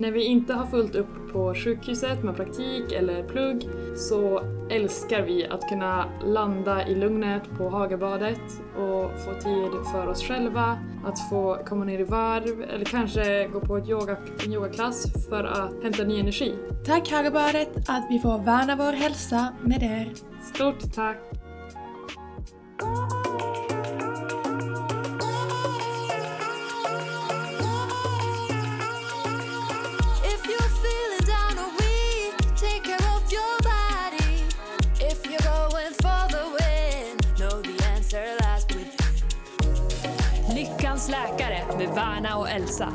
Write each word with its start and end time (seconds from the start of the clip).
När 0.00 0.10
vi 0.10 0.24
inte 0.24 0.54
har 0.54 0.66
fullt 0.66 0.94
upp 0.94 1.32
på 1.32 1.54
sjukhuset 1.54 2.24
med 2.24 2.36
praktik 2.36 2.92
eller 2.92 3.22
plugg 3.22 3.68
så 3.96 4.42
älskar 4.70 5.22
vi 5.22 5.46
att 5.46 5.68
kunna 5.68 6.04
landa 6.24 6.86
i 6.88 6.94
lugnet 6.94 7.42
på 7.58 7.68
Hagabadet 7.68 8.40
och 8.76 9.10
få 9.24 9.34
tid 9.42 9.92
för 9.92 10.06
oss 10.06 10.22
själva, 10.22 10.78
att 11.04 11.28
få 11.30 11.58
komma 11.66 11.84
ner 11.84 11.98
i 11.98 12.04
varv 12.04 12.62
eller 12.62 12.84
kanske 12.84 13.48
gå 13.48 13.60
på 13.60 13.76
ett 13.76 13.88
yoga, 13.88 14.16
en 14.46 14.52
yogaklass 14.52 15.26
för 15.28 15.44
att 15.44 15.82
hämta 15.82 16.04
ny 16.04 16.20
energi. 16.20 16.54
Tack 16.86 17.10
Hagabadet 17.10 17.76
att 17.88 18.06
vi 18.10 18.18
får 18.18 18.38
värna 18.38 18.76
vår 18.76 18.92
hälsa 18.92 19.54
med 19.62 19.82
er. 19.82 20.12
Stort 20.54 20.94
tack! 20.94 21.39
Med 41.78 41.88
Värna 41.94 42.38
och 42.38 42.48
Elsa. 42.50 42.92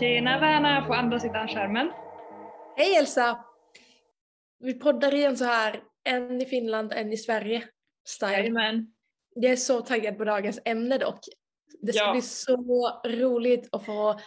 Tjena 0.00 0.40
vänner 0.40 0.82
på 0.86 0.94
andra 0.94 1.20
sidan 1.20 1.48
skärmen. 1.48 1.90
Hej 2.76 2.96
Elsa! 2.96 3.44
Vi 4.60 4.74
poddar 4.74 5.14
igen 5.14 5.36
så 5.36 5.44
här, 5.44 5.82
en 6.04 6.42
i 6.42 6.44
Finland, 6.46 6.92
en 6.92 7.12
i 7.12 7.16
Sverige. 7.16 7.62
Style. 8.08 8.32
Jajamän. 8.32 8.86
Jag 9.34 9.52
är 9.52 9.56
så 9.56 9.80
taggad 9.80 10.18
på 10.18 10.24
dagens 10.24 10.60
ämne 10.64 10.98
dock. 10.98 11.18
Det 11.82 11.92
ska 11.92 12.04
Ja. 12.04 12.12
bli 12.12 12.22
så 12.22 12.56
roligt 13.06 13.68
att 13.72 13.86
få 13.86 14.20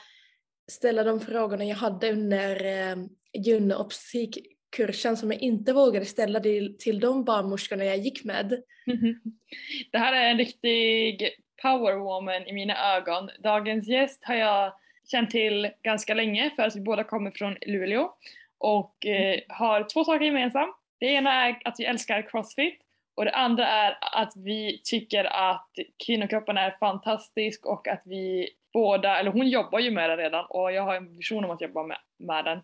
ställa 0.71 1.03
de 1.03 1.19
frågorna 1.19 1.65
jag 1.65 1.75
hade 1.75 2.11
under 2.11 2.65
eh, 2.65 2.95
gynneobstetrik-kursen 3.33 5.17
som 5.17 5.31
jag 5.31 5.41
inte 5.41 5.73
vågade 5.73 6.05
ställa 6.05 6.39
till, 6.39 6.75
till 6.79 6.99
de 6.99 7.23
barnmorskorna 7.23 7.85
jag 7.85 7.97
gick 7.97 8.23
med. 8.23 8.61
Det 9.91 9.97
här 9.97 10.13
är 10.13 10.31
en 10.31 10.37
riktig 10.37 11.29
powerwoman 11.61 12.47
i 12.47 12.53
mina 12.53 12.95
ögon. 12.95 13.29
Dagens 13.39 13.87
gäst 13.87 14.25
har 14.25 14.35
jag 14.35 14.73
känt 15.11 15.31
till 15.31 15.71
ganska 15.83 16.13
länge 16.13 16.51
för 16.55 16.63
att 16.63 16.75
vi 16.75 16.81
båda 16.81 17.03
kommer 17.03 17.31
från 17.31 17.57
Luleå 17.65 18.11
och 18.57 19.05
eh, 19.05 19.39
har 19.49 19.83
två 19.93 20.03
saker 20.03 20.25
gemensamt. 20.25 20.75
Det 20.99 21.05
ena 21.05 21.33
är 21.33 21.61
att 21.65 21.75
vi 21.79 21.85
älskar 21.85 22.29
crossfit 22.29 22.81
och 23.15 23.25
det 23.25 23.31
andra 23.31 23.67
är 23.67 23.97
att 24.01 24.33
vi 24.35 24.81
tycker 24.83 25.23
att 25.23 25.69
kvinnokroppen 26.05 26.57
är 26.57 26.71
fantastisk 26.71 27.65
och 27.65 27.87
att 27.87 28.01
vi 28.05 28.49
båda, 28.73 29.19
eller 29.19 29.31
hon 29.31 29.49
jobbar 29.49 29.79
ju 29.79 29.91
med 29.91 30.09
den 30.09 30.17
redan 30.17 30.45
och 30.49 30.71
jag 30.71 30.83
har 30.83 30.95
en 30.95 31.17
vision 31.17 31.45
om 31.45 31.51
att 31.51 31.61
jobba 31.61 31.83
med, 31.83 31.97
med 32.17 32.45
den. 32.45 32.57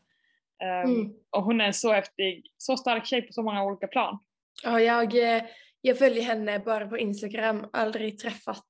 Ehm, 0.64 0.92
Mm. 0.92 1.14
Och 1.30 1.44
hon 1.44 1.62
är 1.62 1.66
en 1.66 1.73
så 1.73 1.94
häftig, 1.94 2.52
så 2.58 2.78
stark 2.78 3.06
tjej 3.06 3.22
på 3.22 3.34
så 3.34 3.44
många 3.44 3.64
olika 3.64 3.88
plan. 3.88 4.19
Ja, 4.64 4.80
jag, 4.81 5.36
eh, 5.36 5.44
jag 5.82 5.98
följer 5.98 6.24
henne 6.24 6.60
bara 6.60 6.88
på 6.88 6.98
Instagram, 6.98 7.66
aldrig 7.74 8.20
träffat 8.20 8.66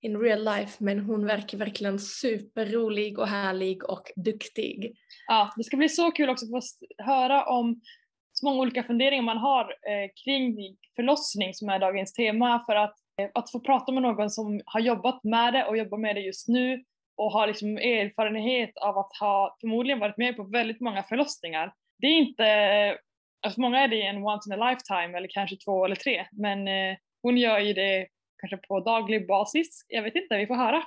in 0.00 0.20
real 0.20 0.44
life 0.44 0.84
men 0.84 1.00
hon 1.00 1.26
verkar 1.26 1.58
verkligen 1.58 1.98
superrolig 1.98 3.18
och 3.18 3.28
härlig 3.28 3.90
och 3.90 4.12
duktig. 4.16 4.96
Ja, 5.26 5.52
det 5.56 5.64
ska 5.64 5.76
bli 5.76 5.88
så 5.88 6.10
kul 6.10 6.30
också 6.30 6.44
att 6.44 6.50
få 6.50 6.60
höra 7.04 7.44
om 7.44 7.80
så 8.32 8.46
många 8.46 8.60
olika 8.60 8.82
funderingar 8.82 9.22
man 9.22 9.38
har 9.38 9.64
eh, 9.64 10.10
kring 10.24 10.76
förlossning 10.96 11.54
som 11.54 11.68
är 11.68 11.78
dagens 11.78 12.12
tema 12.12 12.64
för 12.66 12.76
att, 12.76 12.94
eh, 13.20 13.28
att 13.34 13.50
få 13.50 13.60
prata 13.60 13.92
med 13.92 14.02
någon 14.02 14.30
som 14.30 14.60
har 14.66 14.80
jobbat 14.80 15.24
med 15.24 15.54
det 15.54 15.64
och 15.64 15.76
jobbar 15.76 15.98
med 15.98 16.16
det 16.16 16.20
just 16.20 16.48
nu 16.48 16.84
och 17.16 17.32
har 17.32 17.46
liksom 17.46 17.76
erfarenhet 17.76 18.76
av 18.76 18.98
att 18.98 19.16
ha 19.20 19.56
förmodligen 19.60 19.98
varit 19.98 20.16
med 20.16 20.36
på 20.36 20.42
väldigt 20.42 20.80
många 20.80 21.02
förlossningar. 21.02 21.72
Det 21.98 22.06
är 22.06 22.18
inte, 22.18 22.46
eh, 22.46 22.96
för 23.54 23.60
många 23.60 23.80
är 23.80 23.88
det 23.88 24.02
en 24.02 24.26
once 24.26 24.54
in 24.54 24.62
a 24.62 24.70
lifetime 24.70 25.18
eller 25.18 25.28
kanske 25.28 25.56
två 25.56 25.84
eller 25.84 25.96
tre 25.96 26.26
men 26.32 26.68
eh, 26.68 26.96
hon 27.22 27.36
gör 27.36 27.58
ju 27.58 27.72
det 27.72 28.06
kanske 28.40 28.56
på 28.56 28.80
daglig 28.80 29.26
basis. 29.26 29.84
Jag 29.88 30.02
vet 30.02 30.14
inte, 30.14 30.36
vi 30.38 30.46
får 30.46 30.54
höra. 30.54 30.82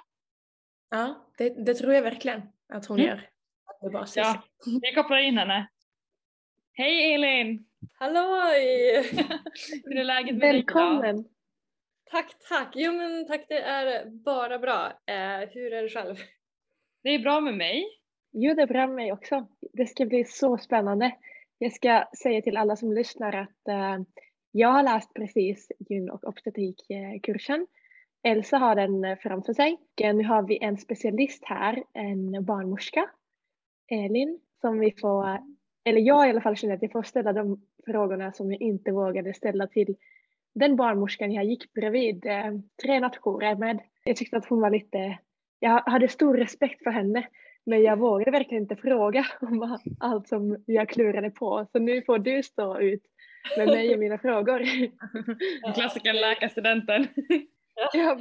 Ja, 0.89 1.25
det, 1.37 1.65
det 1.65 1.73
tror 1.73 1.93
jag 1.93 2.01
verkligen 2.01 2.41
att 2.73 2.85
hon 2.85 2.99
Mm. 2.99 3.09
gör. 3.09 3.29
Det 3.81 3.89
bara 3.89 4.05
Ja, 4.15 4.41
vi 4.81 4.93
kopplar 4.95 5.17
in 5.17 5.37
henne. 5.37 5.67
Hej 6.73 7.13
Elin! 7.13 7.65
Halloj! 7.93 8.61
Hur 9.83 9.97
är 9.97 10.03
läget 10.03 10.35
med 10.35 10.41
dig 10.41 10.49
idag? 10.49 10.53
Välkommen! 10.53 11.25
Tack, 12.11 12.31
tack! 12.49 12.71
Jo 12.75 12.93
men 12.93 13.27
tack, 13.27 13.45
det 13.47 13.61
är 13.61 14.05
bara 14.05 14.59
bra. 14.59 14.85
Eh, 14.87 15.49
hur 15.49 15.73
är 15.73 15.83
det 15.83 15.89
själv? 15.89 16.15
Det 17.03 17.09
är 17.09 17.19
bra 17.19 17.39
med 17.39 17.53
mig. 17.53 17.85
Jo, 18.31 18.53
det 18.53 18.61
är 18.61 18.67
bra 18.67 18.87
med 18.87 18.95
mig 18.95 19.11
också. 19.11 19.47
Det 19.73 19.85
ska 19.85 20.05
bli 20.05 20.25
så 20.25 20.57
spännande. 20.57 21.15
Jag 21.61 21.73
ska 21.73 22.05
säga 22.23 22.41
till 22.41 22.57
alla 22.57 22.75
som 22.75 22.93
lyssnar 22.93 23.35
att 23.35 23.67
eh, 23.67 24.03
jag 24.51 24.69
har 24.69 24.83
läst 24.83 25.13
precis 25.13 25.71
gyn 25.89 26.09
och 26.09 26.23
obstetrikkursen. 26.23 27.67
Elsa 28.23 28.57
har 28.57 28.75
den 28.75 29.05
eh, 29.05 29.17
framför 29.17 29.53
sig. 29.53 29.77
Eh, 30.01 30.15
nu 30.15 30.23
har 30.23 30.43
vi 30.43 30.63
en 30.63 30.77
specialist 30.77 31.43
här, 31.45 31.83
en 31.93 32.45
barnmorska, 32.45 33.09
Elin, 33.87 34.39
som 34.61 34.79
vi 34.79 34.91
får, 34.91 35.39
eller 35.83 36.01
jag 36.01 36.27
i 36.27 36.29
alla 36.29 36.41
fall 36.41 36.55
känner 36.55 36.75
att 36.75 36.81
jag 36.81 36.91
får 36.91 37.03
ställa 37.03 37.33
de 37.33 37.61
frågorna 37.85 38.31
som 38.31 38.51
jag 38.51 38.61
inte 38.61 38.91
vågade 38.91 39.33
ställa 39.33 39.67
till 39.67 39.95
den 40.55 40.75
barnmorskan 40.75 41.31
jag 41.31 41.45
gick 41.45 41.73
bredvid 41.73 42.25
eh, 42.25 42.51
tre 42.83 42.99
nattjourer 42.99 43.55
med. 43.55 43.79
Jag 44.03 44.15
tyckte 44.15 44.37
att 44.37 44.45
hon 44.45 44.61
var 44.61 44.69
lite, 44.69 45.17
jag 45.59 45.81
hade 45.85 46.07
stor 46.07 46.37
respekt 46.37 46.83
för 46.83 46.91
henne 46.91 47.27
men 47.65 47.83
jag 47.83 47.99
vågade 47.99 48.31
verkligen 48.31 48.63
inte 48.63 48.75
fråga 48.75 49.25
om 49.41 49.79
allt 49.99 50.27
som 50.27 50.63
jag 50.65 50.89
klurade 50.89 51.29
på. 51.29 51.67
Så 51.71 51.79
nu 51.79 52.01
får 52.01 52.19
du 52.19 52.43
stå 52.43 52.79
ut 52.79 53.03
med 53.57 53.67
mig 53.67 53.93
och 53.93 53.99
mina 53.99 54.17
frågor. 54.17 54.63
Klassikern 55.75 56.15
läkarstudenten. 56.15 57.07
ja, 57.93 58.19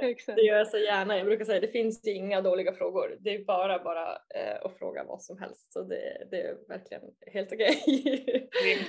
exakt. 0.00 0.36
Det 0.36 0.42
gör 0.42 0.58
jag 0.58 0.68
så 0.68 0.78
gärna. 0.78 1.16
Jag 1.16 1.26
brukar 1.26 1.44
säga 1.44 1.60
det 1.60 1.72
finns 1.72 2.06
ju 2.06 2.12
inga 2.12 2.40
dåliga 2.40 2.72
frågor. 2.72 3.16
Det 3.20 3.34
är 3.34 3.44
bara 3.44 3.78
bara 3.78 4.06
eh, 4.12 4.64
att 4.64 4.78
fråga 4.78 5.04
vad 5.04 5.22
som 5.22 5.38
helst. 5.38 5.72
Så 5.72 5.82
det, 5.82 6.26
det 6.30 6.42
är 6.42 6.56
verkligen 6.68 7.02
helt 7.32 7.52
okej. 7.52 8.48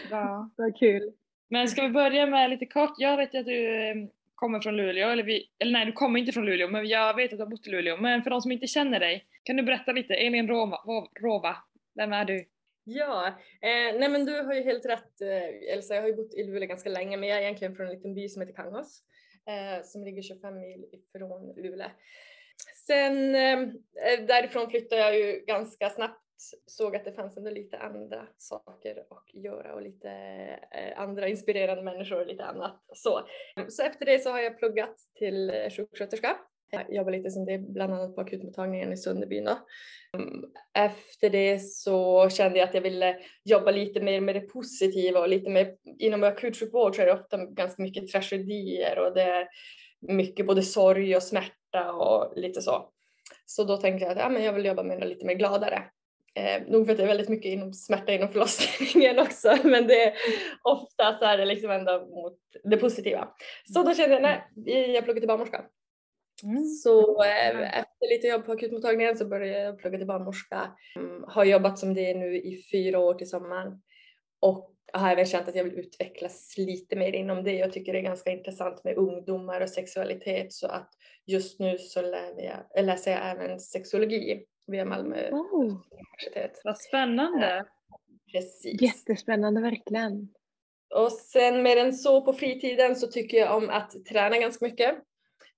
Bra. 0.09 0.49
Vad 0.57 0.77
kul. 0.77 1.13
Men 1.49 1.67
ska 1.67 1.81
vi 1.81 1.89
börja 1.89 2.25
med 2.25 2.49
lite 2.49 2.65
kort. 2.65 2.93
Jag 2.97 3.17
vet 3.17 3.33
ju 3.33 3.39
att 3.39 3.45
du 3.45 3.89
eh, 3.89 3.95
kommer 4.35 4.59
från 4.59 4.77
Luleå, 4.77 5.09
eller, 5.09 5.23
vi, 5.23 5.49
eller 5.59 5.71
nej 5.71 5.85
du 5.85 5.91
kommer 5.91 6.19
inte 6.19 6.31
från 6.31 6.45
Luleå, 6.45 6.67
men 6.67 6.87
jag 6.87 7.15
vet 7.15 7.33
att 7.33 7.37
du 7.37 7.43
har 7.43 7.49
bott 7.49 7.67
i 7.67 7.69
Luleå. 7.69 7.97
Men 7.97 8.23
för 8.23 8.29
de 8.29 8.41
som 8.41 8.51
inte 8.51 8.67
känner 8.67 8.99
dig, 8.99 9.25
kan 9.43 9.55
du 9.55 9.63
berätta 9.63 9.91
lite? 9.91 10.13
Elin 10.13 10.47
Rova, 10.47 10.77
Rova 11.21 11.55
vem 11.95 12.13
är 12.13 12.25
du? 12.25 12.45
Ja, 12.83 13.27
eh, 13.61 13.99
nej 13.99 14.09
men 14.09 14.25
du 14.25 14.41
har 14.41 14.53
ju 14.53 14.63
helt 14.63 14.85
rätt 14.85 15.21
eh, 15.21 15.73
Elsa. 15.73 15.95
Jag 15.95 16.01
har 16.01 16.09
ju 16.09 16.15
bott 16.15 16.33
i 16.33 16.43
Luleå 16.43 16.67
ganska 16.67 16.89
länge 16.89 17.17
men 17.17 17.29
jag 17.29 17.37
är 17.37 17.41
egentligen 17.41 17.75
från 17.75 17.87
en 17.87 17.93
liten 17.93 18.13
by 18.13 18.29
som 18.29 18.41
heter 18.41 18.55
Kangås. 18.55 19.03
Eh, 19.47 19.83
som 19.83 20.03
ligger 20.03 20.21
25 20.21 20.59
mil 20.59 20.85
ifrån 20.91 21.53
Luleå. 21.55 21.89
Sen 22.87 23.35
eh, 23.35 23.59
eh, 23.59 24.25
därifrån 24.27 24.69
flyttade 24.69 25.01
jag 25.01 25.19
ju 25.19 25.43
ganska 25.47 25.89
snabbt. 25.89 26.19
Såg 26.65 26.95
att 26.95 27.05
det 27.05 27.13
fanns 27.13 27.37
ändå 27.37 27.49
lite 27.49 27.77
andra 27.77 28.27
saker 28.37 28.99
att 29.09 29.33
göra 29.33 29.73
och 29.73 29.81
lite 29.81 30.09
eh, 30.71 30.99
andra 30.99 31.27
inspirerande 31.27 31.83
människor 31.83 32.19
och 32.19 32.27
lite 32.27 32.45
annat. 32.45 32.83
Så. 32.93 33.27
så 33.69 33.83
efter 33.83 34.05
det 34.05 34.19
så 34.19 34.29
har 34.29 34.39
jag 34.39 34.59
pluggat 34.59 34.95
till 35.15 35.49
eh, 35.49 35.69
sjuksköterska. 35.69 36.37
Eh, 36.73 36.81
jag 36.87 36.95
jobbar 36.95 37.11
lite 37.11 37.31
som 37.31 37.45
det 37.45 37.57
bland 37.57 37.93
annat 37.93 38.15
på 38.15 38.21
akutmottagningen 38.21 38.93
i 38.93 38.97
Sunderbyn 38.97 39.45
då. 39.45 39.57
Mm, 40.17 40.43
efter 40.73 41.29
det 41.29 41.59
så 41.59 42.29
kände 42.29 42.59
jag 42.59 42.69
att 42.69 42.73
jag 42.73 42.81
ville 42.81 43.17
jobba 43.43 43.71
lite 43.71 44.01
mer 44.01 44.21
med 44.21 44.35
det 44.35 44.41
positiva 44.41 45.19
och 45.19 45.29
lite 45.29 45.49
mer 45.49 45.75
inom 45.99 46.23
akutsjukvård 46.23 46.95
så 46.95 47.01
är 47.01 47.05
det 47.05 47.13
ofta 47.13 47.45
ganska 47.45 47.83
mycket 47.83 48.07
tragedier 48.07 48.99
och 48.99 49.13
det 49.13 49.21
är 49.21 49.47
mycket 50.01 50.47
både 50.47 50.61
sorg 50.61 51.15
och 51.15 51.23
smärta 51.23 51.91
och 51.93 52.37
lite 52.37 52.61
så. 52.61 52.89
Så 53.45 53.63
då 53.63 53.77
tänkte 53.77 54.05
jag 54.05 54.11
att 54.11 54.17
ja, 54.17 54.29
men 54.29 54.43
jag 54.43 54.53
vill 54.53 54.65
jobba 54.65 54.83
med 54.83 54.99
något 54.99 55.09
lite 55.09 55.25
mer 55.25 55.33
gladare. 55.33 55.83
Eh, 56.35 56.61
nog 56.67 56.85
för 56.85 56.91
att 56.91 56.97
det 56.97 57.03
är 57.03 57.07
väldigt 57.07 57.29
mycket 57.29 57.51
inom 57.51 57.73
smärta 57.73 58.13
inom 58.13 58.29
förlossningen 58.29 59.19
också 59.27 59.57
men 59.63 59.87
det 59.87 60.03
är 60.03 60.13
ofta 60.63 61.17
så 61.19 61.25
är 61.25 61.37
det 61.37 61.45
liksom 61.45 61.71
ändå 61.71 62.05
mot 62.05 62.39
det 62.63 62.77
positiva. 62.77 63.27
Så 63.73 63.83
då 63.83 63.93
kände 63.93 64.15
jag 64.15 64.21
nej, 64.21 64.91
jag 64.91 65.03
pluggar 65.03 65.21
till 65.21 65.27
barnmorska. 65.27 65.65
Så 66.83 67.23
eh, 67.23 67.79
efter 67.79 68.09
lite 68.15 68.27
jobb 68.27 68.45
på 68.45 68.51
akutmottagningen 68.51 69.17
så 69.17 69.25
började 69.25 69.59
jag 69.59 69.79
plugga 69.79 69.97
till 69.97 70.07
barnmorska. 70.07 70.71
Mm, 70.95 71.23
har 71.27 71.45
jobbat 71.45 71.79
som 71.79 71.93
det 71.93 72.13
nu 72.13 72.37
i 72.37 72.63
fyra 72.71 72.99
år 72.99 73.13
till 73.13 73.29
sommaren. 73.29 73.81
Och 74.39 74.69
har 74.93 75.11
även 75.11 75.25
känt 75.25 75.47
att 75.47 75.55
jag 75.55 75.63
vill 75.63 75.79
utvecklas 75.79 76.53
lite 76.57 76.95
mer 76.95 77.13
inom 77.13 77.43
det. 77.43 77.53
Jag 77.53 77.73
tycker 77.73 77.93
det 77.93 77.99
är 77.99 78.03
ganska 78.03 78.31
intressant 78.31 78.83
med 78.83 78.97
ungdomar 78.97 79.61
och 79.61 79.69
sexualitet 79.69 80.53
så 80.53 80.67
att 80.67 80.89
just 81.25 81.59
nu 81.59 81.77
så 81.77 81.99
jag, 82.37 82.85
läser 82.85 83.11
jag 83.11 83.31
även 83.31 83.59
sexologi 83.59 84.45
via 84.67 84.85
Malmö 84.85 85.29
Oh, 85.31 85.63
universitet. 85.63 86.61
Vad 86.63 86.77
spännande! 86.77 87.65
Precis. 88.33 88.81
jättespännande 88.81 89.61
verkligen. 89.61 90.29
Och 90.95 91.11
sen 91.11 91.63
mer 91.63 91.77
än 91.77 91.93
så 91.93 92.21
på 92.21 92.33
fritiden 92.33 92.95
så 92.95 93.07
tycker 93.07 93.37
jag 93.37 93.57
om 93.57 93.69
att 93.69 94.05
träna 94.05 94.37
ganska 94.37 94.65
mycket. 94.65 94.95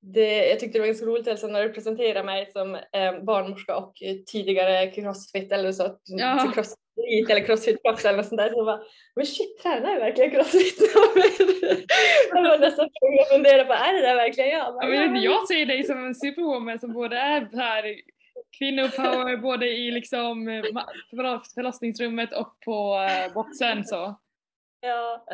Det, 0.02 0.50
jag 0.50 0.60
tyckte 0.60 0.78
det 0.78 0.80
var 0.80 0.88
ganska 0.88 1.06
roligt 1.06 1.28
Elsa 1.28 1.48
när 1.48 1.64
du 1.64 1.74
presenterade 1.74 2.24
mig 2.24 2.52
som 2.52 2.76
eh, 2.76 3.24
barnmorska 3.24 3.78
och 3.78 4.04
eh, 4.04 4.16
tidigare 4.26 4.92
crossfit 4.92 5.52
eller 5.52 5.72
så. 5.72 5.98
Ja. 6.06 6.52
crossfit 6.54 7.30
eller 7.30 7.46
crossfit 7.46 7.84
proffs 7.84 8.06
eller 8.06 8.18
något 8.18 8.28
sånt 8.28 8.42
där. 8.42 8.50
Så 8.50 8.58
jag 8.58 8.66
bara, 8.66 8.82
men 9.16 9.26
shit 9.26 9.60
tränar 9.64 9.92
jag 9.92 10.00
verkligen 10.00 10.32
crossfit? 10.32 10.78
jag 12.30 12.44
var 12.44 12.58
nästan 12.58 12.90
tvungen 12.90 13.20
att 13.20 13.30
fundera 13.30 13.66
på, 13.66 13.74
är 13.74 13.94
det 13.94 14.02
där 14.02 14.16
verkligen 14.16 14.50
jag? 14.50 14.76
Jag, 14.82 14.90
vet, 14.90 15.08
inte, 15.08 15.20
jag 15.20 15.48
ser 15.48 15.66
dig 15.66 15.84
som 15.84 16.06
en 16.06 16.16
superwoman 16.16 16.80
som 16.80 16.94
både 16.94 17.18
är 17.18 17.50
här 17.54 17.96
kvinnopower 18.58 19.38
både 19.38 19.68
i 19.68 19.92
liksom 19.92 20.48
eh, 20.48 20.64
förlossningsrummet 21.56 22.34
och 22.34 22.60
på 22.66 23.08
eh, 23.10 23.34
boxen 23.34 23.84
så. 23.86 24.16
Ja, 24.82 25.26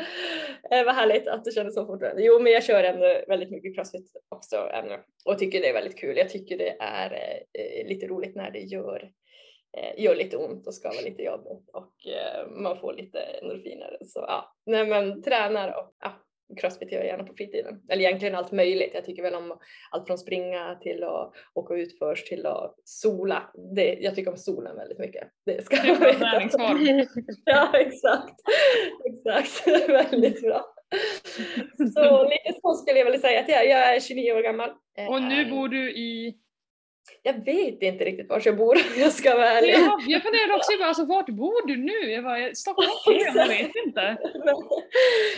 eh, 0.72 0.86
vad 0.86 0.96
härligt 0.96 1.28
att 1.28 1.46
du 1.46 1.52
känner 1.52 1.72
så 1.72 1.86
fortfarande. 1.86 2.24
Jo, 2.24 2.40
men 2.40 2.52
jag 2.52 2.64
kör 2.64 2.84
ändå 2.84 3.22
väldigt 3.28 3.52
mycket 3.52 3.76
crossfit 3.76 4.12
också 4.30 4.70
ännu 4.74 5.00
och 5.26 5.40
tycker 5.40 5.62
det 5.62 5.70
är 5.70 5.74
väldigt 5.74 6.00
kul. 6.00 6.18
Jag 6.18 6.30
tycker 6.30 6.58
det 6.58 6.78
är 6.80 7.12
eh, 7.54 7.88
lite 7.88 8.08
roligt 8.08 8.36
när 8.36 8.52
det 8.52 8.60
gör, 8.60 9.12
eh, 9.78 10.04
gör 10.04 10.16
lite 10.16 10.38
ont 10.38 10.68
och 10.68 10.74
skavar 10.74 11.04
lite 11.04 11.24
jobbigt 11.24 11.70
och 11.74 12.08
eh, 12.08 12.48
man 12.48 12.80
får 12.80 12.94
lite 12.94 13.20
endorfiner. 13.20 13.98
Så 14.06 14.20
ja, 14.20 14.56
nej 14.66 14.86
men 14.86 15.22
tränar 15.22 15.68
och 15.80 15.96
ja, 16.00 16.12
crossfit 16.56 16.92
gör 16.92 17.00
jag 17.00 17.08
gärna 17.08 17.24
på 17.24 17.34
fritiden. 17.34 17.82
Eller 17.90 18.04
egentligen 18.04 18.36
allt 18.36 18.52
möjligt. 18.52 18.92
Jag 18.94 19.06
tycker 19.06 19.24
väl 19.24 19.36
om 19.36 19.58
allt 19.92 20.08
från 20.08 20.18
springa 20.18 20.76
till 20.82 21.04
att 21.04 21.34
åka 21.54 21.74
ut 21.76 22.00
först 22.00 22.28
till 22.28 22.46
att 22.46 22.76
sola. 22.84 23.52
Det, 23.76 23.98
jag 24.02 24.16
tycker 24.16 24.32
om 24.32 24.38
solen 24.38 24.76
väldigt 24.76 25.00
mycket. 25.00 25.28
Det 25.46 25.66
ska 25.66 25.76
Det 25.76 25.90
är 25.90 26.00
veta. 26.00 27.12
Ja, 27.46 27.72
exakt. 27.74 28.36
Exakt. 29.06 29.68
Väldigt 30.12 30.42
bra. 30.42 30.66
Så 31.94 32.24
lite 32.24 32.60
så 32.62 32.74
skulle 32.74 32.98
jag 32.98 33.06
vilja 33.06 33.20
säga 33.20 33.40
att 33.40 33.50
jag, 33.50 33.68
jag 33.68 33.96
är 33.96 34.00
29 34.00 34.34
år 34.34 34.42
gammal. 34.42 34.70
Och 35.10 35.22
nu 35.22 35.42
Eh, 35.42 35.50
bor 35.50 35.68
du 35.68 35.92
i... 35.92 36.38
Jag 37.24 37.46
vet 37.46 37.82
inte 37.82 38.06
riktigt 38.06 38.30
var 38.30 38.42
jag 38.46 38.58
bor 38.58 38.76
om 38.96 39.02
jag 39.02 39.12
ska 39.12 39.36
vara 39.36 39.50
ärlig. 39.50 39.74
Ja, 39.74 40.00
jag 40.08 40.24
funderar 40.24 40.56
också 40.56 40.78
på 40.78 40.84
alltså, 40.84 41.06
vart 41.06 41.30
bor 41.30 41.68
du 41.68 41.78
nu? 41.78 42.12
Jag 42.12 42.24
bara, 42.24 42.56
Stockholm? 42.56 43.20
Jag 43.36 43.48
vet 43.48 43.76
inte. 43.86 44.18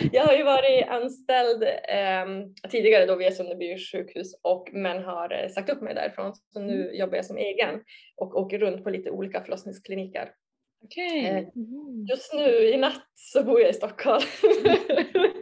Jag 0.12 0.22
har 0.22 0.32
ju 0.36 0.42
varit 0.42 0.88
anställd 0.88 1.62
eh, 1.62 2.68
tidigare 2.70 3.06
då 3.06 3.16
vid 3.16 3.36
Sunderby 3.36 3.78
sjukhus 3.78 4.40
och 4.42 4.70
men 4.72 5.04
har 5.04 5.42
eh, 5.42 5.48
sagt 5.48 5.70
upp 5.70 5.80
mig 5.80 5.94
därifrån. 5.94 6.34
Så 6.52 6.60
nu 6.60 6.90
jobbar 6.94 7.16
jag 7.16 7.24
som 7.24 7.36
egen 7.36 7.80
och 8.16 8.36
åker 8.36 8.58
runt 8.58 8.84
på 8.84 8.90
lite 8.90 9.10
olika 9.10 9.40
förlossningskliniker. 9.40 10.28
Okej. 10.84 11.26
Eh, 11.26 11.34
Mm. 11.36 12.06
Just 12.10 12.34
nu 12.34 12.48
i 12.68 12.76
natt 12.76 13.02
så 13.14 13.42
bor 13.44 13.60
jag 13.60 13.70
i 13.70 13.72
Stockholm. 13.72 14.22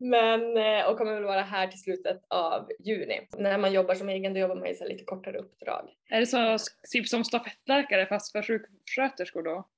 Men, 0.00 0.56
eh, 0.56 0.86
och 0.90 0.98
kommer 0.98 1.14
väl 1.14 1.24
vara 1.24 1.40
här 1.42 1.66
till 1.66 1.80
slutet 1.82 2.20
av 2.28 2.68
juni. 2.80 3.28
När 3.38 3.58
man 3.58 3.72
jobbar 3.72 3.94
som 3.94 4.08
egen 4.08 4.34
då 4.34 4.40
jobbar 4.40 4.54
man 4.56 4.66
i 4.66 4.74
så 4.74 4.84
lite 4.84 5.04
kortare 5.04 5.38
uppdrag. 5.38 5.88
Är 6.10 6.20
det 6.20 6.26
så 6.26 6.56
typ 6.92 7.08
som 7.08 7.24
stafettläkare 7.24 8.06
fast 8.06 8.32
för 8.32 8.42
sjuksköterskor 8.42 9.42
då? 9.42 9.68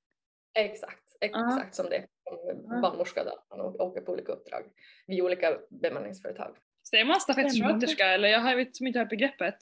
Exakt, 0.54 1.02
exakt 1.20 1.74
som 1.74 1.86
det. 1.90 2.06
Som 2.24 2.80
barnmorska 2.82 3.24
då. 3.24 3.56
Man 3.56 3.60
åker 3.60 4.00
på 4.00 4.12
olika 4.12 4.32
uppdrag 4.32 4.62
vid 5.06 5.22
olika 5.22 5.58
bemanningsföretag. 5.70 6.56
Säger 6.90 7.04
man 7.04 7.20
stafettsköterska 7.20 8.04
eller? 8.06 8.28
Jag 8.28 8.40
har- 8.40 8.56
vet 8.56 8.76
som 8.76 8.86
inte 8.86 8.98
hört 8.98 9.08
begreppet. 9.08 9.54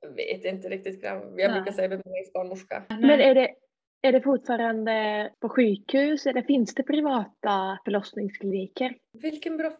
Jag 0.00 0.14
vet 0.14 0.44
inte 0.44 0.68
riktigt. 0.68 1.02
Jag 1.02 1.34
brukar 1.34 1.72
säga 1.72 1.88
bemanningsbarnmorska. 1.88 2.82
Men 2.88 3.20
är 3.20 3.34
det, 3.34 3.54
är 4.02 4.12
det 4.12 4.20
fortfarande 4.20 5.30
på 5.40 5.48
sjukhus 5.48 6.26
eller 6.26 6.42
finns 6.42 6.74
det 6.74 6.82
privata 6.82 7.78
förlossningskliniker? 7.84 8.94
Vilken 9.12 9.56
bra 9.56 9.72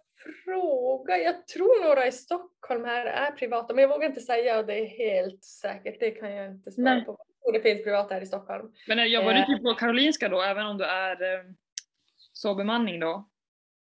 fråga. 0.44 1.19
Jag 1.19 1.46
tror 1.46 1.84
några 1.88 2.06
i 2.06 2.12
Stockholm 2.12 2.84
här 2.84 3.06
är 3.06 3.31
privata 3.31 3.75
men 3.75 3.82
jag 3.82 3.88
vågar 3.88 4.08
inte 4.08 4.20
säga 4.20 4.62
det 4.62 4.75
är 4.81 4.87
helt 4.87 5.44
säkert. 5.44 6.00
Det 6.00 6.11
kan 6.11 6.31
jag 6.32 6.50
inte 6.50 6.70
svara 6.72 6.94
Nej. 6.94 7.05
på. 7.05 7.17
Tror 7.43 7.52
det 7.52 7.61
finns 7.61 7.84
privata 7.84 8.14
här 8.14 8.20
i 8.22 8.26
Stockholm. 8.26 8.72
Men 8.88 8.99
är- 8.99 9.05
jobbar 9.05 9.32
du 9.32 9.38
Eh. 9.40 9.46
typ 9.46 9.62
på 9.62 9.75
Karolinska 9.75 10.28
då 10.28 10.43
även 10.43 10.66
om 10.66 10.78
du 10.78 10.84
är 10.84 11.23
eh, 11.34 11.44
så 12.32 12.55
bemanning 12.55 13.00
då? 13.00 13.28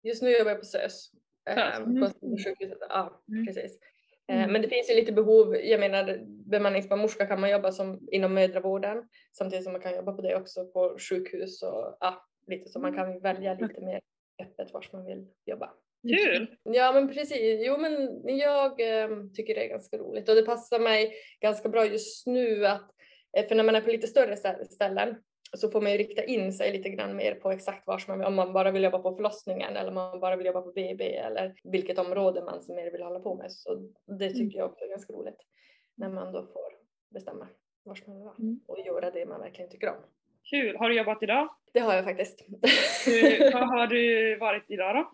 Just 0.04 0.22
nu 0.24 0.30
jobbar 0.38 0.52
jag 0.52 0.60
på 0.60 0.66
SÖS. 0.66 1.12
Eh, 1.50 1.76
mm. 1.78 2.02
På 2.02 2.08
sjukhuset. 2.46 2.78
Ja, 2.90 3.24
Mm. 3.32 3.46
precis. 3.46 3.80
Eh, 4.30 4.38
Mm. 4.38 4.52
Men 4.52 4.62
det 4.62 4.68
finns 4.68 4.90
ju 4.90 4.94
lite 4.96 5.12
behov. 5.12 5.56
Jag 5.56 5.80
menar 5.80 6.20
bemanningsbarnmorska 6.52 7.26
kan 7.26 7.42
man 7.42 7.50
jobba 7.50 7.72
som 7.72 8.08
inom 8.12 8.34
mödravården 8.34 9.10
samtidigt 9.38 9.64
som 9.64 9.74
man 9.74 9.82
kan 9.82 9.96
jobba 9.96 10.12
på 10.14 10.22
det 10.22 10.36
också 10.36 10.66
på 10.66 10.98
sjukhus 11.00 11.64
och 11.64 11.98
ja, 12.00 12.26
lite 12.48 12.70
så 12.70 12.80
man 12.80 12.96
kan 12.96 13.20
välja 13.20 13.54
lite 13.54 13.82
mer 13.82 14.02
öppet 14.44 14.74
vart 14.74 14.94
man 14.94 15.06
vill 15.06 15.28
jobba. 15.46 15.74
Kul! 16.08 16.56
Ja 16.64 16.92
men 16.92 17.08
precis, 17.14 17.62
jo 17.68 17.78
men 17.78 18.22
jag 18.38 18.72
eh, 18.82 19.10
tycker 19.34 19.56
det 19.56 19.66
är 19.66 19.70
ganska 19.70 19.98
roligt 19.98 20.30
och 20.30 20.36
det 20.36 20.44
passar 20.46 20.80
mig 20.80 21.14
ganska 21.42 21.70
bra 21.70 21.86
just 21.86 22.28
nu 22.28 22.66
att, 22.68 22.92
eh, 23.38 23.48
för 23.48 23.56
när 23.56 23.64
man 23.64 23.76
är 23.76 23.82
på 23.82 23.90
lite 23.90 24.08
större 24.08 24.36
stä- 24.36 24.64
ställen 24.64 25.16
så 25.54 25.70
får 25.72 25.82
man 25.82 25.92
ju 25.92 25.98
rikta 25.98 26.24
in 26.24 26.54
sig 26.54 26.72
lite 26.72 26.90
grann 26.90 27.16
mer 27.16 27.36
på 27.36 27.52
exakt 27.52 27.88
var 27.88 28.04
man 28.08 28.18
vill, 28.20 28.28
om 28.28 28.36
man 28.36 28.54
bara 28.54 28.72
vill 28.72 28.84
jobba 28.84 29.00
på 29.00 29.12
förlossningen 29.12 29.76
eller 29.76 29.88
om 29.88 29.96
man 29.96 30.20
bara 30.20 30.36
vill 30.36 30.46
jobba 30.46 30.62
på 30.62 30.72
BB 30.72 31.16
eller 31.16 31.56
vilket 31.64 32.00
område 32.00 32.44
man 32.44 32.62
som 32.62 32.76
mer 32.76 32.92
vill 32.92 33.04
hålla 33.04 33.20
på 33.20 33.36
med. 33.36 33.52
Så 33.52 33.92
det 34.20 34.30
tycker 34.30 34.60
jag 34.60 34.70
också 34.70 34.86
är 34.86 34.90
ganska 34.90 35.14
roligt 35.14 35.40
när 35.96 36.10
man 36.10 36.34
då 36.34 36.42
får 36.42 36.74
bestämma 37.10 37.48
var 37.84 37.98
man 38.08 38.16
vill 38.16 38.26
vara 38.26 38.36
Mm. 38.40 38.60
och 38.68 38.80
göra 38.80 39.12
det 39.12 39.26
man 39.26 39.42
verkligen 39.42 39.72
tycker 39.72 39.90
om. 39.90 39.96
Kul! 40.50 40.78
Har 40.78 40.90
du 40.90 40.98
jobbat 40.98 41.24
idag? 41.24 41.50
Det 41.74 41.80
har 41.80 41.94
jag 41.94 42.04
faktiskt. 42.04 42.42
Hur, 43.06 43.52
vad 43.54 43.68
har 43.70 43.88
du 43.88 44.36
varit 44.38 44.72
idag 44.72 44.96
då? 44.96 45.12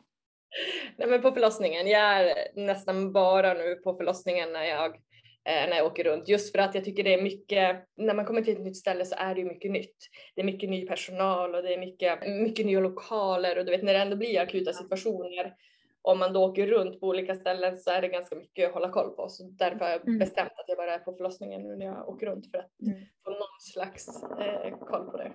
Nej, 0.97 1.07
men 1.07 1.21
på 1.21 1.31
förlossningen. 1.31 1.87
Jag 1.87 2.01
är 2.01 2.35
nästan 2.55 3.11
bara 3.11 3.53
nu 3.53 3.75
på 3.75 3.93
förlossningen 3.93 4.53
när 4.53 4.63
jag, 4.63 4.97
när 5.45 5.77
jag 5.77 5.85
åker 5.85 6.03
runt. 6.03 6.27
Just 6.27 6.51
för 6.51 6.59
att 6.59 6.75
jag 6.75 6.83
tycker 6.83 7.03
det 7.03 7.13
är 7.13 7.21
mycket, 7.21 7.85
när 7.97 8.13
man 8.13 8.25
kommer 8.25 8.41
till 8.41 8.53
ett 8.53 8.61
nytt 8.61 8.77
ställe 8.77 9.05
så 9.05 9.15
är 9.17 9.35
det 9.35 9.41
ju 9.41 9.47
mycket 9.47 9.71
nytt. 9.71 9.95
Det 10.35 10.41
är 10.41 10.45
mycket 10.45 10.69
ny 10.69 10.87
personal 10.87 11.55
och 11.55 11.63
det 11.63 11.73
är 11.73 11.77
mycket, 11.79 12.19
mycket 12.27 12.65
nya 12.65 12.79
lokaler 12.79 13.57
och 13.57 13.65
du 13.65 13.71
vet 13.71 13.83
när 13.83 13.93
det 13.93 13.99
ändå 13.99 14.15
blir 14.15 14.39
akuta 14.39 14.73
situationer 14.73 15.53
om 16.01 16.19
man 16.19 16.33
då 16.33 16.43
åker 16.45 16.67
runt 16.67 16.99
på 16.99 17.07
olika 17.07 17.35
ställen 17.35 17.77
så 17.77 17.91
är 17.91 18.01
det 18.01 18.07
ganska 18.07 18.35
mycket 18.35 18.67
att 18.67 18.73
hålla 18.73 18.89
koll 18.89 19.15
på. 19.15 19.29
Så 19.29 19.43
därför 19.43 19.79
har 19.79 19.89
jag 19.91 20.07
Mm. 20.07 20.19
bestämt 20.19 20.51
att 20.51 20.65
jag 20.67 20.77
bara 20.77 20.93
är 20.93 20.99
på 20.99 21.13
förlossningen 21.13 21.61
nu 21.61 21.75
när 21.75 21.85
jag 21.85 22.09
åker 22.09 22.25
runt 22.25 22.51
för 22.51 22.57
att 22.57 22.71
Mm. 22.81 22.99
få 23.23 23.29
någon 23.31 23.59
slags 23.73 24.23
eh, 24.23 24.77
koll 24.79 25.05
på 25.11 25.17
det. 25.17 25.31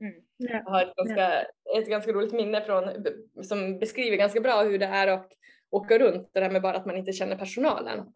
Ja. 0.00 0.10
Jag 0.36 0.64
har 0.64 0.82
ett 0.82 0.94
ganska, 0.96 1.40
ett 1.78 1.88
ganska 1.88 2.12
roligt 2.12 2.32
minne 2.32 2.60
från, 2.60 2.84
som 3.42 3.78
beskriver 3.78 4.16
ganska 4.16 4.40
bra 4.40 4.62
hur 4.62 4.78
det 4.78 4.86
är 4.86 5.06
att 5.06 5.32
åka 5.70 5.98
runt, 5.98 6.30
det 6.32 6.40
här 6.40 6.50
med 6.50 6.62
bara 6.62 6.76
att 6.76 6.86
man 6.86 6.96
inte 6.96 7.12
känner 7.12 7.36
personalen. 7.36 8.06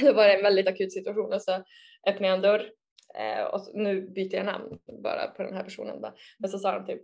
Det 0.00 0.12
var 0.12 0.28
en 0.28 0.42
väldigt 0.42 0.68
akut 0.68 0.92
situation 0.92 1.32
och 1.32 1.42
så 1.42 1.52
öppnade 2.06 2.26
jag 2.26 2.34
en 2.34 2.42
dörr 2.42 2.70
eh, 3.14 3.44
och 3.44 3.60
nu 3.74 4.00
byter 4.00 4.34
jag 4.34 4.46
namn 4.46 4.78
bara 5.02 5.26
på 5.26 5.42
den 5.42 5.54
här 5.54 5.64
personen. 5.64 6.00
Bara. 6.00 6.14
Men 6.38 6.50
så 6.50 6.58
sa 6.58 6.78
de 6.78 6.86
typ 6.86 7.02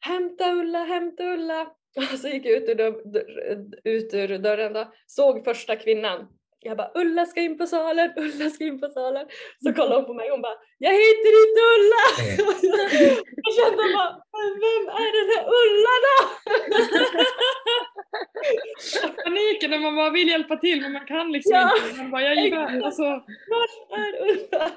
Hämta 0.00 0.52
Ulla, 0.52 0.84
hämta 0.84 1.24
Ulla! 1.24 1.72
Och 2.12 2.18
så 2.18 2.28
gick 2.28 2.46
jag 2.46 2.52
ut 2.52 2.68
ur, 2.68 2.80
ut 3.84 4.14
ur 4.14 4.38
dörren 4.38 4.72
då, 4.72 4.92
såg 5.06 5.44
första 5.44 5.76
kvinnan. 5.76 6.28
Jag 6.60 6.76
bara 6.76 6.90
Ulla 6.94 7.26
ska 7.26 7.40
in 7.40 7.58
på 7.58 7.66
salen, 7.66 8.12
Ulla 8.16 8.50
ska 8.50 8.64
in 8.64 8.80
på 8.80 8.88
salen. 8.88 9.26
Så 9.62 9.72
kollade 9.72 9.94
hon 9.96 10.04
på 10.04 10.14
mig 10.14 10.26
och 10.30 10.34
hon 10.34 10.42
bara 10.42 10.56
Jag 10.78 10.90
heter 10.92 11.32
inte 11.44 11.60
Ulla! 11.74 12.02
jag 13.44 13.54
kände 13.54 13.82
bara 13.96 14.10
"Men 14.32 14.50
vem 14.64 14.84
är 15.02 15.10
den 15.18 15.28
här 15.32 15.44
Ulla 15.60 15.94
då? 16.06 16.16
Paniken 19.24 19.70
när 19.70 19.78
man 19.78 19.96
bara 19.96 20.10
vill 20.10 20.28
hjälpa 20.28 20.56
till 20.56 20.80
men 20.82 20.92
man 20.92 21.06
kan 21.06 21.32
liksom 21.32 21.52
Ja, 21.54 21.72
inte. 21.88 21.96
Man 22.02 22.10
bara, 22.10 22.22
jag 22.22 22.32
är 22.32 22.46
exakt. 22.46 22.84
alltså, 22.84 23.02
Var 23.02 23.98
är 23.98 24.30
Ulla? 24.30 24.70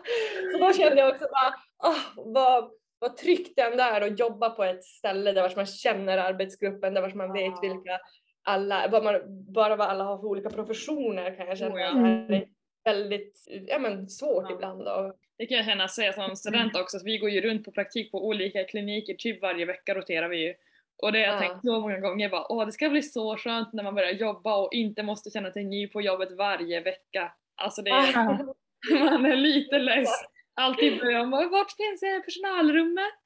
Så 0.52 0.58
då 0.58 0.74
kände 0.74 1.02
jag 1.02 1.10
också 1.10 1.26
bara, 1.32 1.54
åh, 1.92 2.00
vad, 2.34 2.72
vad 3.00 3.18
tryggt 3.18 3.54
det 3.56 3.62
ändå 3.62 3.84
är 3.84 4.02
att 4.02 4.20
jobba 4.20 4.50
på 4.50 4.64
ett 4.64 4.84
ställe 4.86 5.32
där 5.32 5.54
man 5.56 5.66
känner 5.66 6.18
arbetsgruppen, 6.18 6.94
där 6.94 7.16
man 7.16 7.34
vet 7.34 7.54
vilka 7.64 8.00
alla, 8.44 8.88
vad 8.88 9.04
man, 9.04 9.16
bara 9.54 9.76
vad 9.76 9.88
alla 9.88 10.04
har 10.04 10.18
för 10.18 10.28
olika 10.28 10.50
professioner 10.50 11.36
kan 11.36 11.48
jag 11.48 11.58
känna. 11.58 11.76
Oh 11.76 11.82
ja. 11.82 11.94
det 11.94 12.36
är 12.36 12.48
väldigt 12.84 13.44
ja, 13.68 13.80
men 13.80 14.10
svårt 14.10 14.46
Ja. 14.50 14.56
ibland. 14.56 14.88
Och, 14.88 15.14
Det 15.38 15.46
kan 15.46 15.58
jag 15.58 15.66
känna 15.66 15.88
säga 15.88 16.14
som 16.14 16.36
student 16.36 16.76
också, 16.78 16.98
att 16.98 17.04
vi 17.06 17.18
går 17.18 17.30
ju 17.30 17.42
runt 17.42 17.66
på 17.66 17.72
praktik 17.72 18.12
på 18.12 18.28
olika 18.28 18.64
kliniker, 18.64 19.14
typ 19.14 19.42
varje 19.42 19.66
vecka 19.66 19.94
roterar 19.96 20.30
vi 20.30 20.38
ju. 20.48 20.54
Och 21.02 21.12
det 21.12 21.20
har 21.20 21.26
jag 21.26 21.36
Ja. 21.36 21.40
tänkt 21.40 21.62
så 21.66 21.80
många 21.80 22.00
gånger, 22.00 22.30
bara, 22.30 22.52
åh 22.52 22.66
det 22.66 22.72
ska 22.72 22.90
bli 22.90 23.02
så 23.02 23.38
skönt 23.38 23.74
när 23.74 23.84
man 23.84 23.96
börjar 23.96 24.12
jobba 24.12 24.56
och 24.58 24.74
inte 24.74 25.04
måste 25.04 25.30
känna 25.30 25.52
sig 25.52 25.64
ny 25.64 25.88
på 25.88 26.02
jobbet 26.02 26.32
varje 26.32 26.82
vecka. 26.82 27.34
Alltså 27.56 27.82
det 27.82 27.90
är, 27.92 28.14
man 29.10 29.26
är 29.26 29.36
lite 29.36 29.78
less. 29.80 30.10
Alltid 30.54 31.00
börjar 31.00 31.26
man 31.26 31.50
vart 31.50 31.72
finns 31.72 32.04
eh, 32.04 32.20
personalrummet? 32.20 33.20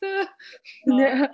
Ja. 0.86 1.27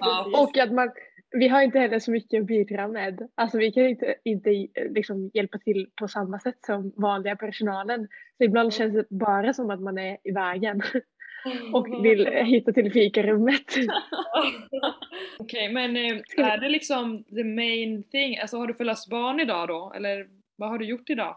Ja. 0.00 0.24
Och 0.42 0.58
att 0.58 0.72
man, 0.72 0.90
vi 1.30 1.48
har 1.48 1.62
inte 1.62 1.78
heller 1.78 1.98
så 1.98 2.10
mycket 2.10 2.40
att 2.40 2.46
bidra 2.46 2.88
med. 2.88 3.28
Alltså 3.34 3.58
vi 3.58 3.72
kan 3.72 3.86
inte, 3.86 4.14
inte 4.24 4.66
liksom 4.90 5.30
hjälpa 5.34 5.58
till 5.58 5.90
på 5.96 6.08
samma 6.08 6.38
sätt 6.38 6.58
som 6.66 6.92
vanliga 6.96 7.36
personalen. 7.36 8.08
Så 8.38 8.44
ibland 8.44 8.74
känns 8.74 8.94
det 8.94 9.06
bara 9.10 9.52
som 9.52 9.70
att 9.70 9.80
man 9.80 9.98
är 9.98 10.16
i 10.24 10.32
vägen 10.32 10.82
och 11.72 12.04
vill 12.04 12.26
hitta 12.26 12.72
till 12.72 12.92
fikarummet. 12.92 13.64
Okej, 15.38 15.72
men 15.72 15.96
eh, 15.96 16.16
är 16.36 16.60
det 16.60 16.68
liksom 16.68 17.24
the 17.24 17.44
main 17.44 18.02
thing? 18.02 18.38
Alltså 18.38 18.56
har 18.56 18.66
du 18.66 18.74
förlöst 18.74 19.10
barn 19.10 19.40
idag 19.40 19.68
då? 19.68 19.92
Eller 19.96 20.26
Vad 20.56 20.70
har 20.70 20.78
du 20.78 20.84
gjort 20.84 21.10
idag? 21.10 21.36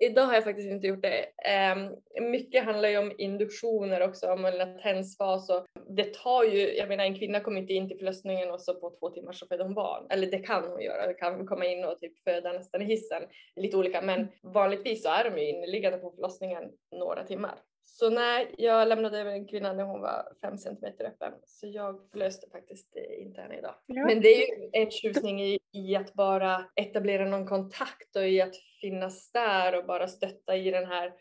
Idag 0.00 0.22
har 0.22 0.34
jag 0.34 0.44
faktiskt 0.44 0.70
inte 0.70 0.86
gjort 0.86 1.02
det. 1.02 1.24
Ehm, 1.44 1.96
mycket 2.20 2.64
handlar 2.64 2.88
ju 2.88 2.98
om 2.98 3.12
induktioner 3.18 4.02
också, 4.02 4.32
om 4.32 4.44
en 4.44 4.58
latensfas 4.58 5.50
och 5.50 5.66
det 5.88 6.14
tar 6.14 6.44
ju, 6.44 6.76
jag 6.76 6.88
menar 6.88 7.04
en 7.04 7.18
kvinna 7.18 7.40
kommer 7.40 7.60
inte 7.60 7.72
in 7.72 7.88
till 7.88 7.98
förlossningen 7.98 8.50
och 8.50 8.60
så 8.60 8.74
på 8.74 8.90
två 8.90 9.10
timmar 9.10 9.32
så 9.32 9.46
föder 9.46 9.64
hon 9.64 9.74
barn. 9.74 10.06
Eller 10.10 10.26
det 10.26 10.38
kan 10.38 10.64
hon 10.70 10.82
göra, 10.82 11.06
det 11.06 11.14
kan 11.14 11.46
komma 11.46 11.66
in 11.66 11.84
och 11.84 11.98
typ 11.98 12.18
föda 12.18 12.52
nästan 12.52 12.82
i 12.82 12.84
hissen. 12.84 13.22
Lite 13.56 13.76
olika 13.76 14.00
men 14.00 14.28
vanligtvis 14.42 15.02
så 15.02 15.08
är 15.08 15.30
de 15.30 15.40
ju 15.40 15.48
inneliggande 15.48 15.98
på 15.98 16.10
förlossningen 16.10 16.64
några 16.92 17.24
timmar. 17.24 17.54
Så 17.98 18.10
nej, 18.10 18.54
jag 18.58 18.88
lämnade 18.88 19.18
över 19.18 19.32
en 19.32 19.46
kvinna 19.46 19.72
när 19.72 19.84
hon 19.84 20.00
var 20.00 20.32
fem 20.42 20.58
centimeter 20.58 21.04
öppen. 21.04 21.32
Så 21.44 21.66
jag 21.66 22.10
förlöste 22.10 22.50
faktiskt 22.50 22.96
inte 22.96 23.40
henne 23.40 23.58
idag. 23.58 23.74
Ja. 23.86 24.04
Men 24.06 24.20
det 24.20 24.28
är 24.28 24.58
ju 24.58 24.70
en 24.72 24.90
tjusning 24.90 25.42
i, 25.42 25.58
i 25.72 25.96
att 25.96 26.14
bara 26.14 26.64
etablera 26.74 27.24
någon 27.24 27.46
kontakt 27.46 28.16
och 28.16 28.28
i 28.28 28.40
att 28.40 28.56
finnas 28.80 29.32
där 29.32 29.78
och 29.78 29.86
bara 29.86 30.08
stötta 30.08 30.56
i 30.56 30.70
den 30.70 30.86
här 30.86 31.12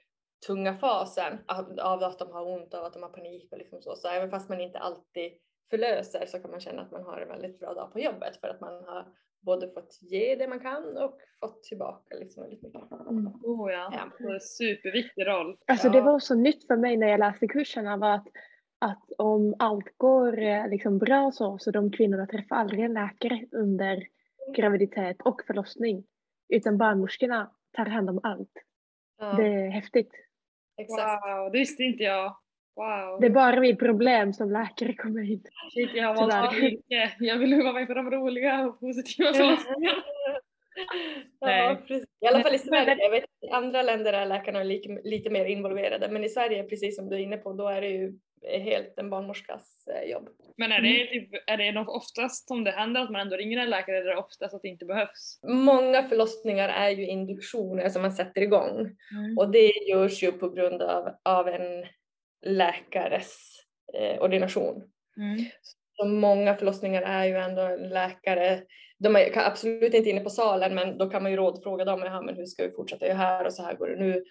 tunga 0.48 0.78
fasen 0.78 1.38
av, 1.48 1.80
av 1.80 2.04
att 2.04 2.20
de 2.20 2.32
har 2.32 2.48
ont 2.48 2.74
och 2.74 2.88
att 2.88 2.94
de 2.94 3.04
har 3.04 3.10
panik 3.10 3.52
och 3.52 3.58
liksom 3.58 3.82
så. 3.82 3.96
Så 3.96 4.08
även 4.08 4.30
fast 4.30 4.50
man 4.50 4.62
inte 4.62 4.80
alltid 4.80 5.32
förlöser 5.70 6.26
så 6.26 6.40
kan 6.40 6.52
man 6.52 6.60
känna 6.60 6.82
att 6.82 6.92
man 6.92 7.04
har 7.04 7.22
en 7.22 7.28
väldigt 7.28 7.60
bra 7.60 7.74
dag 7.74 7.94
på 7.94 8.00
jobbet 8.00 8.38
för 8.42 8.48
att 8.48 8.62
man 8.62 8.84
har 8.84 9.06
både 9.48 9.68
fått 9.74 10.00
ge 10.02 10.36
det 10.36 10.48
man 10.48 10.60
kan 10.60 10.98
och 10.98 11.18
fått 11.40 11.64
tillbaka 11.64 12.16
liksom 12.20 12.44
väldigt 12.44 12.62
mycket. 12.64 12.82
Oh 13.44 13.72
ja, 13.72 13.90
Ja. 13.94 14.12
det 14.20 14.24
är 14.24 14.34
en 14.34 14.40
superviktig 14.40 15.28
roll. 15.28 15.58
Alltså 15.68 15.88
ja. 15.88 15.94
det 15.94 16.02
var 16.02 16.20
så 16.20 16.36
nytt 16.36 16.68
för 16.68 16.78
mig 16.78 16.98
när 16.98 17.08
jag 17.08 17.20
läste 17.20 17.48
kurserna 17.48 17.98
var 17.98 18.12
att, 18.16 18.28
att 18.80 19.12
om 19.18 19.56
allt 19.60 19.98
går 19.98 20.42
eh, 20.42 20.70
liksom 20.70 20.98
bra 20.98 21.32
så, 21.34 21.58
så 21.58 21.72
de 21.72 21.92
kvinnorna 21.92 22.26
träffar 22.28 22.56
aldrig 22.56 22.80
en 22.84 22.94
läkare 22.94 23.46
under 23.52 24.08
graviditet 24.56 25.18
och 25.26 25.42
förlossning. 25.48 26.06
Utan 26.50 26.78
barnmorskorna 26.78 27.52
tar 27.72 27.86
hand 27.86 28.10
om 28.10 28.20
allt. 28.24 28.52
Ja, 29.18 29.34
Det 29.34 29.48
är 29.48 29.70
häftigt. 29.70 30.12
exakt. 30.78 31.26
Wow, 31.26 31.52
det 31.52 31.60
visste 31.60 31.84
inte 31.84 32.04
jag. 32.04 32.38
Wow. 32.78 33.20
Det 33.22 33.26
är 33.26 33.30
bara 33.32 33.60
vid 33.60 33.80
problem 33.80 34.34
som 34.34 34.52
läkare 34.52 34.94
kommer 34.94 35.32
in. 35.32 35.44
Shit, 35.74 35.90
jag 35.94 36.08
har 36.08 36.28
valt 36.28 36.62
mycket. 36.62 37.12
Jag 37.20 37.38
vill 37.38 37.64
vara 37.64 37.74
med 37.74 37.88
på 37.88 37.94
de 37.94 38.12
roliga 38.12 38.66
och 38.66 38.80
positiva 38.80 39.34
förlossningarna. 39.34 40.02
Ja, 41.40 41.78
precis. 41.88 42.06
I 42.22 42.28
alla 42.28 42.44
fall 42.44 42.56
i 42.56 42.60
Sverige. 42.60 42.98
Jag 43.00 43.12
vet 43.12 43.24
att 43.24 43.50
i 43.50 43.52
andra 43.52 43.82
länder 43.82 44.14
är 44.14 44.26
läkarna 44.26 44.64
lite, 44.64 45.00
lite 45.04 45.30
mer 45.30 45.46
involverade 45.46 46.10
men 46.12 46.24
i 46.24 46.30
Sverige, 46.30 46.64
precis 46.64 46.96
som 46.96 47.10
du 47.10 47.16
är 47.16 47.20
inne 47.20 47.38
på, 47.38 47.54
då 47.54 47.68
är 47.68 47.82
det 47.82 47.88
ju 47.88 48.14
helt 48.42 49.00
en 49.00 49.10
barnmorskas 49.10 49.88
eh, 49.88 50.10
jobb. 50.12 50.30
Men 50.58 50.72
är 50.72 50.82
det, 50.82 51.06
typ, 51.06 51.30
är 51.48 51.58
det 51.58 51.72
nog 51.72 51.90
oftast 51.90 52.48
som 52.48 52.64
det 52.64 52.72
händer 52.72 53.02
att 53.02 53.10
man 53.10 53.22
ändå 53.22 53.36
ringer 53.36 53.60
en 53.60 53.70
läkare 53.70 53.98
eller 53.98 54.12
är 54.12 54.16
det 54.16 54.22
oftast 54.22 54.54
att 54.54 54.62
det 54.62 54.68
inte 54.68 54.86
behövs? 54.86 55.40
Många 55.48 56.04
förlossningar 56.04 56.70
är 56.70 56.90
ju 56.90 57.08
induktioner 57.08 57.90
som 57.90 58.02
man 58.02 58.12
sätter 58.12 58.42
igång 58.42 58.78
Mm. 58.78 59.38
och 59.38 59.52
det 59.52 59.72
görs 59.90 60.24
ju 60.24 60.32
på 60.32 60.50
grund 60.50 60.82
av, 60.82 61.10
av 61.24 61.48
en 61.48 61.86
läkares 62.48 63.38
eh, 63.94 64.22
ordination. 64.22 64.76
Mm. 65.18 65.46
Så 65.98 66.06
många 66.06 66.56
förlossningar 66.56 67.02
är 67.02 67.26
ju 67.26 67.36
ändå 67.38 67.76
läkare, 67.76 68.62
de 69.00 69.16
är 69.16 69.38
absolut 69.38 69.94
inte 69.94 70.10
inne 70.10 70.22
på 70.22 70.30
salen 70.30 70.76
men 70.76 70.98
då 70.98 71.10
kan 71.10 71.24
man 71.24 71.32
ju 71.32 71.38
rådfråga 71.38 71.86
dem, 71.86 72.02
Jaha, 72.06 72.22
men 72.22 72.36
hur 72.36 72.46
ska 72.46 72.64
vi 72.64 72.72
fortsätta 72.72 73.06
göra 73.08 73.18
här 73.18 73.46
och 73.46 73.54
så 73.54 73.64
här 73.64 73.74
går 73.74 73.88
det 73.88 73.96
nu. 73.96 74.24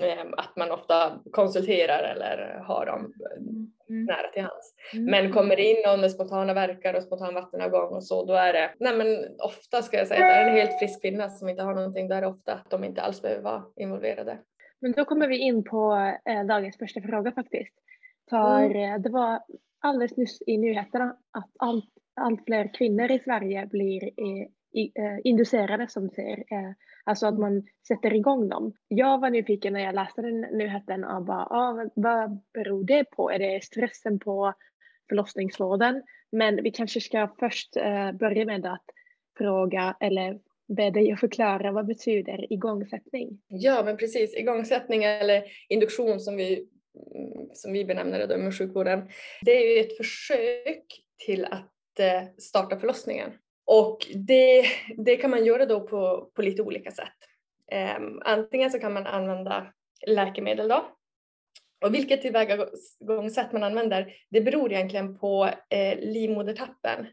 Eh, 0.00 0.24
Att 0.36 0.56
man 0.56 0.70
ofta 0.70 1.20
konsulterar 1.32 2.02
eller 2.02 2.60
har 2.66 2.86
dem 2.86 3.12
Mm. 3.90 4.04
nära 4.04 4.28
till 4.32 4.42
hands. 4.42 4.74
Mm. 4.92 5.04
Men 5.10 5.32
kommer 5.32 5.56
det 5.56 5.62
in 5.62 5.76
någon 5.86 6.00
med 6.00 6.10
spontana 6.12 6.54
verkar 6.54 6.94
och 6.94 7.02
spontan 7.02 7.34
vattenavgång 7.34 7.94
och 7.94 8.04
så, 8.04 8.24
då 8.24 8.34
är 8.34 8.52
det, 8.52 8.74
nej 8.80 8.96
men 8.96 9.38
ofta 9.38 9.82
ska 9.82 9.96
jag 9.96 10.06
säga 10.06 10.24
att 10.26 10.30
det 10.30 10.40
är 10.40 10.50
en 10.50 10.56
helt 10.56 10.78
frisk 10.78 11.02
kvinna 11.02 11.28
som 11.28 11.48
inte 11.48 11.62
har 11.62 11.74
någonting, 11.74 12.08
då 12.08 12.14
är 12.14 12.20
det 12.20 12.26
ofta 12.26 12.52
att 12.52 12.70
de 12.70 12.84
inte 12.84 13.02
alls 13.02 13.22
behöver 13.22 13.42
vara 13.42 13.64
involverade. 13.76 14.38
Men 14.84 14.92
då 14.92 15.04
kommer 15.04 15.28
vi 15.28 15.38
in 15.38 15.64
på 15.64 16.12
eh, 16.24 16.44
dagens 16.44 16.78
första 16.78 17.00
fråga 17.00 17.32
faktiskt. 17.32 17.74
För 18.30 18.76
eh, 18.76 18.98
det 18.98 19.10
var 19.10 19.40
alldeles 19.80 20.16
nyss 20.16 20.42
i 20.46 20.58
nyheterna 20.58 21.16
att 21.30 21.50
allt, 21.58 21.90
allt 22.14 22.44
fler 22.44 22.74
kvinnor 22.74 23.10
i 23.10 23.18
Sverige 23.18 23.66
blir 23.66 24.04
eh, 24.04 24.46
i, 24.72 24.92
eh, 24.94 25.18
inducerade 25.24 25.88
som 25.88 26.08
du 26.08 26.14
säger. 26.14 26.38
Eh, 26.38 26.72
alltså 27.04 27.26
att 27.26 27.38
man 27.38 27.62
sätter 27.88 28.14
igång 28.14 28.48
dem. 28.48 28.72
Jag 28.88 29.20
var 29.20 29.30
nyfiken 29.30 29.72
när 29.72 29.80
jag 29.80 29.94
läste 29.94 30.22
den 30.22 30.40
nyheten 30.40 31.04
och 31.04 31.24
bara, 31.24 31.46
ah, 31.50 31.72
vad, 31.72 31.90
vad 31.94 32.40
beror 32.54 32.84
det 32.84 33.04
på? 33.04 33.30
Är 33.30 33.38
det 33.38 33.64
stressen 33.64 34.18
på 34.18 34.54
förlossningsvården? 35.08 36.02
Men 36.32 36.62
vi 36.62 36.70
kanske 36.70 37.00
ska 37.00 37.28
först 37.38 37.76
eh, 37.76 38.12
börja 38.12 38.44
med 38.44 38.66
att 38.66 38.84
fråga 39.38 39.96
eller 40.00 40.38
be 40.68 40.90
dig 40.90 41.12
att 41.12 41.20
förklara 41.20 41.72
vad 41.72 41.86
betyder 41.86 42.52
igångsättning? 42.52 43.40
Ja, 43.48 43.82
men 43.84 43.96
precis. 43.96 44.36
Igångsättning 44.36 45.04
eller 45.04 45.44
induktion 45.68 46.20
som 46.20 46.36
vi, 46.36 46.68
mm, 47.14 47.48
som 47.54 47.72
vi 47.72 47.84
benämner 47.84 48.18
det 48.18 48.26
då 48.26 48.34
inom 48.34 48.52
sjukvården. 48.52 49.08
Det 49.42 49.50
är 49.50 49.74
ju 49.74 49.80
ett 49.80 49.96
försök 49.96 50.84
till 51.26 51.44
att 51.44 52.00
eh, 52.00 52.22
starta 52.38 52.78
förlossningen. 52.78 53.30
Och 53.66 53.98
det, 54.14 54.64
det 54.96 55.16
kan 55.16 55.30
man 55.30 55.44
göra 55.44 55.66
då 55.66 55.80
på, 55.80 56.30
på 56.34 56.42
lite 56.42 56.62
olika 56.62 56.90
sätt. 56.90 57.08
Um, 57.98 58.22
antingen 58.24 58.70
så 58.70 58.78
kan 58.78 58.92
man 58.92 59.06
använda 59.06 59.72
läkemedel 60.06 60.68
då. 60.68 60.86
Och 61.84 61.94
vilket 61.94 62.22
tillvägagångssätt 62.22 63.52
man 63.52 63.62
använder, 63.62 64.14
det 64.30 64.40
beror 64.40 64.72
egentligen 64.72 65.18
på 65.18 65.50
eh, 65.70 65.98
livmodertappen. 65.98 67.06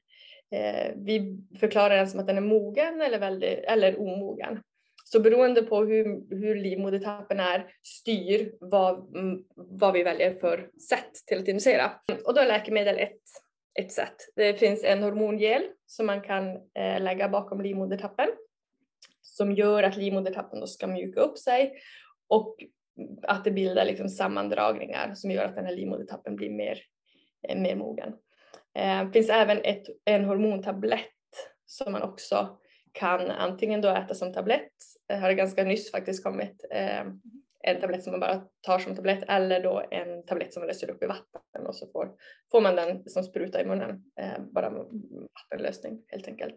Eh, 0.52 0.92
vi 0.96 1.38
förklarar 1.60 1.98
den 1.98 2.08
som 2.08 2.20
att 2.20 2.28
den 2.28 2.38
är 2.38 2.42
mogen 2.42 3.02
eller, 3.02 3.20
väldigt, 3.20 3.60
eller 3.60 4.00
omogen. 4.00 4.60
Så 5.06 5.20
beroende 5.20 5.62
på 5.62 5.84
hur, 5.84 6.36
hur 6.36 6.56
livmodertappen 6.56 7.40
är 7.40 7.74
styr 7.84 8.52
vad, 8.60 9.16
mm, 9.16 9.44
vad 9.56 9.94
vi 9.94 10.04
väljer 10.04 10.34
för 10.34 10.70
sätt 10.90 11.12
till 11.28 11.40
att 11.40 11.48
inducera. 11.48 11.92
Och 12.26 12.34
då 12.34 12.42
är 12.42 12.48
läkemedel 12.48 12.98
ett, 13.00 13.22
ett 13.80 13.92
sätt. 13.92 14.16
Det 14.36 14.54
finns 14.54 14.84
en 14.84 15.04
hormongel 15.04 15.64
som 15.86 16.06
man 16.06 16.22
kan 16.22 16.50
eh, 16.56 17.02
lägga 17.02 17.30
bakom 17.30 17.62
livmodertappen 17.62 18.28
som 19.22 19.52
gör 19.52 19.84
att 19.84 19.98
livmodertappen 19.98 20.60
då 20.60 20.68
ska 20.68 20.88
mjuka 20.88 21.20
upp 21.20 21.38
sig 21.38 21.74
och 22.28 22.56
att 23.24 23.44
det 23.44 23.52
bildar 23.52 23.86
liksom 23.86 24.10
sammandragningar 24.10 25.14
som 25.16 25.32
gör 25.32 25.46
att 25.46 25.56
den 25.56 25.66
här 25.66 25.76
livmodertappen 25.76 26.36
blir 26.36 26.50
mer, 26.50 26.80
eh, 27.48 27.60
mer 27.60 27.76
mogen. 27.76 28.14
Det 28.74 29.10
finns 29.14 29.30
även 29.30 29.58
ett, 29.64 29.84
en 30.06 30.26
hormontablett 30.26 31.08
som 31.66 31.92
man 31.92 32.02
också 32.02 32.58
kan 32.92 33.32
antingen 33.32 33.82
då 33.82 33.90
äta 33.90 34.14
som 34.14 34.34
tablett, 34.34 34.72
det 35.08 35.16
har 35.16 35.32
ganska 35.32 35.64
nyss 35.64 35.92
faktiskt 35.92 36.24
kommit 36.24 36.66
eh, 36.72 37.04
en 37.64 37.82
tablett 37.82 38.04
som 38.04 38.12
man 38.12 38.20
bara 38.20 38.44
tar 38.62 38.80
som 38.80 38.96
tablett 38.96 39.24
eller 39.28 39.64
då 39.64 39.84
en 39.92 40.26
tablett 40.26 40.54
som 40.54 40.62
man 40.62 40.68
löser 40.68 40.92
upp 40.92 41.04
i 41.04 41.06
vatten 41.06 41.68
och 41.68 41.76
så 41.76 41.88
får, 41.88 42.12
får 42.52 42.62
man 42.62 42.76
den 42.76 43.10
som 43.10 43.24
spruta 43.24 43.62
i 43.62 43.66
munnen, 43.66 44.04
eh, 44.20 44.42
bara 44.52 44.70
vattenlösning 44.70 46.04
helt 46.08 46.28
enkelt. 46.28 46.56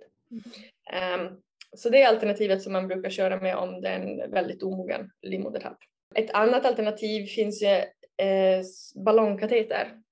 Eh, 0.93 1.33
så 1.77 1.91
det 1.91 2.03
är 2.03 2.09
alternativet 2.09 2.63
som 2.63 2.73
man 2.73 2.89
brukar 2.89 3.11
köra 3.11 3.41
med 3.41 3.57
om 3.57 3.81
det 3.81 3.89
är 3.89 4.01
en 4.01 4.31
väldigt 4.31 4.63
omogen 4.63 5.11
livmodertapp. 5.23 5.79
Ett 6.15 6.31
annat 6.31 6.67
alternativ 6.67 7.27
finns 7.27 7.63
ju 7.63 7.69
eh, 8.27 8.63
ballongkateter 9.05 10.04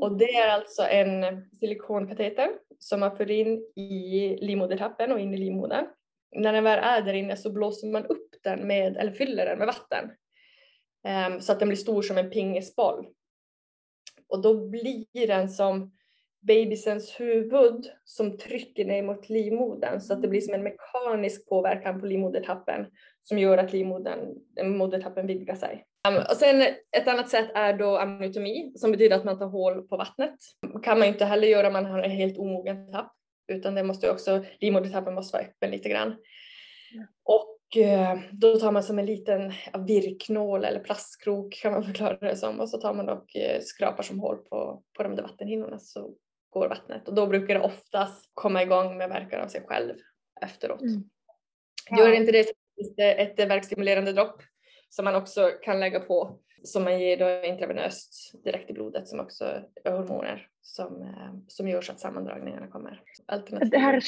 och 0.00 0.18
det 0.18 0.34
är 0.34 0.48
alltså 0.48 0.82
en 0.82 1.50
silikonkateter 1.50 2.48
som 2.78 3.00
man 3.00 3.16
för 3.16 3.30
in 3.30 3.48
i 3.76 4.38
livmodertappen 4.40 5.12
och 5.12 5.20
in 5.20 5.34
i 5.34 5.36
livmodern. 5.36 5.86
När 6.36 6.52
den 6.52 6.64
väl 6.64 6.78
är 6.82 7.02
där 7.02 7.14
inne 7.14 7.36
så 7.36 7.52
blåser 7.52 7.88
man 7.88 8.06
upp 8.06 8.34
den 8.42 8.66
med, 8.66 8.96
eller 8.96 9.12
fyller 9.12 9.46
den 9.46 9.58
med 9.58 9.66
vatten. 9.66 10.10
um, 11.32 11.40
så 11.40 11.52
att 11.52 11.58
den 11.58 11.68
blir 11.68 11.76
stor 11.76 12.02
som 12.02 12.18
en 12.18 12.30
pingisboll. 12.30 13.06
Och 14.28 14.42
då 14.42 14.68
blir 14.68 15.26
den 15.26 15.48
som 15.48 15.92
bebisens 16.40 17.20
huvud 17.20 17.90
som 18.04 18.38
trycker 18.38 18.84
ner 18.84 19.02
mot 19.02 19.28
livmodern 19.28 20.00
så 20.00 20.12
att 20.12 20.22
det 20.22 20.28
blir 20.28 20.40
som 20.40 20.54
en 20.54 20.62
mekanisk 20.62 21.48
påverkan 21.48 22.00
på 22.00 22.06
livmodertappen 22.06 22.86
som 23.22 23.38
gör 23.38 23.58
att 23.58 23.72
livmodern, 23.72 24.36
eh, 24.56 24.66
modertappen 24.66 25.26
vidgar 25.26 25.54
sig. 25.54 25.84
Um, 26.08 26.16
och 26.16 26.36
sen 26.36 26.62
ett 26.96 27.08
annat 27.08 27.28
sätt 27.28 27.50
är 27.54 27.72
då 27.78 27.96
amniotomi 27.96 28.72
som 28.76 28.92
betyder 28.92 29.16
att 29.16 29.24
man 29.24 29.38
tar 29.38 29.46
hål 29.46 29.88
på 29.88 29.96
vattnet. 29.96 30.36
kan 30.82 30.98
man 30.98 31.08
inte 31.08 31.24
heller 31.24 31.48
göra 31.48 31.66
om 31.66 31.72
man 31.72 31.86
har 31.86 32.02
en 32.02 32.10
helt 32.10 32.38
omogen 32.38 32.92
tapp 32.92 33.12
utan 33.52 33.74
det 33.74 33.82
måste 33.82 34.10
också, 34.10 34.44
livmodertappen 34.60 35.14
måste 35.14 35.36
vara 35.36 35.46
öppen 35.46 35.70
lite 35.70 35.88
grann. 35.88 36.16
Och 37.24 37.76
eh, 37.76 38.18
då 38.30 38.56
tar 38.56 38.72
man 38.72 38.82
som 38.82 38.98
en 38.98 39.06
liten 39.06 39.52
ja, 39.72 39.78
virknål 39.78 40.64
eller 40.64 40.80
plastkrok 40.80 41.54
kan 41.54 41.72
man 41.72 41.84
förklara 41.84 42.16
det 42.16 42.36
som 42.36 42.60
och 42.60 42.68
så 42.68 42.78
tar 42.78 42.94
man 42.94 43.08
och 43.08 43.36
eh, 43.36 43.60
skrapar 43.60 44.02
som 44.02 44.20
hål 44.20 44.36
på, 44.36 44.82
på 44.96 45.02
de 45.02 45.16
där 45.16 45.22
vattenhinnorna 45.22 45.78
så 45.78 46.14
går 46.50 46.68
vattnet 46.68 47.08
och 47.08 47.14
då 47.14 47.26
brukar 47.26 47.54
det 47.54 47.60
oftast 47.60 48.30
komma 48.34 48.62
igång 48.62 48.96
med 48.96 49.08
verkan 49.08 49.40
av 49.40 49.48
sig 49.48 49.62
själv 49.66 49.94
efteråt. 50.42 50.80
Mm. 50.80 51.04
Gör 51.98 52.12
inte 52.12 52.32
det 52.32 52.44
så 52.44 52.52
finns 52.76 52.96
det 52.96 53.12
ett 53.12 53.50
värkstimulerande 53.50 54.12
dropp 54.12 54.42
som 54.90 55.04
man 55.04 55.14
också 55.14 55.50
kan 55.62 55.80
lägga 55.80 56.00
på 56.00 56.38
som 56.62 56.84
man 56.84 57.00
ger 57.00 57.16
då 57.16 57.46
intravenöst 57.46 58.44
direkt 58.44 58.70
i 58.70 58.72
blodet 58.72 59.08
som 59.08 59.20
också 59.20 59.44
är 59.84 59.92
hormoner 59.92 60.46
som, 60.62 61.02
eh, 61.02 61.34
som 61.48 61.68
gör 61.68 61.82
så 61.82 61.92
att 61.92 62.00
sammandragningarna 62.00 62.66
kommer. 62.66 63.02
Alternativ. 63.26 63.70
Det 63.70 63.78
här 63.78 63.96
att 63.96 64.04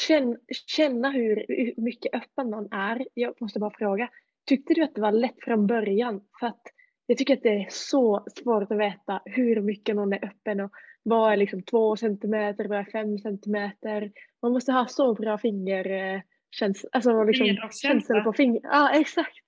känna 0.67 1.11
hur, 1.11 1.45
hur 1.49 1.83
mycket 1.83 2.15
öppen 2.15 2.51
man 2.51 2.69
är. 2.73 3.07
Jag 3.15 3.35
måste 3.41 3.59
bara 3.59 3.73
fråga, 3.79 4.09
tyckte 4.47 4.75
du 4.75 4.83
att 4.83 4.95
det 4.95 5.01
var 5.01 5.13
lätt 5.13 5.45
från 5.45 5.67
början? 5.67 6.21
För 6.41 6.47
att 6.47 6.63
jag 7.07 7.19
tycker 7.19 7.35
att 7.35 7.43
det 7.43 7.49
är 7.49 7.67
så 7.71 8.25
svårt 8.43 8.73
att 8.73 8.79
veta 8.79 9.23
hur 9.25 9.61
mycket 9.61 9.97
någon 9.97 10.13
är 10.13 10.25
öppen 10.25 10.61
och 10.61 10.71
vad 11.03 11.33
är 11.33 11.37
liksom 11.37 11.63
två 11.63 11.97
centimeter, 11.97 12.65
vad 12.65 12.79
är 12.79 12.85
fem 12.85 13.19
centimeter. 13.19 14.13
Man 14.43 14.53
måste 14.53 14.73
ha 14.73 14.87
så 14.87 15.15
bra 15.15 15.39
finger 15.39 15.91
eh, 15.91 16.21
fingerkänsla, 16.59 16.89
alltså 16.93 17.25
liksom 17.25 17.71
känsla 17.71 18.21
på 18.21 18.33
finger. 18.33 18.61
Ja, 18.65 18.91
exakt. 18.95 19.45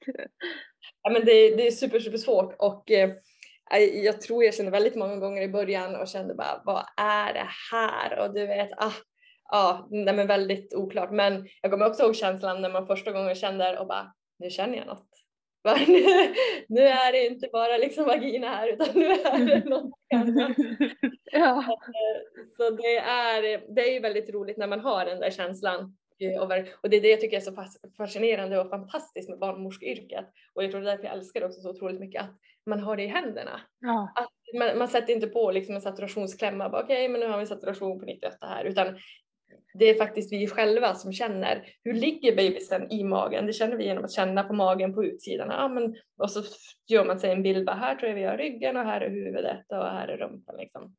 Ja, 1.02 1.10
men 1.10 1.24
det, 1.24 1.56
det 1.56 1.66
är 1.66 1.70
super, 1.70 2.00
super 2.00 2.18
svårt 2.18 2.54
och 2.58 2.90
eh, 2.90 3.10
jag 4.04 4.20
tror 4.20 4.44
jag 4.44 4.54
kände 4.54 4.70
väldigt 4.70 4.94
många 4.94 5.16
gånger 5.16 5.42
i 5.42 5.48
början 5.48 5.96
och 5.96 6.08
kände 6.08 6.34
bara 6.34 6.62
vad 6.64 6.84
är 6.96 7.34
det 7.34 7.48
här? 7.72 8.18
Och 8.18 8.34
du 8.34 8.46
vet, 8.46 8.72
ah, 8.76 8.92
ja, 9.50 9.88
nej, 9.90 10.14
men 10.14 10.26
väldigt 10.26 10.74
oklart. 10.74 11.10
Men 11.10 11.48
jag 11.62 11.70
kommer 11.70 11.86
också 11.86 12.02
ihåg 12.02 12.16
känslan 12.16 12.62
när 12.62 12.70
man 12.70 12.86
första 12.86 13.12
gången 13.12 13.34
kände 13.34 13.78
och 13.78 13.86
bara 13.86 14.12
nu 14.38 14.50
känner 14.50 14.78
jag 14.78 14.86
något. 14.86 15.08
Nu, 15.86 16.02
nu 16.68 16.80
är 16.80 17.12
det 17.12 17.26
inte 17.26 17.48
bara 17.52 17.76
liksom 17.76 18.04
vagina 18.04 18.48
här 18.48 18.68
utan 18.68 18.88
nu 18.94 19.06
är 19.06 19.46
det 19.46 19.64
något 19.70 19.92
annat. 20.14 20.56
Ja. 21.32 21.78
Så 22.56 22.70
det 22.70 22.96
är, 22.96 23.74
det 23.74 23.96
är 23.96 24.00
väldigt 24.00 24.30
roligt 24.30 24.56
när 24.56 24.66
man 24.66 24.80
har 24.80 25.04
den 25.04 25.20
där 25.20 25.30
känslan. 25.30 25.96
Eh, 26.20 26.40
Och 26.42 26.52
och 26.82 26.90
det 26.90 26.96
är 26.96 27.00
det 27.00 27.08
jag 27.10 27.20
tycker 27.20 27.36
är 27.36 27.40
så 27.40 27.52
fas- 27.52 27.78
fascinerande 27.96 28.60
och 28.60 28.70
fantastiskt 28.70 29.28
med 29.28 29.38
barnmorskeyrket. 29.38 30.26
Och 30.54 30.64
jag 30.64 30.70
tror 30.70 30.80
det 30.80 30.86
är 30.86 30.90
därför 30.90 31.04
jag 31.04 31.12
älskar 31.16 31.40
det 31.40 31.46
också 31.46 31.60
så 31.60 31.70
otroligt 31.70 32.00
mycket 32.00 32.22
att 32.22 32.34
man 32.66 32.80
har 32.80 32.96
det 32.96 33.02
i 33.02 33.06
händerna. 33.06 33.60
Ja. 33.80 34.12
Att 34.14 34.58
man, 34.58 34.78
man 34.78 34.88
sätter 34.88 35.12
inte 35.14 35.26
på 35.26 35.50
liksom 35.50 35.74
en 35.74 35.80
saturationsklämma, 35.80 36.80
okej 36.82 37.08
men 37.08 37.20
nu 37.20 37.26
har 37.28 37.38
vi 37.38 37.46
saturation 37.46 38.00
på 38.00 38.06
98 38.06 38.46
här, 38.46 38.64
utan 38.64 38.98
det 39.78 39.84
är 39.90 39.94
faktiskt 39.94 40.32
vi 40.32 40.46
själva 40.46 40.94
som 40.94 41.12
känner 41.12 41.66
hur 41.84 41.92
ligger 41.92 42.36
bebisen 42.36 42.92
i 42.92 43.04
magen. 43.04 43.46
Det 43.46 43.52
känner 43.52 43.76
vi 43.76 43.84
genom 43.84 44.04
att 44.04 44.12
känna 44.12 44.42
på 44.44 44.52
magen 44.52 44.94
på 44.94 45.04
utsidan. 45.04 45.48
Ja, 45.50 45.68
men, 45.68 45.96
och 46.18 46.30
så 46.30 46.42
gör 46.86 47.04
man 47.04 47.18
sig 47.18 47.30
en 47.32 47.42
bild, 47.42 47.66
bara, 47.66 47.76
här 47.76 47.94
tror 47.94 48.08
jag 48.08 48.16
vi 48.16 48.24
har 48.24 48.36
ryggen 48.36 48.76
och 48.76 48.84
här 48.84 49.00
är 49.00 49.10
huvudet 49.10 49.64
och 49.68 49.76
här 49.84 50.08
är 50.08 50.16
rumpan. 50.16 50.56
Liksom. 50.58 50.96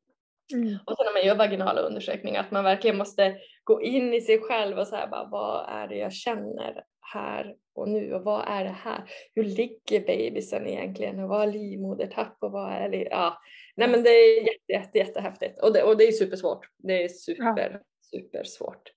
Mm. 0.52 0.78
Och 0.84 0.96
sen 0.96 1.06
när 1.06 1.12
man 1.12 1.26
gör 1.26 1.34
vaginala 1.34 1.80
undersökningar 1.80 2.40
att 2.40 2.50
man 2.50 2.64
verkligen 2.64 2.96
måste 2.96 3.36
gå 3.64 3.82
in 3.82 4.14
i 4.14 4.20
sig 4.20 4.40
själv 4.40 4.78
och 4.78 4.86
säga 4.86 5.06
bara 5.06 5.28
vad 5.28 5.68
är 5.68 5.88
det 5.88 5.96
jag 5.96 6.12
känner 6.12 6.84
här 7.14 7.54
och 7.74 7.88
nu 7.88 8.14
och 8.14 8.24
vad 8.24 8.48
är 8.48 8.64
det 8.64 8.76
här? 8.84 9.04
Hur 9.34 9.44
ligger 9.44 10.00
bebisen 10.00 10.66
egentligen 10.66 11.20
och 11.20 11.28
vad 11.28 11.48
är 11.48 11.52
livmodertapp 11.52 12.36
och 12.40 12.52
vad 12.52 12.72
är 12.72 12.88
det? 12.88 13.08
Ja, 13.10 13.38
nej 13.76 13.88
men 13.88 14.02
det 14.02 14.10
är 14.10 14.40
jätte, 14.40 14.72
jätte, 14.72 14.98
jättehäftigt 14.98 15.62
och 15.62 15.72
det, 15.72 15.82
och 15.82 15.96
det 15.96 16.04
är 16.04 16.12
supersvårt. 16.12 16.70
Det 16.78 17.04
är 17.04 17.08
super, 17.08 17.80
super 18.10 18.44
svårt. 18.44 18.92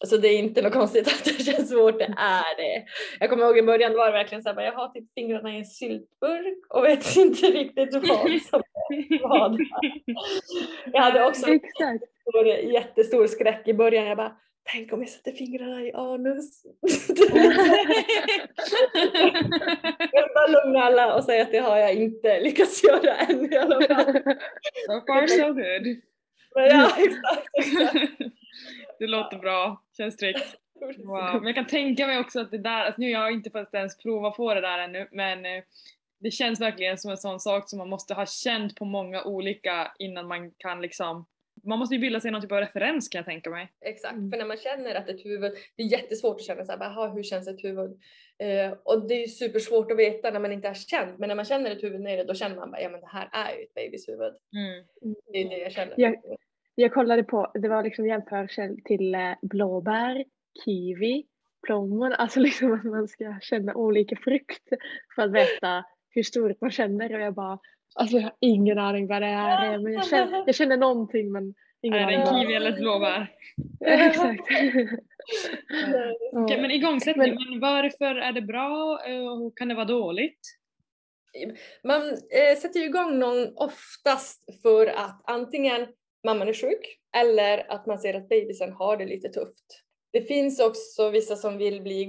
Alltså 0.00 0.18
det 0.18 0.28
är 0.28 0.38
inte 0.38 0.62
något 0.62 0.72
konstigt 0.72 1.08
att 1.08 1.24
det 1.24 1.44
känns 1.44 1.70
svårt, 1.70 1.98
det 1.98 2.14
är 2.18 2.56
det. 2.56 2.84
Jag 3.20 3.30
kommer 3.30 3.44
ihåg 3.44 3.58
i 3.58 3.62
början 3.62 3.94
var 3.94 4.06
det 4.06 4.12
verkligen 4.12 4.42
så 4.42 4.52
här, 4.52 4.62
jag 4.62 4.72
har 4.72 4.88
typ 4.88 5.14
fingrarna 5.14 5.54
i 5.54 5.58
en 5.58 5.64
syltburk 5.64 6.66
och 6.68 6.84
vet 6.84 7.16
inte 7.16 7.46
riktigt 7.46 7.94
vad 7.94 8.42
som 8.42 8.62
vad. 9.22 9.60
Jag 10.92 11.02
hade 11.02 11.24
också 11.24 11.40
stor, 11.40 12.46
jättestor 12.46 13.26
skräck 13.26 13.68
i 13.68 13.74
början. 13.74 14.06
Jag 14.06 14.16
bara, 14.16 14.36
tänk 14.72 14.92
om 14.92 15.00
jag 15.00 15.08
sätter 15.08 15.32
fingrarna 15.32 15.82
i 15.82 15.92
anus. 15.92 16.66
jag 20.12 20.28
bara 20.34 20.46
lugna 20.46 20.82
alla 20.82 21.14
och 21.14 21.24
säga 21.24 21.42
att 21.42 21.50
det 21.50 21.58
har 21.58 21.76
jag 21.76 21.94
inte 21.94 22.40
lyckats 22.40 22.84
göra 22.84 23.16
än 23.16 23.52
i 23.52 23.56
alla 23.56 23.86
fall. 23.86 24.12
So 24.86 25.00
far 25.06 25.26
so 25.26 25.46
good. 25.46 26.02
Men 26.54 26.66
ja, 26.66 26.90
exakt. 26.98 27.48
exakt. 27.52 28.18
Det 28.98 29.06
låter 29.06 29.38
bra, 29.38 29.82
känns 29.96 30.16
tryggt. 30.16 30.56
Wow. 31.04 31.34
Men 31.34 31.46
jag 31.46 31.54
kan 31.54 31.66
tänka 31.66 32.06
mig 32.06 32.18
också 32.18 32.40
att 32.40 32.50
det 32.50 32.58
där, 32.58 32.84
alltså 32.84 33.00
nu 33.00 33.10
jag 33.10 33.20
har 33.20 33.30
inte 33.30 33.50
fått 33.50 33.74
ens 33.74 33.98
prova 33.98 34.30
på 34.30 34.54
det 34.54 34.60
där 34.60 34.78
ännu 34.78 35.08
men 35.12 35.46
eh, 35.46 35.62
det 36.18 36.30
känns 36.30 36.60
verkligen 36.60 36.98
som 36.98 37.10
en 37.10 37.16
sån 37.16 37.40
sak 37.40 37.70
som 37.70 37.78
man 37.78 37.88
måste 37.88 38.14
ha 38.14 38.26
känt 38.26 38.74
på 38.76 38.84
många 38.84 39.22
olika 39.24 39.92
innan 39.98 40.28
man 40.28 40.50
kan 40.50 40.80
liksom 40.82 41.26
man 41.64 41.78
måste 41.78 41.94
ju 41.94 42.00
bilda 42.00 42.20
sig 42.20 42.30
någon 42.30 42.42
typ 42.42 42.52
av 42.52 42.58
referens 42.58 43.08
kan 43.08 43.18
jag 43.18 43.26
tänka 43.26 43.50
mig. 43.50 43.72
Exakt, 43.80 44.14
Mm. 44.14 44.30
för 44.30 44.38
när 44.38 44.44
man 44.44 44.56
känner 44.56 44.94
att 44.94 45.08
ett 45.08 45.24
huvud, 45.24 45.52
det 45.76 45.82
är 45.82 45.86
jättesvårt 45.86 46.34
att 46.36 46.42
känna 46.42 46.64
så 46.64 46.72
här, 46.72 46.78
bara, 46.78 46.88
"Jaha, 46.92 47.08
hur 47.08 47.22
känns 47.22 47.48
ett 47.48 47.64
huvud? 47.64 47.90
Eh, 48.38 48.72
och 48.82 49.08
det 49.08 49.14
är 49.14 49.20
ju 49.20 49.26
supersvårt 49.28 49.90
att 49.92 49.98
veta 49.98 50.30
när 50.30 50.40
man 50.40 50.52
inte 50.52 50.68
har 50.68 50.74
känt, 50.74 51.18
men 51.18 51.28
när 51.28 51.36
man 51.36 51.44
känner 51.44 51.70
ett 51.70 51.82
huvud 51.82 52.00
nere 52.00 52.24
då 52.24 52.34
känner 52.34 52.56
man 52.56 52.70
bara, 52.70 52.80
ja 52.82 52.88
men 52.88 53.00
det 53.00 53.06
här 53.06 53.28
är 53.32 53.56
ju 53.56 53.62
ett 53.62 53.74
babys 53.74 54.08
huvud. 54.08 54.34
Mm. 54.56 54.84
Det 55.32 55.38
är 55.38 55.48
det 55.48 55.58
jag 55.58 55.72
känner. 55.72 55.94
Ja. 55.96 56.14
Jag 56.74 56.92
kollade 56.94 57.24
på, 57.24 57.50
det 57.54 57.68
var 57.68 57.82
liksom 57.82 58.06
jämförelse 58.06 58.76
till 58.84 59.14
eh, 59.14 59.32
blåbär, 59.42 60.24
kiwi, 60.64 61.26
plommon, 61.66 62.12
alltså 62.12 62.40
liksom 62.46 62.72
att 62.72 62.84
man 62.84 63.08
ska 63.08 63.38
känna 63.40 63.74
olika 63.74 64.16
frukt 64.16 64.68
för 65.14 65.22
att 65.22 65.32
veta 65.32 65.84
hur 66.16 66.22
stort 66.22 66.60
man 66.60 66.70
känner 66.70 67.14
och 67.14 67.20
jag 67.20 67.34
bara, 67.34 67.58
alltså 67.94 68.16
jag 68.16 68.22
har 68.22 68.34
ingen 68.40 68.78
aning 68.78 69.06
vad 69.06 69.22
det 69.22 69.26
här 69.26 69.72
är 69.72 69.78
men 69.78 69.92
jag 69.92 70.06
känner, 70.10 70.42
jag 70.46 70.54
känner 70.54 70.76
någonting 70.76 71.32
men 71.32 71.54
ingen 71.82 71.98
Är 71.98 72.06
det 72.10 72.16
aning. 72.16 72.20
en 72.20 72.40
kiwi 72.42 72.54
eller 72.54 72.70
ett 72.72 72.78
blåbär? 72.78 73.32
Exakt. 73.80 74.42
Ja. 76.32 76.56
men 76.60 76.70
igångsättning, 76.70 77.34
men 77.34 77.60
varför 77.60 78.14
är 78.14 78.32
det 78.32 78.42
bra 78.42 79.00
eh, 79.06 79.26
och 79.32 79.58
kan 79.58 79.68
det 79.68 79.74
vara 79.74 79.84
dåligt? 79.84 80.40
Man 81.84 82.02
eh, 82.10 82.58
sätter 82.58 82.80
ju 82.80 82.86
igång 82.86 83.18
någon 83.18 83.52
oftast 83.56 84.62
för 84.62 84.86
att 84.86 85.20
antingen 85.24 85.86
mamman 86.26 86.48
är 86.48 86.52
sjuk 86.52 86.98
eller 87.16 87.72
att 87.72 87.86
man 87.86 87.98
ser 87.98 88.14
att 88.14 88.28
bebisen 88.28 88.72
har 88.72 88.96
det 88.96 89.06
lite 89.06 89.28
tufft. 89.28 89.82
Det 90.12 90.20
finns 90.20 90.60
också 90.60 91.10
vissa 91.10 91.36
som 91.36 91.58
vill 91.58 91.82
bli 91.82 92.04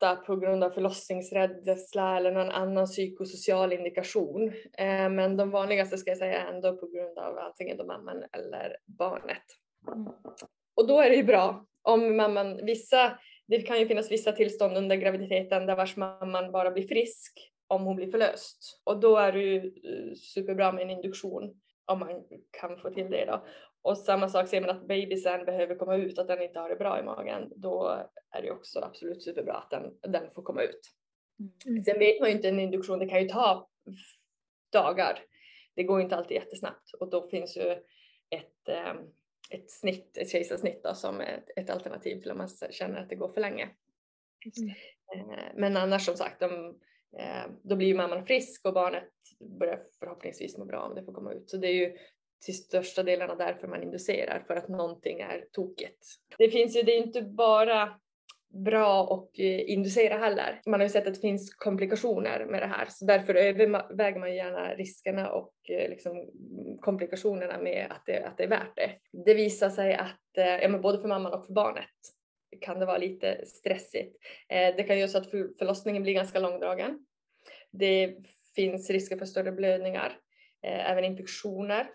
igångsatta 0.00 0.16
på 0.26 0.36
grund 0.36 0.64
av 0.64 0.70
förlossningsrädsla 0.70 2.16
eller 2.16 2.32
någon 2.32 2.50
annan 2.50 2.86
psykosocial 2.86 3.72
indikation. 3.72 4.52
Eh, 4.78 5.10
men 5.10 5.36
de 5.36 5.50
vanligaste 5.50 5.98
ska 5.98 6.10
jag 6.10 6.18
säga 6.18 6.40
är 6.40 6.54
ändå 6.54 6.76
på 6.76 6.86
grund 6.86 7.18
av 7.18 7.38
antingen 7.38 7.76
då 7.76 7.84
mamman 7.84 8.24
eller 8.32 8.76
barnet. 8.86 9.44
Och 10.76 10.86
då 10.86 11.00
är 11.00 11.10
det 11.10 11.16
ju 11.16 11.24
bra 11.24 11.66
om 11.82 12.16
mamman, 12.16 12.64
vissa, 12.64 13.18
det 13.48 13.62
kan 13.62 13.78
ju 13.78 13.86
finnas 13.86 14.10
vissa 14.10 14.32
tillstånd 14.32 14.76
under 14.76 14.96
graviditeten 14.96 15.66
där 15.66 15.76
vars 15.76 15.96
mamman 15.96 16.52
bara 16.52 16.70
blir 16.70 16.88
frisk 16.88 17.52
om 17.68 17.84
hon 17.84 17.96
blir 17.96 18.10
förlöst. 18.10 18.80
Och 18.84 19.00
då 19.00 19.16
är 19.16 19.32
det 19.32 19.42
ju 19.42 19.56
eh, 19.56 20.14
superbra 20.14 20.72
med 20.72 20.82
en 20.82 20.90
induktion 20.90 21.54
om 21.86 21.98
man 21.98 22.08
kan 22.60 22.78
få 22.78 22.90
till 22.90 23.10
det 23.10 23.24
då. 23.24 23.44
Och 23.82 23.98
samma 23.98 24.28
sak 24.28 24.48
ser 24.48 24.60
man 24.60 24.70
att 24.70 24.88
bebisen 24.88 25.44
behöver 25.44 25.74
komma 25.74 25.96
ut, 25.96 26.18
att 26.18 26.28
den 26.28 26.42
inte 26.42 26.58
har 26.58 26.68
det 26.68 26.76
bra 26.76 27.00
i 27.00 27.02
magen. 27.02 27.52
Då 27.56 28.06
är 28.30 28.42
det 28.42 28.50
också 28.50 28.80
absolut 28.80 29.22
superbra 29.22 29.54
att 29.54 29.70
den, 29.70 30.12
den 30.12 30.30
får 30.34 30.42
komma 30.42 30.62
ut. 30.62 30.80
Mm. 31.66 31.84
Sen 31.84 31.98
vet 31.98 32.20
man 32.20 32.28
ju 32.28 32.36
inte 32.36 32.48
en 32.48 32.60
induktion, 32.60 32.98
det 32.98 33.08
kan 33.08 33.22
ju 33.22 33.28
ta 33.28 33.68
dagar. 34.72 35.18
Det 35.74 35.82
går 35.82 36.00
inte 36.00 36.16
alltid 36.16 36.34
jättesnabbt 36.34 36.92
och 37.00 37.10
då 37.10 37.28
finns 37.28 37.56
ju 37.56 37.70
ett, 38.30 38.68
eh, 38.68 38.94
ett 39.50 39.70
snitt, 39.70 40.16
ett 40.16 40.30
kejsarsnitt 40.30 40.82
då, 40.82 40.94
som 40.94 41.20
ett, 41.20 41.44
ett 41.56 41.70
alternativ 41.70 42.20
till 42.20 42.30
om 42.30 42.38
man 42.38 42.48
känner 42.70 43.02
att 43.02 43.08
det 43.08 43.14
går 43.14 43.32
för 43.32 43.40
länge. 43.40 43.68
Eh, 45.14 45.24
Men 45.54 45.76
annars 45.76 46.04
som 46.04 46.16
sagt, 46.16 46.40
de, 46.40 46.80
eh, 47.18 47.50
då 47.62 47.76
blir 47.76 47.88
ju 47.88 47.94
mamman 47.94 48.24
frisk 48.24 48.66
och 48.66 48.74
barnet 48.74 49.12
börjar 49.58 49.82
förhoppningsvis 49.98 50.58
må 50.58 50.64
bra 50.64 50.80
om 50.80 50.94
det 50.94 51.04
får 51.04 51.12
komma 51.12 51.32
ut. 51.32 51.50
Så 51.50 51.56
det 51.56 51.68
är 51.68 51.74
ju 51.74 51.96
till 52.40 52.56
största 52.56 53.02
delarna 53.02 53.34
därför 53.34 53.68
man 53.68 53.82
inducerar, 53.82 54.44
för 54.46 54.56
att 54.56 54.68
någonting 54.68 55.20
är 55.20 55.44
tokigt. 55.52 56.06
Det 56.38 56.50
finns 56.50 56.76
ju, 56.76 56.82
det 56.82 56.92
är 56.92 57.06
inte 57.06 57.22
bara 57.22 58.00
bra 58.50 59.04
och 59.04 59.40
eh, 59.40 59.70
inducera 59.70 60.18
heller. 60.18 60.60
Man 60.66 60.80
har 60.80 60.86
ju 60.86 60.90
sett 60.90 61.06
att 61.06 61.14
det 61.14 61.20
finns 61.20 61.54
komplikationer 61.54 62.46
med 62.46 62.62
det 62.62 62.66
här 62.66 62.86
så 62.88 63.04
därför 63.04 63.34
överväger 63.34 64.20
man 64.20 64.34
gärna 64.34 64.74
riskerna 64.74 65.30
och 65.30 65.52
eh, 65.68 65.90
liksom 65.90 66.30
komplikationerna 66.80 67.58
med 67.58 67.86
att 67.90 68.02
det, 68.06 68.24
att 68.24 68.36
det 68.36 68.44
är 68.44 68.48
värt 68.48 68.76
det. 68.76 68.90
Det 69.24 69.34
visar 69.34 69.70
sig 69.70 69.94
att 69.94 70.38
eh, 70.38 70.44
ja, 70.46 70.68
men 70.68 70.80
både 70.80 71.00
för 71.00 71.08
mamman 71.08 71.32
och 71.32 71.46
för 71.46 71.52
barnet 71.52 71.86
kan 72.60 72.78
det 72.78 72.86
vara 72.86 72.98
lite 72.98 73.46
stressigt. 73.46 74.16
Det 74.48 74.86
kan 74.86 74.98
göra 74.98 75.08
så 75.08 75.18
att 75.18 75.30
förlossningen 75.30 76.02
blir 76.02 76.12
ganska 76.12 76.40
långdragen. 76.40 77.06
Det 77.70 78.16
finns 78.54 78.90
risker 78.90 79.16
för 79.16 79.26
större 79.26 79.52
blödningar, 79.52 80.18
även 80.62 81.04
infektioner 81.04 81.90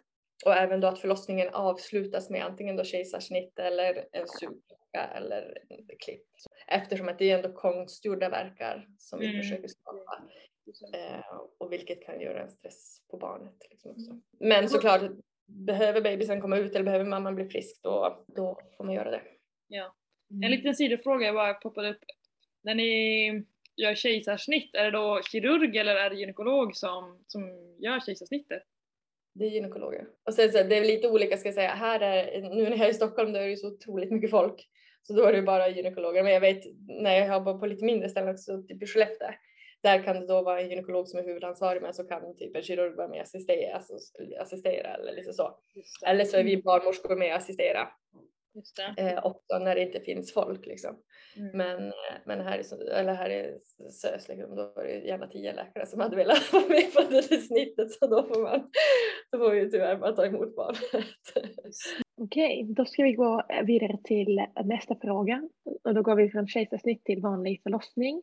och 0.46 0.54
även 0.54 0.80
då 0.82 0.88
att 0.88 1.00
förlossningen 1.00 1.50
avslutas 1.54 2.30
med 2.30 2.46
antingen 2.46 2.76
då 2.76 2.84
kejsarsnitt 2.84 3.60
eller 3.60 4.08
en 4.12 4.28
sugklocka 4.28 5.04
eller 5.16 5.58
en 5.70 5.88
klipp. 6.06 6.26
Eftersom 6.68 7.08
att 7.08 7.20
det 7.20 7.32
är 7.32 7.36
ändå 7.36 7.54
konstgjorda 7.54 8.30
verkar 8.30 8.88
som 8.98 9.20
vi 9.20 9.26
Mm. 9.28 9.42
försöker 9.42 9.68
skapa. 9.68 10.24
Eh, 10.94 11.38
och 11.58 11.72
vilket 11.72 12.06
kan 12.06 12.22
göra 12.22 12.42
en 12.42 12.50
stress 12.52 12.98
på 13.12 13.18
barnet. 13.18 13.56
Liksom 13.70 13.92
också. 13.92 14.20
Men 14.40 14.70
såklart, 14.70 15.02
behöver 15.48 16.02
bebisen 16.02 16.42
komma 16.42 16.58
ut 16.58 16.76
eller 16.76 16.86
behöver 16.86 17.06
mamman 17.06 17.36
bli 17.36 17.46
frisk 17.50 17.84
då, 17.84 18.26
då 18.28 18.60
får 18.78 18.84
man 18.84 18.96
göra 18.96 19.12
det. 19.12 19.22
En 20.44 20.52
liten 20.52 20.76
sidofråga 20.76 21.26
jag 21.26 21.36
bara 21.36 21.54
poppade 21.54 21.90
upp. 21.90 22.04
När 22.64 22.76
ni 22.76 23.44
gör 23.76 23.96
kejsarsnitt, 23.96 24.76
är 24.76 24.84
det 24.84 24.92
då 24.92 25.22
kirurg 25.32 25.78
eller 25.78 25.96
är 25.96 26.10
det 26.10 26.16
gynekolog 26.16 26.76
som, 26.76 27.24
som 27.28 27.42
gör 27.80 28.00
kejsarsnittet? 28.00 28.64
Det 29.36 29.46
är 29.46 29.50
gynekologer. 29.50 30.08
Och 30.26 30.34
sen 30.34 30.52
så 30.52 30.64
det 30.64 30.78
är 30.78 30.86
lite 30.86 31.10
olika 31.10 31.38
ska 31.38 31.48
jag 31.48 31.56
säga. 31.56 31.70
Här 31.70 32.00
är, 32.00 32.42
nu 32.42 32.64
när 32.64 32.78
jag 32.78 32.86
är 32.86 32.90
i 32.90 32.94
Stockholm 32.94 33.34
då 33.34 33.40
är 33.40 33.48
det 33.48 33.58
så 33.58 33.68
otroligt 33.68 34.12
mycket 34.12 34.32
folk. 34.32 34.70
Så 35.04 35.14
då 35.14 35.24
är 35.24 35.34
det 35.34 35.42
bara 35.42 35.70
gynekologer. 35.70 36.24
Men 36.24 36.34
jag 36.34 36.42
vet 36.42 36.64
när 36.88 37.16
jag 37.16 37.28
jobbar 37.28 37.60
på 37.60 37.66
lite 37.66 37.86
mindre 37.86 38.10
ställen 38.10 38.34
också, 38.34 38.64
typ 38.64 38.84
i 38.84 38.86
Skellefteå. 38.86 39.28
Där 39.84 40.04
kan 40.04 40.20
det 40.20 40.28
då 40.28 40.42
vara 40.42 40.62
en 40.62 40.70
gynekolog 40.70 41.08
som 41.08 41.20
är 41.20 41.24
huvudansvarig 41.24 41.82
men 41.82 41.94
så 41.94 42.04
kan 42.04 42.38
typ 42.38 42.56
en 42.56 42.64
kirurg 42.64 42.96
vara 42.96 43.08
med 43.08 43.18
och 43.18 43.24
assistera, 43.24 43.82
assistera 44.40 44.94
eller 44.94 45.16
lite 45.16 45.34
så. 45.34 45.58
Eller 46.06 46.26
så 46.26 46.38
är 46.38 46.44
vi 46.44 46.64
barnmorskor 46.64 47.16
med 47.16 47.32
och 47.32 47.38
assistera. 47.38 47.88
Eh, 48.98 49.26
också 49.26 49.60
när 49.60 49.76
det 49.76 49.82
inte 49.82 50.00
finns 50.00 50.34
folk 50.34 50.66
liksom. 50.66 50.96
Mm. 51.38 51.58
Men, 51.58 51.88
eh, 51.88 52.16
men 52.26 52.42
här, 52.42 52.60
i, 52.60 52.88
eller 52.90 53.14
här 53.14 53.30
i 53.30 53.58
SÖS 53.92 54.28
liksom, 54.28 54.56
då 54.56 54.74
var 54.76 54.84
det 54.84 54.94
gärna 54.94 55.28
tio 55.28 55.54
läkare 55.54 55.86
som 55.86 56.00
hade 56.00 56.16
velat 56.16 56.54
vara 56.54 56.68
med 56.68 56.94
på 56.94 57.02
det 57.10 57.42
snittet 57.42 57.92
så 57.92 58.08
då 58.08 58.24
får 58.24 58.42
man 58.42 58.72
då 59.32 59.38
får 59.38 59.52
vi 59.52 59.72
tyvärr 59.72 59.96
bara 59.96 60.12
ta 60.12 60.26
emot 60.26 60.56
barnet. 60.56 61.06
Okej, 62.18 62.66
då 62.70 62.86
ska 62.86 63.04
vi 63.04 63.14
gå 63.14 63.44
vidare 63.64 63.98
till 64.04 64.46
nästa 64.64 64.96
fråga. 64.96 65.50
Och 65.84 65.94
då 65.94 66.02
går 66.02 66.16
vi 66.16 66.30
från 66.30 66.48
kejsarsnitt 66.48 67.04
till 67.04 67.22
vanlig 67.22 67.62
förlossning. 67.64 68.22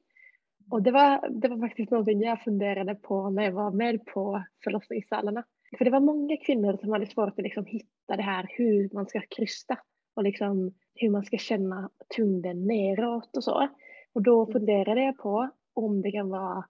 Och 0.70 0.82
det 0.82 0.90
var, 0.90 1.28
det 1.30 1.48
var 1.48 1.58
faktiskt 1.58 1.90
någonting 1.90 2.22
jag 2.22 2.42
funderade 2.42 2.94
på 2.94 3.30
när 3.30 3.44
jag 3.44 3.52
var 3.52 3.70
med 3.70 4.06
på 4.06 4.44
förlossningssalarna. 4.64 5.44
För 5.78 5.84
det 5.84 5.90
var 5.90 6.00
många 6.00 6.36
kvinnor 6.36 6.76
som 6.80 6.92
hade 6.92 7.06
svårt 7.06 7.38
att 7.38 7.44
liksom 7.44 7.66
hitta 7.66 8.16
det 8.16 8.22
här 8.22 8.46
hur 8.48 8.90
man 8.94 9.06
ska 9.06 9.20
krysta 9.20 9.78
och 10.14 10.22
liksom 10.22 10.74
hur 10.94 11.10
man 11.10 11.24
ska 11.24 11.36
känna 11.36 11.90
tyngden 12.08 12.66
neråt 12.66 13.36
och 13.36 13.44
så. 13.44 13.68
Och 14.12 14.22
då 14.22 14.46
funderade 14.46 15.02
jag 15.04 15.18
på 15.18 15.50
om 15.74 16.02
det 16.02 16.12
kan 16.12 16.28
vara 16.28 16.64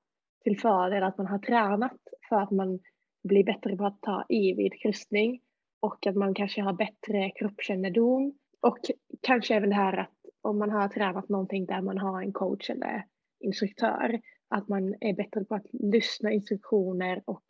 till 0.44 0.60
fördel 0.60 1.02
att 1.02 1.18
man 1.18 1.26
har 1.26 1.38
tränat 1.38 1.98
för 2.28 2.36
att 2.36 2.50
man 2.50 2.78
blir 3.24 3.44
bättre 3.44 3.76
på 3.76 3.84
att 3.84 4.00
ta 4.00 4.24
i 4.28 4.54
vid 4.54 4.80
krystning 4.82 5.40
och 5.80 6.06
att 6.06 6.16
man 6.16 6.34
kanske 6.34 6.62
har 6.62 6.72
bättre 6.72 7.30
kroppskännedom 7.30 8.34
och 8.60 8.78
kanske 9.20 9.54
även 9.54 9.68
det 9.68 9.74
här 9.74 9.96
att 9.96 10.16
om 10.42 10.58
man 10.58 10.70
har 10.70 10.88
tränat 10.88 11.28
någonting 11.28 11.66
där 11.66 11.80
man 11.80 11.98
har 11.98 12.22
en 12.22 12.32
coach 12.32 12.70
eller 12.70 13.04
instruktör 13.40 14.20
att 14.48 14.68
man 14.68 14.94
är 15.00 15.14
bättre 15.14 15.44
på 15.44 15.54
att 15.54 15.66
lyssna 15.72 16.32
instruktioner 16.32 17.22
och, 17.24 17.44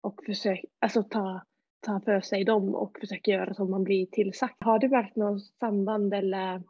och 0.00 0.20
försöka, 0.26 0.62
alltså 0.78 1.02
ta, 1.02 1.42
ta 1.80 2.00
för 2.00 2.20
sig 2.20 2.44
dem 2.44 2.74
och 2.74 2.98
försöka 3.00 3.30
göra 3.30 3.54
som 3.54 3.70
man 3.70 3.84
blir 3.84 4.06
tillsagd. 4.06 4.52
Har 4.58 4.78
du 4.78 4.88
märkt 4.88 5.16
något 5.16 5.42
samband 5.42 6.14
eller, 6.14 6.62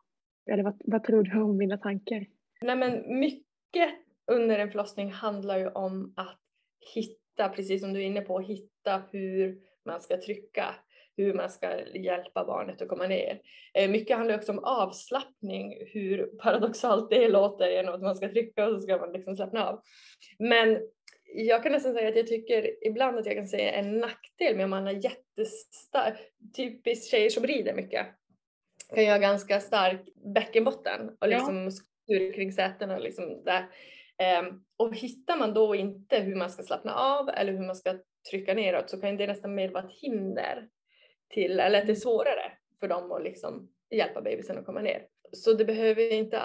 eller 0.51 0.63
vad, 0.63 0.83
vad 0.85 1.05
tror 1.05 1.23
du 1.23 1.41
om 1.43 1.57
mina 1.57 1.79
tankar? 1.79 2.27
Nej 2.61 2.77
men 2.77 3.19
mycket 3.19 3.91
under 4.33 4.59
en 4.59 4.71
förlossning 4.71 5.13
handlar 5.13 5.59
ju 5.59 5.69
om 5.69 6.15
att 6.17 6.39
hitta, 6.95 7.49
precis 7.49 7.81
som 7.83 7.93
du 7.93 8.01
är 8.01 8.07
inne 8.07 8.21
på, 8.21 8.41
hitta 8.41 9.03
hur 9.11 9.59
man 9.87 10.01
ska 10.01 10.21
trycka, 10.21 10.75
hur 11.17 11.35
man 11.35 11.51
ska 11.51 11.87
hjälpa 11.87 12.45
barnet 12.45 12.83
att 12.83 12.89
komma 12.89 13.07
ner. 13.07 13.41
Eh, 13.75 13.91
mycket 13.91 14.17
handlar 14.17 14.39
också 14.39 14.53
om 14.53 14.65
avslappning, 14.65 15.75
hur 15.93 16.27
paradoxalt 16.27 17.11
det 17.11 17.29
låter 17.29 17.71
genom 17.71 17.95
att 17.95 18.03
man 18.03 18.15
ska 18.15 18.29
trycka 18.29 18.67
och 18.67 18.75
så 18.75 18.81
ska 18.81 18.99
man 18.99 19.13
liksom 19.13 19.37
slappna 19.37 19.69
av. 19.69 19.83
Men 20.39 20.79
jag 21.35 21.63
kan 21.63 21.73
nästan 21.73 21.95
säga 21.95 22.09
att 22.09 22.17
jag 22.17 22.27
tycker 22.27 22.87
ibland 22.87 23.19
att 23.19 23.27
jag 23.27 23.35
kan 23.37 23.49
säga 23.49 23.73
en 23.73 23.99
nackdel 23.99 24.57
med 24.57 24.65
om 24.65 24.71
man 24.71 24.87
har 24.87 24.93
jättestark, 24.93 26.19
typiskt 26.57 27.11
tjejer 27.11 27.31
som 27.31 27.47
rider 27.47 27.75
mycket, 27.75 28.07
kan 28.95 29.05
ju 29.05 29.11
ha 29.11 29.19
ganska 29.19 29.61
stark 29.61 30.01
bäckenbotten 30.35 31.09
och 31.09 31.17
Ja. 31.21 31.27
liksom 31.27 31.65
muskulatur 31.65 32.33
kring 32.33 32.53
sätena 32.53 32.95
och 32.97 33.03
liksom 33.03 33.45
där. 33.45 33.67
Ehm, 34.19 34.65
och 34.77 34.97
hittar 34.97 35.37
man 35.37 35.55
då 35.55 35.75
inte 35.75 36.19
hur 36.19 36.35
man 36.37 36.51
ska 36.51 36.63
slappna 36.63 36.95
av 36.95 37.29
eller 37.29 37.53
hur 37.53 37.67
man 37.67 37.77
ska 37.77 37.99
trycka 38.31 38.55
neråt 38.55 38.91
så 38.91 39.01
kan 39.01 39.17
det 39.17 39.27
nästan 39.27 39.55
mer 39.55 39.69
vara 39.69 39.85
ett 39.85 40.01
hinder 40.01 40.69
till, 41.29 41.61
eller 41.61 41.81
att 41.81 41.87
det 41.87 41.93
är 41.93 41.97
svårare 41.97 42.53
för 42.81 42.89
dem 42.89 43.13
att 43.13 43.23
liksom 43.23 43.71
hjälpa 43.91 44.21
bebisen 44.23 44.59
att 44.59 44.67
komma 44.67 44.81
ner. 44.81 45.07
Så 45.33 45.53
det 45.53 45.65
behöver 45.65 46.13
inte 46.13 46.41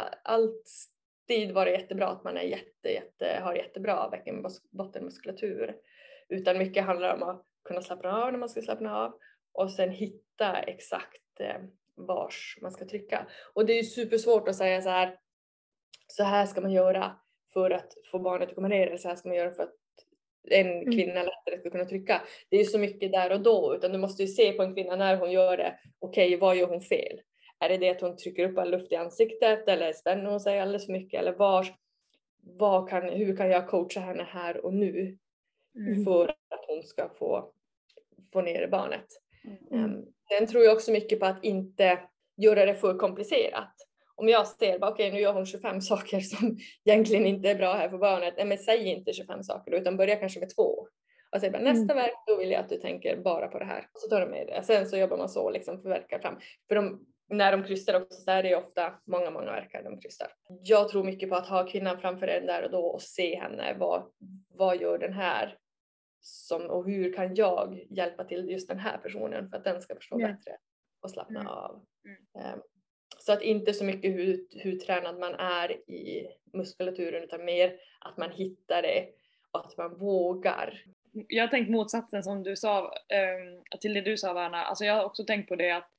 alltid 1.30 1.52
vara 1.52 1.72
jättebra 1.72 2.08
att 2.08 2.24
man 2.24 2.38
är 2.38 2.42
jätte, 2.42 2.90
jätte, 2.90 3.40
har 3.44 3.56
jättebra 3.56 4.10
bäckenbottenmuskulatur. 4.10 5.76
Utan 6.30 6.58
mycket 6.58 6.86
handlar 6.86 7.16
om 7.16 7.24
att 7.24 7.46
kunna 7.64 7.82
slappna 7.82 8.24
av 8.24 8.32
när 8.32 8.40
man 8.40 8.50
ska 8.50 8.62
slappna 8.62 8.98
av 8.98 9.14
och 9.54 9.72
sen 9.72 9.90
hitta 9.90 10.60
exakt 10.60 11.40
eh, 11.40 11.62
vars 11.96 12.58
man 12.62 12.72
ska 12.72 12.86
trycka. 12.86 13.28
Och 13.54 13.66
det 13.66 13.74
är 13.74 13.78
ju 13.78 13.84
supersvårt 13.84 14.48
att 14.48 14.56
säga 14.56 14.82
så 14.82 14.90
här, 14.90 15.18
så 16.08 16.24
här 16.24 16.46
ska 16.46 16.62
man 16.62 16.72
göra 16.72 17.16
för 17.54 17.72
att 17.72 17.94
få 18.12 18.20
barnet 18.20 18.50
att 18.50 18.56
komma 18.56 18.68
ner 18.68 18.88
eller 18.88 18.98
så 18.98 19.08
här 19.08 19.16
ska 19.16 19.30
man 19.30 19.38
göra 19.38 19.52
för 19.52 19.64
att 19.64 19.76
en 20.52 20.92
kvinna 20.92 21.24
lättare 21.24 21.60
ska 21.60 21.70
kunna 21.70 21.86
trycka. 21.86 22.22
Det 22.50 22.56
är 22.56 22.60
ju 22.60 22.66
så 22.66 22.80
mycket 22.80 23.12
där 23.12 23.32
och 23.32 23.42
då 23.42 23.76
utan 23.76 23.92
du 23.92 23.98
måste 23.98 24.24
ju 24.24 24.28
se 24.28 24.52
på 24.52 24.64
en 24.64 24.74
kvinna 24.74 24.96
när 24.96 25.18
hon 25.18 25.32
gör 25.32 25.58
det. 25.58 25.80
Okej, 26.00 26.38
vad 26.38 26.56
gör 26.56 26.68
hon 26.68 26.82
fel? 26.82 27.22
Är 27.66 27.70
det 27.70 27.78
det 27.78 27.90
att 27.90 28.02
hon 28.02 28.18
trycker 28.18 28.50
upp 28.50 28.58
all 28.58 28.72
luft 28.72 28.92
i 28.92 28.96
ansiktet 28.96 29.68
eller 29.68 29.94
spänner 29.94 30.30
hon 30.30 30.40
sig 30.40 30.60
alldeles 30.60 30.86
för 30.86 30.94
mycket 30.94 31.20
eller 31.20 31.34
var, 31.34 31.68
vad 32.42 32.90
kan, 32.90 33.10
hur 33.10 33.38
kan 33.38 33.50
jag 33.50 33.68
coacha 33.68 34.00
henne 34.00 34.24
här 34.24 34.66
och 34.66 34.74
nu 34.74 35.18
för 36.06 36.30
att 36.30 36.66
hon 36.68 36.84
ska 36.84 37.10
få, 37.10 37.52
få 38.34 38.42
ner 38.42 38.68
barnet? 38.68 39.06
Um, 39.72 40.06
sen 40.30 40.48
tror 40.48 40.64
jag 40.64 40.74
också 40.74 40.92
mycket 40.92 41.20
på 41.20 41.26
att 41.26 41.44
inte 41.44 42.00
göra 42.38 42.66
det 42.66 42.76
för 42.76 42.98
komplicerat. 42.98 43.74
Om 44.16 44.30
jag 44.30 44.48
ser, 44.48 44.80
bara, 44.80 44.92
okej 44.92 45.12
nu 45.12 45.20
gör 45.20 45.34
hon 45.34 45.46
25 45.46 45.82
saker 45.82 46.20
som 46.20 46.58
egentligen 46.86 47.26
inte 47.26 47.50
är 47.50 47.56
bra 47.56 47.74
här 47.74 47.90
för 47.90 47.98
barnet. 47.98 48.34
Nej 48.38 48.46
men 48.46 48.58
säg 48.58 48.88
inte 48.88 49.14
25 49.14 49.44
saker 49.44 49.72
då, 49.72 49.78
utan 49.78 49.98
börja 49.98 50.16
kanske 50.16 50.40
med 50.40 50.56
två. 50.56 50.88
Och 51.32 51.42
säg 51.42 51.52
bara 51.52 51.62
nästa 51.62 51.94
verk, 51.94 52.14
då 52.28 52.38
vill 52.38 52.52
jag 52.52 52.60
att 52.60 52.70
du 52.70 52.78
tänker 52.78 53.18
bara 53.18 53.48
på 53.48 53.60
det 53.60 53.66
här. 53.66 53.88
Så 53.94 54.10
tar 54.10 54.22
de 54.22 54.28
med 54.28 54.48
det. 54.48 54.64
Sen 54.64 54.88
så 54.88 54.98
jobbar 54.98 55.18
man 55.18 55.30
så 55.30 55.50
liksom 55.50 55.82
för 55.82 55.90
verkar 55.90 56.20
fram. 56.20 56.36
För 56.68 56.76
de, 56.76 57.06
när 57.28 57.52
de 57.52 57.64
krystar 57.64 58.02
också 58.02 58.22
så 58.22 58.32
är 58.32 58.44
det 58.44 58.50
ju 58.50 58.56
ofta 58.56 58.94
många, 59.06 59.32
många 59.32 59.46
verkar 59.52 59.84
de 59.84 60.00
krystar. 60.02 60.28
Jag 60.64 60.90
tror 60.90 61.04
mycket 61.04 61.30
på 61.30 61.36
att 61.36 61.48
ha 61.48 61.68
kvinnan 61.68 62.00
framför 62.00 62.28
en 62.28 62.46
där 62.46 62.64
och 62.64 62.72
då 62.72 62.86
och 62.86 63.02
se 63.02 63.36
henne. 63.40 63.76
Vad, 63.80 64.12
vad 64.50 64.82
gör 64.82 64.98
den 64.98 65.14
här? 65.14 65.58
Som, 66.22 66.70
och 66.70 66.86
hur 66.86 67.14
kan 67.14 67.36
jag 67.36 67.86
hjälpa 67.90 68.24
till 68.24 68.50
just 68.50 68.68
den 68.70 68.80
här 68.80 68.98
personen 68.98 69.50
för 69.50 69.58
att 69.58 69.64
den 69.64 69.82
ska 69.82 69.96
förstå 69.96 70.22
Ja. 70.22 70.28
bättre 70.28 70.58
och 71.02 71.12
slappna 71.12 71.40
Mm. 71.40 71.52
av. 71.52 71.86
Mm. 72.06 72.46
Ehm, 72.54 72.60
så 73.20 73.34
att 73.34 73.42
inte 73.42 73.74
så 73.74 73.84
mycket 73.86 74.12
hur, 74.14 74.48
hur 74.52 74.80
tränad 74.80 75.20
man 75.20 75.34
är 75.36 75.72
i 75.92 76.28
muskulaturen 76.54 77.24
utan 77.24 77.46
mer 77.46 77.80
att 78.00 78.18
man 78.18 78.32
hittar 78.32 78.82
det 78.82 79.08
och 79.52 79.66
att 79.66 79.78
man 79.78 79.98
vågar. 79.98 80.84
Jag 81.28 81.44
har 81.44 81.48
tänkt 81.48 81.70
motsatsen 81.72 82.24
som 82.24 82.44
du 82.44 82.56
sa, 82.56 82.82
um, 82.86 83.64
till 83.82 83.94
det 83.94 84.02
du 84.02 84.18
sa 84.18 84.34
Verna. 84.34 84.58
Alltså 84.58 84.86
jag 84.86 84.94
har 84.94 85.04
också 85.04 85.24
tänkt 85.26 85.50
på 85.50 85.56
det 85.56 85.72
att 85.72 85.90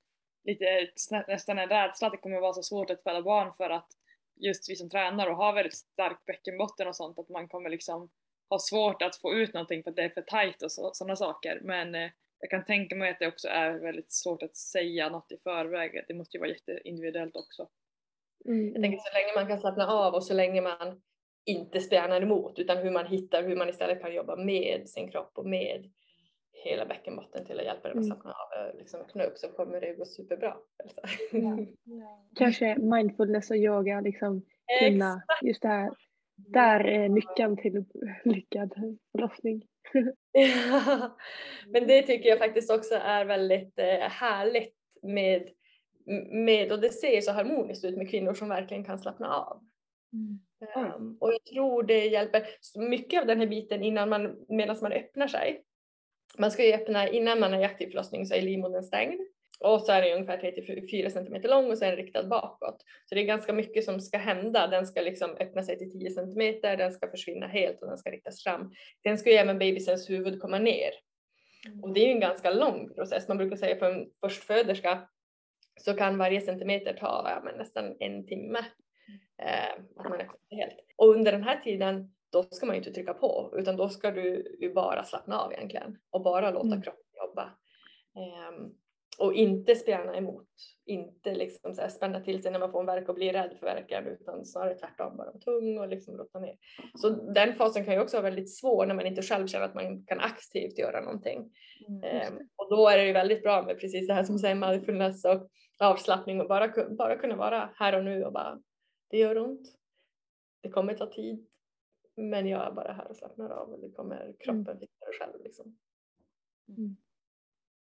lite 0.47 0.89
nästan 1.29 1.59
en 1.59 1.69
rädsla 1.69 2.07
att 2.07 2.13
det 2.13 2.19
kommer 2.19 2.41
vara 2.41 2.53
så 2.53 2.63
svårt 2.63 2.91
att 2.91 3.03
föda 3.03 3.23
barn 3.23 3.53
för 3.57 3.71
att 3.71 3.89
just 4.37 4.71
vi 4.71 4.77
som 4.77 4.91
tränar 4.91 5.27
och 5.31 5.37
har 5.37 5.53
väldigt 5.53 5.75
stark 5.77 6.27
bäckenbotten 6.27 6.89
och 6.89 6.97
sånt 6.97 7.19
att 7.19 7.29
man 7.29 7.49
kommer 7.49 7.71
liksom 7.71 8.11
ha 8.51 8.59
svårt 8.59 9.03
att 9.03 9.17
få 9.17 9.35
ut 9.35 9.55
någonting 9.55 9.83
för 9.83 9.91
att 9.91 9.97
det 9.97 10.03
är 10.03 10.09
för 10.09 10.23
tajt 10.23 10.63
och 10.63 10.73
sådana 10.73 11.17
saker. 11.17 11.61
Men 11.63 11.95
eh, 11.95 12.11
jag 12.41 12.51
kan 12.51 12.65
tänka 12.65 12.97
mig 12.97 13.11
att 13.11 13.19
det 13.19 13.27
också 13.27 13.49
är 13.49 13.79
väldigt 13.79 14.13
svårt 14.13 14.43
att 14.43 14.57
säga 14.57 15.09
något 15.09 15.33
i 15.33 15.39
förväg. 15.43 16.05
Det 16.09 16.15
måste 16.15 16.37
ju 16.37 16.41
vara 16.41 16.51
jätteindividuellt 16.51 17.37
också. 17.37 17.69
Mm, 18.45 18.73
Jag 18.73 18.83
tänker 18.83 18.99
så 18.99 19.15
länge 19.15 19.33
man 19.35 19.47
kan 19.47 19.61
slappna 19.61 19.87
av 19.87 20.15
och 20.15 20.25
så 20.25 20.35
länge 20.35 20.61
man 20.61 21.03
inte 21.45 21.81
spjärnar 21.81 22.23
emot 22.23 22.59
utan 22.59 22.79
hur 22.79 22.91
man 22.91 23.07
hittar 23.07 23.43
hur 23.43 23.57
man 23.57 23.69
istället 23.69 24.01
kan 24.03 24.15
jobba 24.15 24.37
med 24.37 24.89
sin 24.89 25.11
kropp 25.11 25.39
och 25.39 25.47
med 25.47 25.93
hela 26.65 26.87
bäckenbotten 26.87 27.45
till 27.45 27.59
att 27.61 27.65
hjälpa 27.65 27.89
den 27.89 27.99
att 27.99 28.05
Mm. 28.05 28.07
slappna 28.07 28.31
av 28.31 28.69
eh, 28.69 28.79
liksom 28.79 29.01
knök 29.13 29.33
så 29.39 29.49
kommer 29.49 29.81
det 29.81 29.95
gå 29.95 30.05
superbra. 30.05 30.57
Elsa. 30.85 31.01
Kanske 32.35 32.79
mindfulness 32.79 33.51
och 33.51 33.57
yoga 33.57 34.01
liksom 34.01 34.43
kunna, 34.81 35.23
just 35.43 35.63
det 35.63 35.69
här, 35.69 35.91
där 36.37 36.85
är 36.85 37.09
nyckeln 37.09 37.57
till 37.57 37.85
lyckad 38.25 38.75
förlossning. 39.13 39.63
Ja, 40.33 41.17
Men 41.67 41.87
det 41.87 42.03
tycker 42.03 42.29
jag 42.29 42.39
faktiskt 42.39 42.71
också 42.71 42.95
är 42.95 43.25
väldigt 43.25 43.79
eh, 43.79 44.09
härligt 44.09 44.77
med, 45.03 45.49
med, 46.31 46.73
och 46.73 46.81
det 46.81 46.93
ser 46.93 47.21
så 47.21 47.33
harmoniskt 47.33 47.85
ut 47.85 47.97
med 47.97 48.11
kvinnor 48.11 48.35
som 48.35 48.49
verkligen 48.49 48.85
kan 48.85 48.99
slappna 48.99 49.29
av. 49.35 49.63
Um, 50.77 51.19
och 51.21 51.33
jag 51.33 51.45
tror 51.45 51.83
det 51.83 52.07
hjälper 52.07 52.47
mycket 52.91 53.21
av 53.21 53.27
den 53.27 53.41
här 53.41 53.47
biten 53.47 53.83
innan 53.83 54.09
man, 54.09 54.45
medan 54.49 54.77
man 54.83 54.93
öppnar 54.93 55.29
sig. 55.29 55.63
Man 56.39 56.51
ska 56.51 56.65
ju 56.65 56.73
öppna, 56.73 57.09
innan 57.09 57.41
man 57.41 57.55
är 57.55 57.61
i 57.61 57.65
aktiv 57.65 57.87
förlossning 57.87 58.27
så 58.27 58.35
är 58.35 58.43
livmodern 58.43 58.83
stängd. 58.83 59.21
Och 59.61 59.81
så 59.81 59.93
är 59.93 60.03
den 60.03 60.13
ungefär 60.13 60.37
34 60.37 61.11
cm 61.11 61.43
lång 61.43 61.71
och 61.71 61.79
sen 61.79 61.97
riktad 61.97 62.23
bakåt. 62.23 62.85
Så 63.05 63.15
det 63.15 63.21
är 63.21 63.25
ganska 63.25 63.53
mycket 63.53 63.85
som 63.85 64.01
ska 64.01 64.19
hända. 64.19 64.67
Den 64.67 64.87
ska 64.87 65.01
liksom 65.01 65.31
öppna 65.41 65.63
sig 65.63 65.79
till 65.79 65.91
10 65.91 66.11
cm, 66.11 66.61
den 66.63 66.93
ska 66.93 67.11
försvinna 67.11 67.47
helt 67.47 67.83
och 67.83 67.89
den 67.89 67.99
ska 67.99 68.11
riktas 68.11 68.43
fram. 68.43 68.73
Sen 69.03 69.19
ska 69.19 69.31
ju 69.31 69.37
även 69.37 69.59
bebisens 69.59 70.11
huvud 70.11 70.41
komma 70.41 70.59
ner. 70.59 70.91
Och 71.83 71.95
det 71.95 72.01
är 72.01 72.07
ju 72.07 72.13
en 72.13 72.21
ganska 72.21 72.51
lång 72.51 72.95
process. 72.95 73.29
Man 73.29 73.39
brukar 73.39 73.57
säga 73.57 73.77
för 73.77 73.91
en 73.91 74.07
förstföderska 74.21 75.09
så 75.81 75.95
kan 75.95 76.19
varje 76.19 76.41
centimeter 76.41 76.93
ta 76.93 77.27
ja, 77.31 77.41
men 77.45 77.57
nästan 77.57 77.97
en 78.01 78.27
timme. 78.27 78.59
Eh, 79.43 79.73
att 79.97 80.09
man 80.09 80.21
öppnar 80.21 80.57
helt. 80.59 80.77
Och 80.97 81.09
under 81.09 81.33
den 81.33 81.43
här 81.43 81.61
tiden 81.61 82.16
då 82.37 82.43
ska 82.51 82.67
man 82.67 82.75
ju 82.77 82.79
inte 82.79 82.93
trycka 82.93 83.15
på 83.15 83.55
utan 83.57 83.77
då 83.77 83.89
ska 83.89 84.11
du 84.11 84.57
ju 84.61 84.75
bara 84.75 85.05
slappna 85.05 85.39
av 85.39 85.53
egentligen 85.53 85.99
och 86.11 86.23
bara 86.23 86.51
låta 86.51 86.67
Mm. 86.67 86.83
kroppen 86.83 87.03
jobba. 87.27 87.43
Ehm, 88.17 88.71
och 89.19 89.35
inte 89.35 89.75
spjärna 89.77 90.17
emot, 90.17 90.49
inte 90.87 91.35
liksom 91.35 91.75
så 91.75 91.81
här 91.81 91.89
spänna 91.89 92.21
till 92.21 92.43
sig 92.43 92.53
när 92.53 92.59
man 92.59 92.73
får 92.73 92.81
en 92.81 92.87
värk 92.87 93.09
och 93.09 93.15
blir 93.15 93.33
rädd 93.33 93.57
för 93.59 93.67
värken 93.67 94.07
utan 94.07 94.45
snarare 94.45 94.75
tvärtom, 94.75 95.17
bara 95.17 95.27
vara 95.27 95.39
tung 95.39 95.79
och 95.79 95.89
liksom 95.89 96.17
rotta 96.19 96.39
ner. 96.39 96.57
Så 96.95 97.09
den 97.09 97.55
fasen 97.55 97.85
kan 97.85 97.95
ju 97.95 98.01
också 98.01 98.17
vara 98.17 98.25
väldigt 98.31 98.55
svår 98.57 98.87
när 98.87 98.95
man 98.95 99.07
inte 99.07 99.23
själv 99.23 99.47
känner 99.47 99.65
att 99.65 99.75
man 99.75 100.05
kan 100.07 100.21
aktivt 100.21 100.79
göra 100.79 101.01
någonting. 101.01 101.51
Ehm, 102.05 102.35
och 102.57 102.71
då 102.71 102.89
är 102.89 102.99
det 102.99 103.07
ju 103.07 103.13
väldigt 103.13 103.43
bra 103.43 103.63
med 103.63 103.81
precis 103.81 104.07
det 104.07 104.15
här 104.15 104.25
som 104.25 104.39
säger 104.39 104.55
mindfulness 104.55 105.25
och 105.25 105.49
avslappning 105.79 106.41
och 106.41 106.49
bara, 106.49 106.89
bara 106.99 107.17
kunna 107.17 107.37
vara 107.37 107.71
här 107.75 107.99
och 107.99 108.05
nu 108.05 108.25
och 108.25 108.33
bara 108.33 108.59
det 109.11 109.19
gör 109.19 109.39
ont. 109.39 109.73
Det 110.63 110.69
kommer 110.69 110.95
ta 110.95 111.07
tid. 111.07 111.47
Men 112.17 112.49
jag 112.49 112.67
är 112.67 112.73
bara 112.73 112.93
här 112.93 113.11
och 113.11 113.17
slappnar 113.17 113.51
av 113.51 113.69
och 113.69 113.81
det 113.81 113.91
kommer 113.91 114.35
kroppen 114.39 114.79
fixa 114.79 115.07
det 115.07 115.19
själv 115.19 115.45
liksom. 115.45 115.77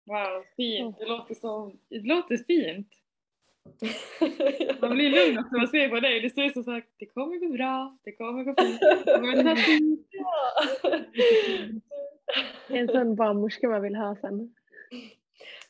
Wow, 0.05 0.43
fint. 0.55 0.97
Det 0.97 1.05
låter, 1.05 1.35
som, 1.35 1.79
det 1.89 1.99
låter 1.99 2.37
fint. 2.37 2.87
Man 4.81 4.95
blir 4.95 5.09
lugn 5.09 5.37
också 5.39 5.51
när 5.51 5.59
man 5.59 5.67
ser 5.67 5.89
på 5.89 5.99
dig. 5.99 6.19
Du 6.21 6.29
säger 6.29 6.49
som 6.49 6.63
sagt, 6.63 6.87
det 6.97 7.05
kommer 7.05 7.37
gå 7.37 7.49
bra, 7.49 7.97
det 8.03 8.11
kommer 8.11 8.43
gå 8.43 8.55
fint. 8.61 8.79
Det 9.05 9.13
kommer 9.13 9.55
tid. 9.55 10.05
En 12.67 12.87
sån 12.87 13.15
barnmorska 13.15 13.69
man 13.69 13.81
vill 13.81 13.95
ha 13.95 14.15
sen. 14.15 14.55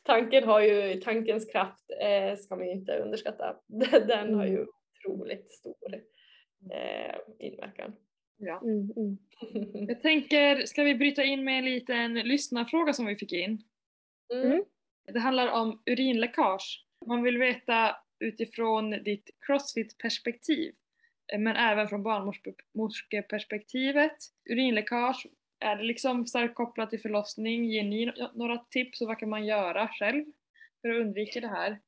Tanken 0.02 0.44
har 0.44 0.60
ju, 0.60 1.00
tankens 1.00 1.44
kraft 1.44 1.90
eh, 2.00 2.38
ska 2.38 2.56
man 2.56 2.66
ju 2.66 2.72
inte 2.72 2.98
underskatta. 2.98 3.56
Den 4.06 4.34
har 4.34 4.46
ju 4.46 4.66
otroligt 5.04 5.50
stor 5.50 5.94
eh, 6.70 7.16
inverkan. 7.38 7.92
Ja. 8.36 8.60
Mm, 8.62 8.92
mm. 8.96 9.18
Jag 9.88 10.00
tänker, 10.00 10.66
ska 10.66 10.82
vi 10.82 10.94
bryta 10.94 11.24
in 11.24 11.44
med 11.44 11.58
en 11.58 11.64
liten 11.64 12.14
lyssnarfråga 12.14 12.92
som 12.92 13.06
vi 13.06 13.16
fick 13.16 13.32
in? 13.32 13.62
Mm. 14.34 14.64
Det 15.12 15.18
handlar 15.18 15.48
om 15.48 15.82
urinläckage. 15.86 16.84
Man 17.06 17.22
vill 17.22 17.38
veta 17.38 17.96
utifrån 18.20 18.90
ditt 18.90 19.30
crossfit-perspektiv, 19.46 20.74
eh, 21.32 21.38
men 21.38 21.56
även 21.56 21.88
från 21.88 22.02
barnmorskeperspektivet. 22.02 24.16
Urinläckage, 24.50 25.26
är 25.60 25.76
det 25.76 25.82
liksom 25.82 26.26
starkt 26.26 26.54
kopplat 26.54 26.90
till 26.90 27.00
förlossning? 27.00 27.64
Ger 27.64 27.84
ni 27.84 28.12
några 28.34 28.58
tips 28.58 29.00
och 29.00 29.06
vad 29.06 29.18
kan 29.18 29.28
man 29.28 29.46
göra 29.46 29.88
själv 29.88 30.24
för 30.82 30.88
att 30.88 31.00
undvika 31.00 31.40
det 31.40 31.48
här? 31.48 31.80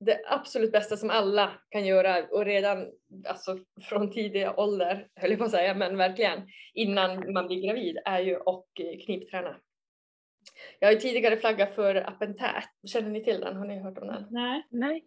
Det 0.00 0.20
absolut 0.26 0.72
bästa 0.72 0.96
som 0.96 1.10
alla 1.10 1.52
kan 1.68 1.86
göra 1.86 2.24
och 2.30 2.44
redan 2.44 2.86
alltså, 3.28 3.58
från 3.82 4.10
tidig 4.10 4.48
ålder, 4.56 5.08
höll 5.14 5.30
jag 5.30 5.38
på 5.38 5.44
att 5.44 5.50
säga, 5.50 5.74
men 5.74 5.96
verkligen 5.96 6.42
innan 6.74 7.32
man 7.32 7.46
blir 7.46 7.66
gravid 7.66 7.98
är 8.04 8.20
ju 8.20 8.36
att 8.36 8.66
eh, 8.80 9.04
knipträna. 9.04 9.56
Jag 10.78 10.88
har 10.88 10.92
ju 10.92 11.00
tidigare 11.00 11.36
flaggat 11.36 11.74
för 11.74 11.94
appen 11.94 12.36
Tät. 12.36 12.64
Känner 12.92 13.10
ni 13.10 13.24
till 13.24 13.40
den? 13.40 13.56
Har 13.56 13.64
ni 13.64 13.78
hört 13.78 13.98
om 13.98 14.06
den? 14.06 14.26
Nej. 14.30 14.66
Nej. 14.70 15.04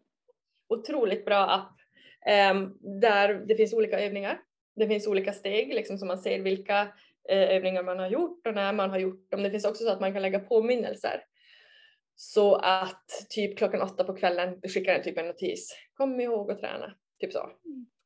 Otroligt 0.69 1.25
bra 1.25 1.49
app 1.49 1.75
ehm, 2.25 2.77
där 3.01 3.33
det 3.33 3.55
finns 3.55 3.73
olika 3.73 3.99
övningar. 3.99 4.41
Det 4.75 4.87
finns 4.87 5.07
olika 5.07 5.33
steg 5.33 5.73
liksom 5.73 5.97
så 5.97 6.05
man 6.05 6.17
ser 6.17 6.39
vilka 6.39 6.81
eh, 7.29 7.55
övningar 7.55 7.83
man 7.83 7.99
har 7.99 8.07
gjort 8.07 8.47
och 8.47 8.53
när 8.53 8.73
man 8.73 8.89
har 8.89 8.99
gjort 8.99 9.31
dem. 9.31 9.43
Det 9.43 9.51
finns 9.51 9.65
också 9.65 9.83
så 9.83 9.91
att 9.91 10.01
man 10.01 10.13
kan 10.13 10.21
lägga 10.21 10.39
påminnelser. 10.39 11.23
Så 12.25 12.55
att 12.55 13.07
typ 13.29 13.57
klockan 13.57 13.81
åtta 13.81 14.03
på 14.03 14.13
kvällen 14.13 14.61
skickar 14.61 14.93
den 14.93 15.03
typ 15.03 15.17
en 15.17 15.27
notis. 15.27 15.75
Kom 15.93 16.19
ihåg 16.19 16.51
att 16.51 16.59
träna. 16.59 16.93
Typ 17.19 17.31
så. 17.33 17.39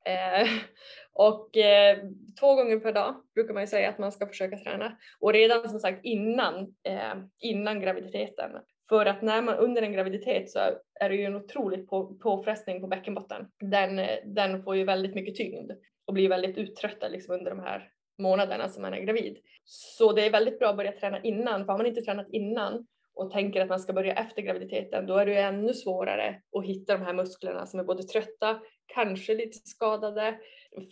Eh, 0.05 0.47
och 1.13 1.57
eh, 1.57 1.97
två 2.39 2.55
gånger 2.55 2.79
per 2.79 2.93
dag 2.93 3.15
brukar 3.35 3.53
man 3.53 3.63
ju 3.63 3.67
säga 3.67 3.89
att 3.89 3.97
man 3.97 4.11
ska 4.11 4.27
försöka 4.27 4.57
träna. 4.57 4.97
Och 5.19 5.33
redan 5.33 5.69
som 5.69 5.79
sagt 5.79 6.05
innan, 6.05 6.75
eh, 6.83 7.13
innan 7.39 7.81
graviditeten. 7.81 8.51
För 8.89 9.05
att 9.05 9.21
när 9.21 9.41
man 9.41 9.55
under 9.55 9.81
en 9.81 9.93
graviditet 9.93 10.49
så 10.49 10.59
är 10.99 11.09
det 11.09 11.15
ju 11.15 11.23
en 11.23 11.35
otrolig 11.35 11.89
på, 11.89 12.15
påfrestning 12.15 12.81
på 12.81 12.87
bäckenbotten. 12.87 13.47
Den, 13.59 14.01
den 14.35 14.63
får 14.63 14.75
ju 14.75 14.83
väldigt 14.83 15.15
mycket 15.15 15.35
tyngd 15.35 15.71
och 16.07 16.13
blir 16.13 16.29
väldigt 16.29 16.57
uttröttad 16.57 17.11
liksom 17.11 17.35
under 17.35 17.51
de 17.51 17.59
här 17.59 17.91
månaderna 18.17 18.69
som 18.69 18.81
man 18.81 18.93
är 18.93 18.99
gravid. 19.01 19.37
Så 19.63 20.13
det 20.13 20.25
är 20.25 20.31
väldigt 20.31 20.59
bra 20.59 20.69
att 20.69 20.77
börja 20.77 20.91
träna 20.91 21.21
innan. 21.21 21.65
För 21.65 21.71
har 21.71 21.77
man 21.77 21.87
inte 21.87 22.01
tränat 22.01 22.29
innan 22.31 22.87
och 23.17 23.31
tänker 23.31 23.61
att 23.61 23.69
man 23.69 23.79
ska 23.79 23.93
börja 23.93 24.13
efter 24.13 24.41
graviditeten, 24.41 25.05
då 25.05 25.17
är 25.17 25.25
det 25.25 25.31
ju 25.31 25.37
ännu 25.37 25.73
svårare 25.73 26.41
att 26.57 26.65
hitta 26.65 26.97
de 26.97 27.05
här 27.05 27.13
musklerna 27.13 27.65
som 27.65 27.79
är 27.79 27.83
både 27.83 28.03
trötta, 28.03 28.59
kanske 28.85 29.35
lite 29.35 29.57
skadade 29.57 30.39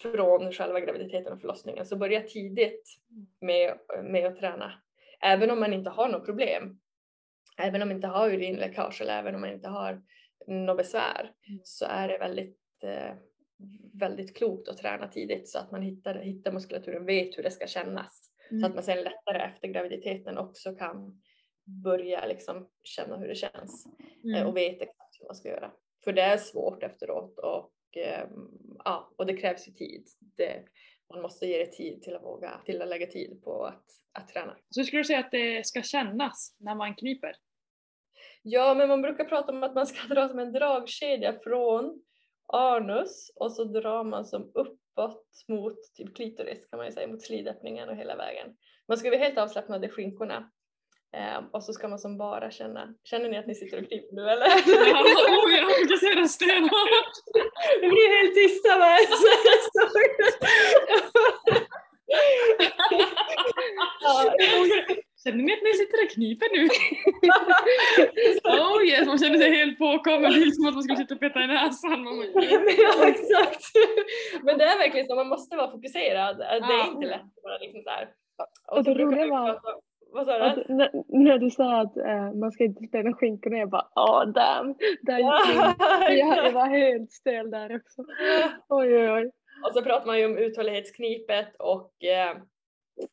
från 0.01 0.51
själva 0.51 0.79
graviditeten 0.79 1.33
och 1.33 1.41
förlossningen. 1.41 1.85
Så 1.85 1.95
börja 1.95 2.21
tidigt 2.21 2.89
med, 3.41 3.77
med 4.03 4.27
att 4.27 4.39
träna. 4.39 4.73
Även 5.21 5.51
om 5.51 5.59
man 5.59 5.73
inte 5.73 5.89
har 5.89 6.09
något 6.09 6.25
problem. 6.25 6.79
Även 7.57 7.81
om 7.81 7.87
man 7.87 7.95
inte 7.95 8.07
har 8.07 8.29
urinläckage 8.29 9.01
eller 9.01 9.19
även 9.19 9.35
om 9.35 9.41
man 9.41 9.53
inte 9.53 9.69
har 9.69 10.01
något 10.47 10.77
besvär 10.77 11.31
så 11.63 11.85
är 11.85 12.07
det 12.07 12.17
väldigt, 12.17 12.59
eh, 12.83 13.15
väldigt 13.93 14.37
klokt 14.37 14.69
att 14.69 14.77
träna 14.77 15.07
tidigt 15.07 15.49
så 15.49 15.59
att 15.59 15.71
man 15.71 15.81
hittar, 15.81 16.15
hittar 16.15 16.51
muskulaturen, 16.51 17.05
vet 17.05 17.37
hur 17.37 17.43
det 17.43 17.51
ska 17.51 17.67
kännas. 17.67 18.31
Så 18.61 18.65
att 18.65 18.75
man 18.75 18.83
sen 18.83 19.03
lättare 19.03 19.37
efter 19.37 19.67
graviditeten 19.67 20.37
också 20.37 20.75
kan 20.75 21.21
börja 21.65 22.25
liksom 22.25 22.69
känna 22.83 23.17
hur 23.17 23.27
det 23.27 23.35
känns 23.35 23.85
eh, 23.85 23.91
Mm. 24.23 24.47
och 24.47 24.57
vet 24.57 24.81
exakt 24.81 25.19
hur 25.19 25.25
man 25.25 25.35
ska 25.35 25.49
göra. 25.49 25.71
För 26.03 26.13
det 26.13 26.21
är 26.21 26.37
svårt 26.37 26.83
efteråt 26.83 27.39
och, 27.39 27.73
ehm, 27.97 28.49
ja, 28.85 29.11
och 29.17 29.25
det 29.25 29.37
krävs 29.37 29.67
ju 29.67 29.71
tid. 29.71 30.07
Det, 30.19 30.63
man 31.09 31.21
måste 31.21 31.45
ge 31.45 31.57
det 31.57 31.71
tid 31.71 32.01
till 32.01 32.15
att 32.15 32.23
våga, 32.23 32.61
till 32.65 32.81
att 32.81 32.87
lägga 32.87 33.07
tid 33.07 33.41
på 33.43 33.65
att, 33.65 33.85
att 34.13 34.27
träna. 34.27 34.57
Så 34.69 34.83
skulle 34.83 34.99
du 34.99 35.05
säga 35.05 35.19
att 35.19 35.31
det 35.31 35.65
ska 35.65 35.81
kännas 35.81 36.55
när 36.59 36.75
man 36.75 36.95
kniper? 36.95 37.35
Ja, 38.41 38.73
men 38.73 38.87
man 38.89 39.01
brukar 39.01 39.25
prata 39.25 39.51
om 39.51 39.63
att 39.63 39.75
man 39.75 39.87
ska 39.87 40.07
dra 40.13 40.29
som 40.29 40.39
en 40.39 40.51
dragkedja 40.53 41.33
från 41.33 42.01
anus 42.53 43.31
och 43.35 43.51
så 43.51 43.63
drar 43.63 44.03
man 44.03 44.25
som 44.25 44.51
uppåt 44.53 45.43
mot 45.47 45.77
typ 45.93 46.15
klitoris 46.15 46.67
kan 46.69 46.77
man 46.77 46.85
ju 46.85 46.91
säga, 46.91 47.07
mot 47.07 47.21
slidöppningen 47.21 47.89
och 47.89 47.95
hela 47.95 48.15
vägen. 48.15 48.57
Man 48.87 48.97
ska 48.97 49.09
vara 49.09 49.19
helt 49.19 49.37
avslappnad 49.37 49.85
i 49.85 49.89
skinkorna. 49.89 50.51
Ehm, 51.15 51.43
och 51.53 51.63
så 51.63 51.73
ska 51.73 51.87
man 51.87 51.99
som 51.99 52.17
bara 52.17 52.51
känna, 52.51 52.87
känner 53.03 53.29
ni 53.29 53.37
att 53.37 53.47
ni 53.47 53.55
sitter 53.55 53.81
och 53.81 53.87
kniper 53.87 54.15
nu 54.15 54.29
eller? 54.29 54.45
oh, 54.45 55.53
jag 55.53 55.75
fokuserar 55.79 56.25
stenhårt! 56.27 57.13
Det 57.81 57.87
blir 57.89 58.17
helt 58.17 58.35
tysta 58.35 58.69
ja, 64.01 64.33
Känner 65.23 65.43
ni 65.43 65.53
att 65.53 65.61
ni 65.63 65.73
sitter 65.73 66.03
och 66.05 66.09
kniper 66.11 66.47
nu? 66.55 66.63
Oh 68.43 68.85
yes, 68.87 69.07
man 69.07 69.17
känner 69.17 69.37
sig 69.37 69.51
helt 69.55 69.77
påkommen. 69.77 70.31
Det 70.31 70.37
är 70.39 70.51
som 70.51 70.67
att 70.67 70.73
man 70.73 70.83
skulle 70.83 70.97
sitta 70.97 71.13
och 71.13 71.19
peta 71.19 71.39
i 71.43 71.47
näsan. 71.47 72.03
Man 72.03 72.17
bara, 72.33 72.45
ja, 72.77 73.07
exakt. 73.07 73.63
Men 74.43 74.57
det 74.57 74.63
är 74.63 74.77
verkligen 74.77 75.07
så, 75.07 75.15
man 75.15 75.27
måste 75.27 75.55
vara 75.57 75.71
fokuserad. 75.71 76.37
Det 76.37 76.43
är 76.45 76.59
Ja. 76.59 76.87
inte 76.93 77.07
lätt 77.07 77.21
att 77.21 77.43
bara 77.43 77.57
liksom 77.57 77.83
här. 77.85 78.09
Och 78.67 78.85
så 78.85 78.93
det 78.93 79.03
roliga 79.03 79.27
var- 79.27 79.53
prata- 79.53 79.79
Vad 80.15 80.25
sa 80.25 80.55
du? 80.55 80.73
när, 80.73 80.89
när 81.07 81.37
du 81.37 81.51
sa 81.51 81.81
att 81.81 81.97
eh, 81.97 82.33
man 82.33 82.51
ska 82.51 82.63
inte 82.63 82.83
spela 82.83 83.13
skinkorna, 83.13 83.57
jag 83.57 83.69
bara 83.69 83.87
åh 83.95 84.25
damn. 84.25 84.75
Där 85.01 85.17
gick 85.17 85.55
min, 85.55 86.17
jag, 86.17 86.45
jag 86.45 86.51
var 86.51 86.67
helt 86.67 87.11
stel 87.11 87.51
där 87.51 87.75
också. 87.75 88.05
Oj 88.69 88.97
oj 88.97 89.11
oj. 89.11 89.31
Och 89.65 89.73
så 89.73 89.81
pratar 89.81 90.05
man 90.05 90.19
ju 90.19 90.25
om 90.25 90.37
uthållighetsknipet 90.37 91.55
och 91.59 92.03
eh, 92.03 92.37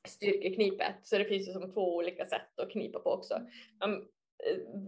styrkeknipet. 0.09 0.95
Så 1.03 1.19
det 1.19 1.25
finns 1.25 1.49
ju 1.49 1.53
som 1.53 1.73
två 1.73 1.97
olika 1.97 2.27
sätt 2.27 2.61
att 2.63 2.71
knipa 2.71 2.99
på 2.99 3.11
också. 3.11 3.35
Um, 3.85 4.05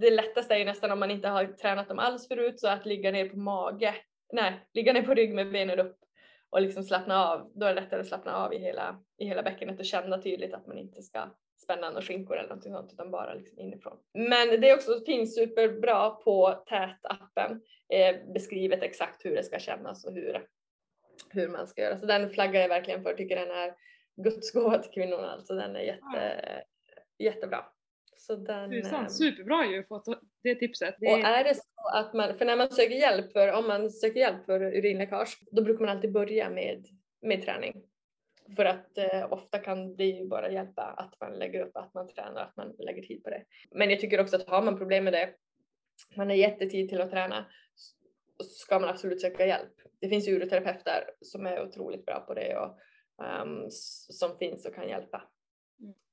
det 0.00 0.10
lättaste 0.10 0.54
är 0.54 0.58
ju 0.58 0.64
nästan 0.64 0.90
om 0.90 1.00
man 1.00 1.10
inte 1.10 1.28
har 1.28 1.44
tränat 1.44 1.88
dem 1.88 1.98
alls 1.98 2.28
förut 2.28 2.60
så 2.60 2.68
att 2.68 2.86
ligga 2.86 3.10
ner 3.10 3.28
på 3.28 3.38
mage. 3.38 3.94
Nej, 4.32 4.60
ligga 4.74 4.92
ner 4.92 5.02
på 5.02 5.14
rygg 5.14 5.34
med 5.34 5.52
benen 5.52 5.80
upp 5.80 5.98
och 6.50 6.62
liksom 6.62 6.82
slappna 6.82 7.26
av. 7.26 7.50
Då 7.54 7.66
är 7.66 7.74
det 7.74 7.80
lättare 7.80 8.00
att 8.00 8.06
slappna 8.06 8.36
av 8.36 8.54
i 8.54 8.58
hela, 8.58 9.00
i 9.18 9.26
hela 9.26 9.42
bäckenet 9.42 9.78
och 9.78 9.84
känna 9.84 10.22
tydligt 10.22 10.54
att 10.54 10.66
man 10.66 10.78
inte 10.78 11.02
ska 11.02 11.30
spänna 11.56 11.88
några 11.88 12.02
skinkor 12.02 12.36
eller 12.36 12.48
någonting 12.48 12.72
sånt 12.72 12.92
utan 12.92 13.10
bara 13.10 13.34
liksom 13.34 13.58
inifrån. 13.58 13.98
Men 14.14 14.60
det 14.60 14.70
är 14.70 14.74
också 14.74 15.04
finns 15.06 15.34
superbra 15.34 16.10
på 16.10 16.64
TÄT-appen 16.66 17.60
eh, 17.88 18.32
beskrivet 18.34 18.82
exakt 18.82 19.24
hur 19.24 19.36
det 19.36 19.42
ska 19.42 19.58
kännas 19.58 20.04
och 20.04 20.12
hur, 20.12 20.46
hur 21.30 21.48
man 21.48 21.66
ska 21.66 21.82
göra. 21.82 21.98
Så 21.98 22.06
den 22.06 22.30
flaggar 22.30 22.60
jag 22.60 22.68
verkligen 22.68 23.02
för, 23.02 23.14
tycker 23.14 23.36
den 23.36 23.50
är 23.50 23.74
Guds 24.16 24.52
gåva 24.52 24.78
till 24.78 24.90
kvinnorna. 24.90 25.30
Alltså 25.30 25.54
den 25.54 25.76
är 25.76 25.80
jätte, 25.80 26.64
jättebra. 27.18 27.64
Så 28.16 28.36
den, 28.36 28.70
Tusan, 28.70 29.02
eh, 29.02 29.08
superbra 29.08 29.66
ju 29.66 29.84
fått 29.84 30.04
det 30.42 30.54
tipset. 30.54 30.96
Det 30.98 31.12
och 31.12 31.18
är 31.18 31.44
det 31.44 31.54
så 31.54 31.88
att 31.92 32.14
man, 32.14 32.38
för 32.38 32.44
när 32.44 32.56
man 32.56 32.70
söker 32.70 32.94
hjälp 32.94 33.32
för, 33.32 33.52
om 33.52 33.66
man 33.66 33.90
söker 33.90 34.20
hjälp 34.20 34.44
för 34.44 34.60
urinläckage, 34.60 35.38
då 35.50 35.62
brukar 35.62 35.84
man 35.84 35.96
alltid 35.96 36.12
börja 36.12 36.50
med, 36.50 36.86
med 37.22 37.42
träning. 37.42 37.82
För 38.56 38.64
att 38.64 38.98
eh, 38.98 39.32
ofta 39.32 39.58
kan 39.58 39.96
det 39.96 40.04
ju 40.04 40.28
bara 40.28 40.50
hjälpa 40.50 40.82
att 40.82 41.20
man 41.20 41.32
lägger 41.38 41.60
upp, 41.66 41.76
att 41.76 41.94
man 41.94 42.08
tränar, 42.08 42.42
att 42.42 42.56
man 42.56 42.74
lägger 42.78 43.02
tid 43.02 43.24
på 43.24 43.30
det. 43.30 43.44
Men 43.70 43.90
jag 43.90 44.00
tycker 44.00 44.20
också 44.20 44.36
att 44.36 44.48
har 44.48 44.62
man 44.62 44.78
problem 44.78 45.04
med 45.04 45.12
det, 45.12 45.30
man 46.16 46.26
har 46.28 46.34
jättetid 46.36 46.88
till 46.88 47.00
att 47.00 47.10
träna, 47.10 47.46
ska 48.44 48.78
man 48.78 48.88
absolut 48.88 49.20
söka 49.20 49.46
hjälp. 49.46 49.72
Det 50.00 50.08
finns 50.08 50.28
uroterapeuter 50.28 51.10
som 51.20 51.46
är 51.46 51.62
otroligt 51.68 52.06
bra 52.06 52.20
på 52.20 52.34
det 52.34 52.56
och 52.56 52.78
s- 53.66 54.18
som 54.18 54.38
finns 54.38 54.66
och 54.66 54.74
kan 54.74 54.88
hjälpa. 54.88 55.22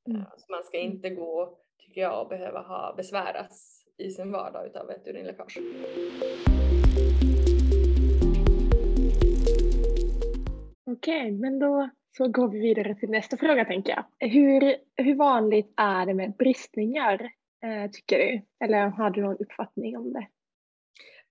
Mm. 0.07 0.21
Eh, 0.21 0.27
Så 0.37 0.51
man 0.51 0.63
ska 0.63 0.77
inte 0.77 1.09
gå, 1.09 1.59
tycker 1.77 2.01
jag, 2.01 2.21
och 2.21 2.29
behöva 2.29 2.59
ha 2.61 2.93
besväras 2.97 3.85
i 3.97 4.09
sin 4.11 4.31
vardag 4.31 4.65
utav 4.67 4.89
ett 4.91 5.07
urinläckage. 5.07 5.57
Okej, 10.85 11.31
men 11.31 11.59
då 11.59 11.89
så 12.17 12.27
går 12.27 12.47
vi 12.49 12.59
vidare 12.59 12.95
till 12.95 13.09
nästa 13.09 13.37
fråga 13.37 13.65
tänker 13.65 13.93
jag. 13.95 14.29
Hur, 14.29 14.75
hur 14.95 15.15
vanligt 15.15 15.73
är 15.77 16.05
det 16.05 16.13
med 16.13 16.33
bristningar 16.35 17.31
eh, 17.63 17.91
tycker 17.91 18.17
du? 18.17 18.41
Eller 18.65 18.87
har 18.87 19.09
du 19.09 19.21
någon 19.21 19.37
uppfattning 19.39 19.97
om 19.97 20.13
det? 20.13 20.27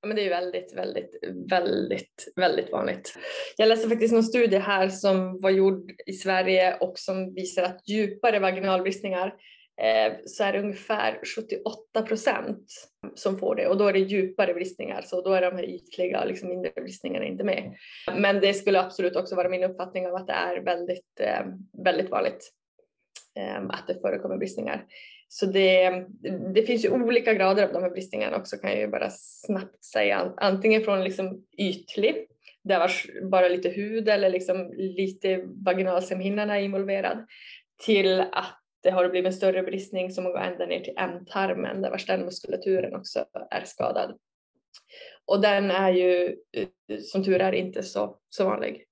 Ja, 0.02 0.06
men 0.08 0.16
det 0.16 0.26
är 0.26 0.30
väldigt, 0.30 0.76
väldigt, 0.76 1.18
väldigt, 1.50 2.32
väldigt 2.36 2.72
vanligt. 2.72 3.18
Jag 3.56 3.68
läste 3.68 3.88
faktiskt 3.88 4.14
någon 4.14 4.22
studie 4.22 4.56
här 4.56 4.88
som 4.88 5.40
var 5.40 5.50
gjord 5.50 5.92
i 6.06 6.12
Sverige 6.12 6.76
och 6.76 6.98
som 6.98 7.34
visar 7.34 7.62
att 7.62 7.88
djupare 7.88 8.38
vaginalbristningar 8.38 9.34
Eh, 9.80 10.12
så 10.26 10.44
är 10.44 10.52
det 10.52 10.58
ungefär 10.58 11.20
78 11.36 12.02
procent 12.02 12.64
som 13.14 13.38
får 13.38 13.54
det 13.54 13.66
och 13.66 13.78
då 13.78 13.86
är 13.86 13.92
det 13.92 13.98
djupare 13.98 14.54
bristningar 14.54 15.02
så 15.02 15.20
då 15.20 15.32
är 15.32 15.42
de 15.42 15.56
här 15.56 15.64
ytliga 15.64 16.20
och 16.20 16.26
liksom 16.26 16.48
mindre 16.48 16.70
bristningarna 16.70 17.26
inte 17.26 17.44
med. 17.44 17.74
Men 18.16 18.40
det 18.40 18.54
skulle 18.54 18.80
absolut 18.80 19.16
också 19.16 19.36
vara 19.36 19.48
min 19.48 19.64
uppfattning 19.64 20.06
av 20.06 20.14
att 20.14 20.26
det 20.26 20.32
är 20.32 20.60
väldigt, 20.60 21.20
eh, 21.20 21.46
väldigt 21.84 22.10
vanligt 22.10 22.52
eh, 23.38 23.56
att 23.56 23.84
det 23.86 24.00
förekommer 24.00 24.36
bristningar. 24.36 24.84
Så 25.28 25.46
det, 25.46 26.06
det 26.54 26.62
finns 26.62 26.84
ju 26.84 26.90
olika 26.90 27.34
grader 27.34 27.64
av 27.64 27.72
de 27.72 27.82
här 27.82 27.90
bristningarna 27.90 28.36
också 28.36 28.56
kan 28.56 28.70
jag 28.70 28.80
ju 28.80 28.88
bara 28.88 29.10
snabbt 29.10 29.84
säga. 29.84 30.32
Antingen 30.36 30.82
från 30.82 31.04
liksom 31.04 31.44
ytlig, 31.58 32.26
där 32.64 32.78
var 32.78 32.90
bara 33.30 33.48
lite 33.48 33.68
hud 33.68 34.08
eller 34.08 34.30
liksom 34.30 34.72
lite 34.76 35.44
vaginalsemhinnan 35.46 36.50
är 36.50 36.60
involverad, 36.60 37.26
till 37.86 38.20
att 38.20 38.59
det 38.82 38.90
har 38.90 39.08
blivit 39.08 39.26
en 39.26 39.32
större 39.32 39.62
bristning 39.62 40.10
som 40.10 40.24
går 40.24 40.38
ända 40.38 40.66
ner 40.66 40.80
till 40.80 40.94
ändtarmen 40.96 41.82
där 41.82 41.90
vars 41.90 42.06
den 42.06 42.24
muskulaturen 42.24 42.94
också 42.94 43.24
är 43.50 43.64
skadad. 43.64 44.18
Och 45.24 45.40
den 45.40 45.70
är 45.70 45.90
ju 45.90 46.36
eh, 46.52 46.98
som 46.98 47.24
tur 47.24 47.40
är 47.40 47.52
inte 47.52 47.82
så, 47.82 48.18
så 48.28 48.44
vanlig. 48.44 48.84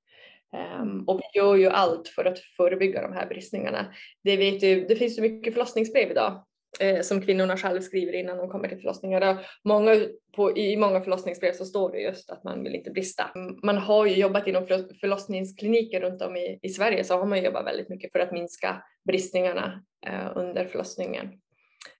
Um, 0.81 1.05
och 1.09 1.21
vi 1.21 1.39
gör 1.39 1.57
ju 1.57 1.69
allt 1.69 2.09
för 2.09 2.25
att 2.25 2.39
förebygga 2.39 3.03
de 3.03 3.13
här 3.13 3.27
bristningarna. 3.27 3.95
Det, 4.25 4.37
vet 4.37 4.63
ju, 4.63 4.87
det 4.87 4.97
finns 4.97 5.19
ju 5.19 5.23
mycket 5.23 5.55
förlossningsbrev 5.55 6.11
idag 6.11 6.45
eh, 6.81 7.01
som 7.01 7.23
kvinnorna 7.23 7.57
själv 7.57 7.81
skriver 7.81 8.13
innan 8.13 8.39
de 8.39 8.49
kommer 8.49 8.69
till 8.69 8.79
förlossningar. 8.79 9.31
Och 9.31 9.45
många, 9.65 9.97
på, 10.37 10.59
I 10.59 10.77
många 10.77 11.01
förlossningsbrev 11.01 11.53
så 11.53 11.65
står 11.65 11.93
det 11.93 12.01
just 12.01 12.31
att 12.31 12.45
man 12.45 12.63
vill 12.63 12.75
inte 12.75 12.91
brista. 12.91 13.31
Man 13.63 13.79
har 13.79 14.07
ju 14.07 14.15
jobbat 14.15 14.47
inom 14.47 14.67
förlossningskliniker 15.01 16.01
runt 16.01 16.23
om 16.23 16.37
i, 16.37 16.59
i 16.63 16.69
Sverige 16.69 17.05
så 17.05 17.15
har 17.15 17.27
man 17.27 17.43
jobbat 17.43 17.67
väldigt 17.67 17.89
mycket 17.89 18.13
för 18.13 18.19
att 18.19 18.33
minska 18.33 18.83
bristningarna 19.05 19.85
eh, 20.07 20.33
under 20.35 20.65
förlossningen. 20.65 21.29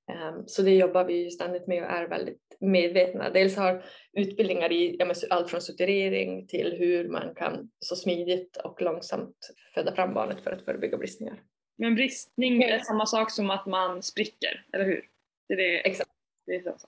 Ehm, 0.09 0.43
så 0.47 0.63
det 0.63 0.75
jobbar 0.75 1.05
vi 1.05 1.25
ju 1.25 1.31
ständigt 1.31 1.67
med 1.67 1.83
och 1.83 1.91
är 1.91 2.09
väldigt 2.09 2.57
medvetna. 2.61 3.31
Dels 3.31 3.57
har 3.57 3.85
utbildningar 4.13 4.73
i 4.73 4.97
ja, 4.99 5.13
allt 5.31 5.51
från 5.51 5.61
suturering 5.61 6.47
till 6.47 6.77
hur 6.79 7.09
man 7.09 7.35
kan 7.35 7.71
så 7.79 7.97
smidigt 7.97 8.57
och 8.57 8.83
långsamt 8.83 9.37
föda 9.75 9.95
fram 9.95 10.15
barnet 10.15 10.41
för 10.41 10.51
att 10.51 10.65
förebygga 10.65 10.99
bristningar. 10.99 11.43
Men 11.79 11.95
bristning 11.95 12.63
är 12.63 12.79
samma 12.79 13.07
sak 13.07 13.31
som 13.31 13.51
att 13.51 13.67
man 13.67 14.03
spricker, 14.03 14.65
eller 14.73 14.85
hur? 14.85 15.05
Det 15.49 15.55
är 15.55 15.57
det. 15.57 15.87
Exakt. 15.89 16.11
Det 16.47 16.55
är 16.55 16.63
så. 16.63 16.87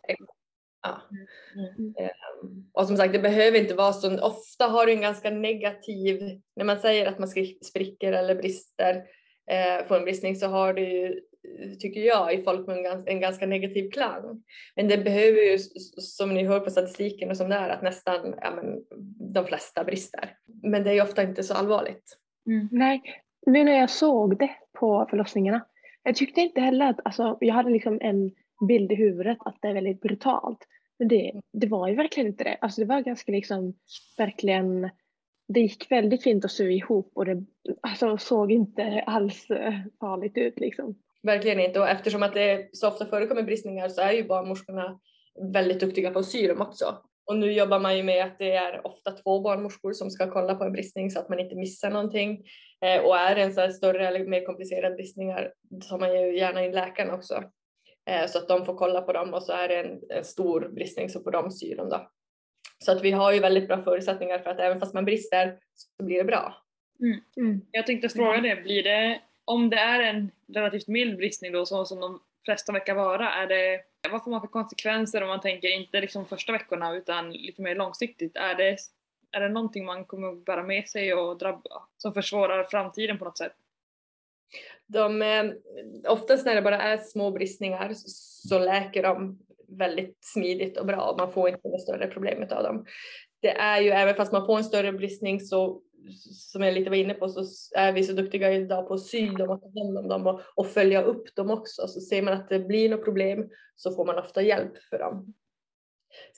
Ja. 0.83 1.03
Mm. 1.55 1.95
Ehm, 1.99 2.65
Och 2.73 2.87
som 2.87 2.97
sagt, 2.97 3.13
det 3.13 3.19
behöver 3.19 3.59
inte 3.59 3.75
vara 3.75 3.93
så. 3.93 4.21
Ofta 4.21 4.67
har 4.67 4.87
du 4.87 4.93
en 4.93 5.01
ganska 5.01 5.31
negativ, 5.31 6.41
när 6.57 6.65
man 6.65 6.79
säger 6.79 7.07
att 7.07 7.19
man 7.19 7.29
spricker 7.63 8.13
eller 8.13 8.35
brister, 8.35 8.95
eh, 9.51 9.87
får 9.87 9.97
en 9.97 10.05
bristning 10.05 10.37
så 10.37 10.47
har 10.47 10.75
ju, 10.75 11.21
tycker 11.81 12.01
jag, 12.01 12.35
i 12.35 12.43
folkmun 12.43 12.85
gans- 12.85 13.07
en 13.07 13.21
ganska 13.21 13.47
negativ 13.47 13.91
klang. 13.91 14.43
Men 14.77 14.89
det 14.89 14.99
behöver 14.99 15.41
ju, 15.41 15.59
som 15.99 16.35
ni 16.35 16.45
hör 16.45 16.61
på 16.61 16.71
statistiken 16.71 17.31
och 17.31 17.37
som 17.37 17.49
det 17.49 17.57
är, 17.57 17.69
att 17.69 17.83
nästan 17.83 18.35
ja, 18.41 18.51
men, 18.51 18.85
de 19.35 19.47
flesta 19.47 19.85
brister. 19.85 20.37
Men 20.63 20.85
det 20.85 20.91
är 20.91 20.95
ju 20.95 21.03
ofta 21.03 21.23
inte 21.23 21.43
så 21.43 21.55
allvarligt. 21.55 22.17
Nej, 22.71 23.03
nu 23.47 23.65
när 23.65 23.79
jag 23.81 23.91
såg 23.91 24.39
det 24.39 24.51
på 24.81 25.07
förlossningarna. 25.11 25.67
Jag 26.03 26.17
tyckte 26.17 26.41
inte 26.41 26.61
heller 26.61 26.91
att, 26.91 27.01
alltså 27.05 27.39
jag 27.41 27.55
hade 27.55 27.71
liksom 27.71 27.99
en 28.01 28.31
bild 28.69 28.93
i 28.93 28.95
huvudet 28.95 29.39
att 29.41 29.59
det 29.63 29.69
är 29.69 29.75
väldigt 29.75 30.01
brutalt. 30.01 30.59
Men 30.99 31.09
det, 31.09 31.33
det 31.53 31.67
var 31.67 31.89
ju 31.89 31.95
verkligen 31.95 32.27
inte 32.27 32.45
det. 32.45 32.59
Alltså 32.61 32.81
det 32.81 32.87
var 32.87 33.01
ganska 33.01 33.33
liksom, 33.33 33.75
verkligen, 34.19 34.91
det 35.49 35.61
gick 35.61 35.91
väldigt 35.91 36.23
fint 36.23 36.45
att 36.45 36.51
sy 36.51 36.71
ihop 36.71 37.13
och 37.15 37.25
det 37.25 37.45
alltså, 37.81 38.19
såg 38.19 38.53
inte 38.53 39.03
alls 39.07 39.51
eh, 39.51 39.75
farligt 40.01 40.37
ut 40.37 40.61
liksom. 40.61 40.95
Verkligen 41.23 41.61
inte. 41.61 41.81
Och 41.81 41.89
eftersom 41.89 42.23
att 42.23 42.35
det 42.35 42.69
så 42.73 42.89
ofta 42.89 43.07
förekommer 43.07 43.43
bristningar 43.43 43.89
så 43.89 44.01
är 44.01 44.13
ju 44.13 44.25
barnmorskorna 44.25 45.01
väldigt 45.53 45.81
duktiga 45.81 46.11
på 46.11 46.19
att 46.19 46.27
sy 46.27 46.47
dem 46.47 46.61
också. 46.61 46.85
Och 47.31 47.37
nu 47.37 47.53
jobbar 47.53 47.79
man 47.79 47.97
ju 47.97 48.03
med 48.03 48.25
att 48.25 48.39
det 48.39 48.53
är 48.53 48.87
ofta 48.87 49.11
två 49.11 49.41
barnmorskor 49.41 49.93
som 49.93 50.11
ska 50.11 50.31
kolla 50.31 50.55
på 50.55 50.65
en 50.65 50.73
bristning 50.73 51.11
så 51.11 51.21
att 51.21 51.29
man 51.29 51.41
inte 51.41 51.55
missar 51.55 51.91
någonting. 51.91 52.45
Eh, 52.85 53.03
och 53.03 53.17
är 53.17 53.35
det 53.35 53.43
en 53.43 53.55
så 53.55 53.61
här 53.61 53.71
större 53.71 54.09
eller 54.09 54.25
mer 54.25 54.45
komplicerad 54.45 54.95
bristningar 54.95 55.53
så 55.83 55.95
har 55.95 55.99
man 55.99 56.13
ju 56.13 56.37
gärna 56.37 56.65
in 56.65 56.73
läkaren 56.73 57.11
också. 57.11 57.45
Eh, 58.11 58.27
så 58.27 58.39
att 58.39 58.49
de 58.49 58.67
får 58.67 58.75
kolla 58.75 59.01
på 59.01 59.13
dem 59.13 59.35
och 59.35 59.43
så 59.43 59.53
är 59.53 59.69
det 59.69 59.77
en, 59.77 60.01
en 60.09 60.25
stor 60.25 60.69
bristning 60.69 61.09
så 61.09 61.23
får 61.23 61.31
de 61.31 61.51
sy 61.51 61.75
dem 61.75 61.89
då. 61.89 62.11
Så 62.85 62.93
att 62.93 63.03
vi 63.03 63.11
har 63.11 63.33
ju 63.33 63.41
väldigt 63.41 63.69
bra 63.69 63.83
förutsättningar 63.83 64.39
för 64.39 64.51
att 64.51 64.61
även 64.61 64.81
fast 64.81 64.95
man 64.95 65.05
brister 65.05 65.59
så 65.75 66.05
blir 66.05 66.19
det 66.19 66.25
bra. 66.25 66.55
Mm. 67.37 67.61
Jag 67.71 67.87
tänkte 67.87 68.09
fråga 68.09 68.41
det, 68.41 68.63
blir 68.63 68.83
det, 68.83 69.21
om 69.45 69.71
det 69.71 69.77
är 69.77 70.01
en 70.01 70.31
relativt 70.55 70.89
mild 70.89 71.17
bristning 71.17 71.53
då, 71.53 71.67
så 71.67 71.85
som 71.85 72.01
de 72.01 72.21
flesta 72.45 72.73
verkar 72.73 72.95
vara, 72.95 73.33
är 73.33 73.47
det, 73.47 73.81
vad 74.09 74.25
får 74.25 74.31
man 74.31 74.41
för 74.41 74.49
konsekvenser 74.49 75.23
om 75.23 75.29
man 75.29 75.41
tänker 75.41 75.69
inte 75.69 76.01
liksom 76.01 76.27
första 76.27 76.53
veckorna 76.53 76.97
utan 76.97 77.33
lite 77.33 77.63
mer 77.63 77.75
långsiktigt? 77.75 78.37
Är 78.37 78.55
det, 78.55 78.77
är 79.33 79.41
det 79.41 79.49
någonting 79.49 79.85
man 79.85 80.05
kommer 80.05 80.29
att 80.29 80.45
bära 80.45 80.63
med 80.63 80.89
sig 80.89 81.15
och 81.15 81.39
drabba, 81.39 81.83
som 81.97 82.15
försvårar 82.15 82.65
framtiden 82.65 83.19
på 83.19 83.25
något 83.25 83.39
sätt? 83.39 83.53
De, 84.87 85.23
eh, 85.23 85.45
oftast 86.09 86.47
när 86.47 86.55
det 86.55 86.63
bara 86.63 86.83
är 86.83 86.97
små 86.97 87.31
bristningar 87.31 87.95
så, 87.95 88.09
så 88.49 88.59
läker 88.59 89.03
de 89.03 89.39
väldigt 89.69 90.25
smidigt 90.25 90.79
och 90.79 90.87
bra 90.87 91.11
och 91.11 91.19
man 91.19 91.33
får 91.33 91.49
inte 91.49 91.69
några 91.69 91.79
större 91.79 92.07
problem 92.07 92.43
av 92.43 92.63
dem. 92.63 92.87
Det 93.41 93.51
är 93.51 93.81
ju 93.81 93.91
även 93.91 94.15
fast 94.15 94.33
man 94.33 94.47
får 94.47 94.57
en 94.57 94.65
större 94.65 94.93
bristning 94.93 95.41
så 95.41 95.83
som 96.33 96.63
jag 96.63 96.75
lite 96.75 96.91
var 96.91 96.97
inne 96.97 97.15
på 97.15 97.29
så 97.29 97.45
är 97.77 97.93
vi 97.93 98.05
så 98.05 98.13
duktiga 98.13 98.53
idag 98.53 98.89
på 98.89 98.95
att 98.95 99.07
sy 99.07 99.27
dem 99.27 99.51
och 99.51 99.63
ta 99.63 99.81
hand 99.81 99.99
om 99.99 100.09
dem 100.09 100.27
och, 100.27 100.41
och 100.55 100.67
följa 100.67 101.03
upp 101.03 101.35
dem 101.35 101.51
också. 101.51 101.89
Så 101.89 102.01
ser 102.01 102.23
man 102.23 102.35
att 102.35 102.49
det 102.49 102.59
blir 102.59 102.89
något 102.89 103.05
problem 103.05 103.49
så 103.77 103.95
får 103.95 104.05
man 104.05 104.19
ofta 104.19 104.43
hjälp 104.43 104.73
för 104.91 104.99
dem. 104.99 105.35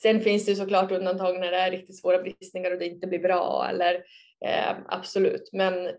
Sen 0.03 0.21
finns 0.21 0.47
det 0.47 0.57
såklart 0.57 0.93
undantag 0.93 1.41
när 1.41 1.51
det 1.51 1.57
är 1.57 1.71
riktigt 1.71 2.01
svåra 2.01 2.23
bristningar 2.23 2.71
och 2.71 2.79
det 2.79 2.87
inte 2.87 3.07
blir 3.07 3.19
bra 3.19 3.67
eller 3.71 3.95
eh, 4.45 4.77
absolut. 4.87 5.51
Men 5.53 5.91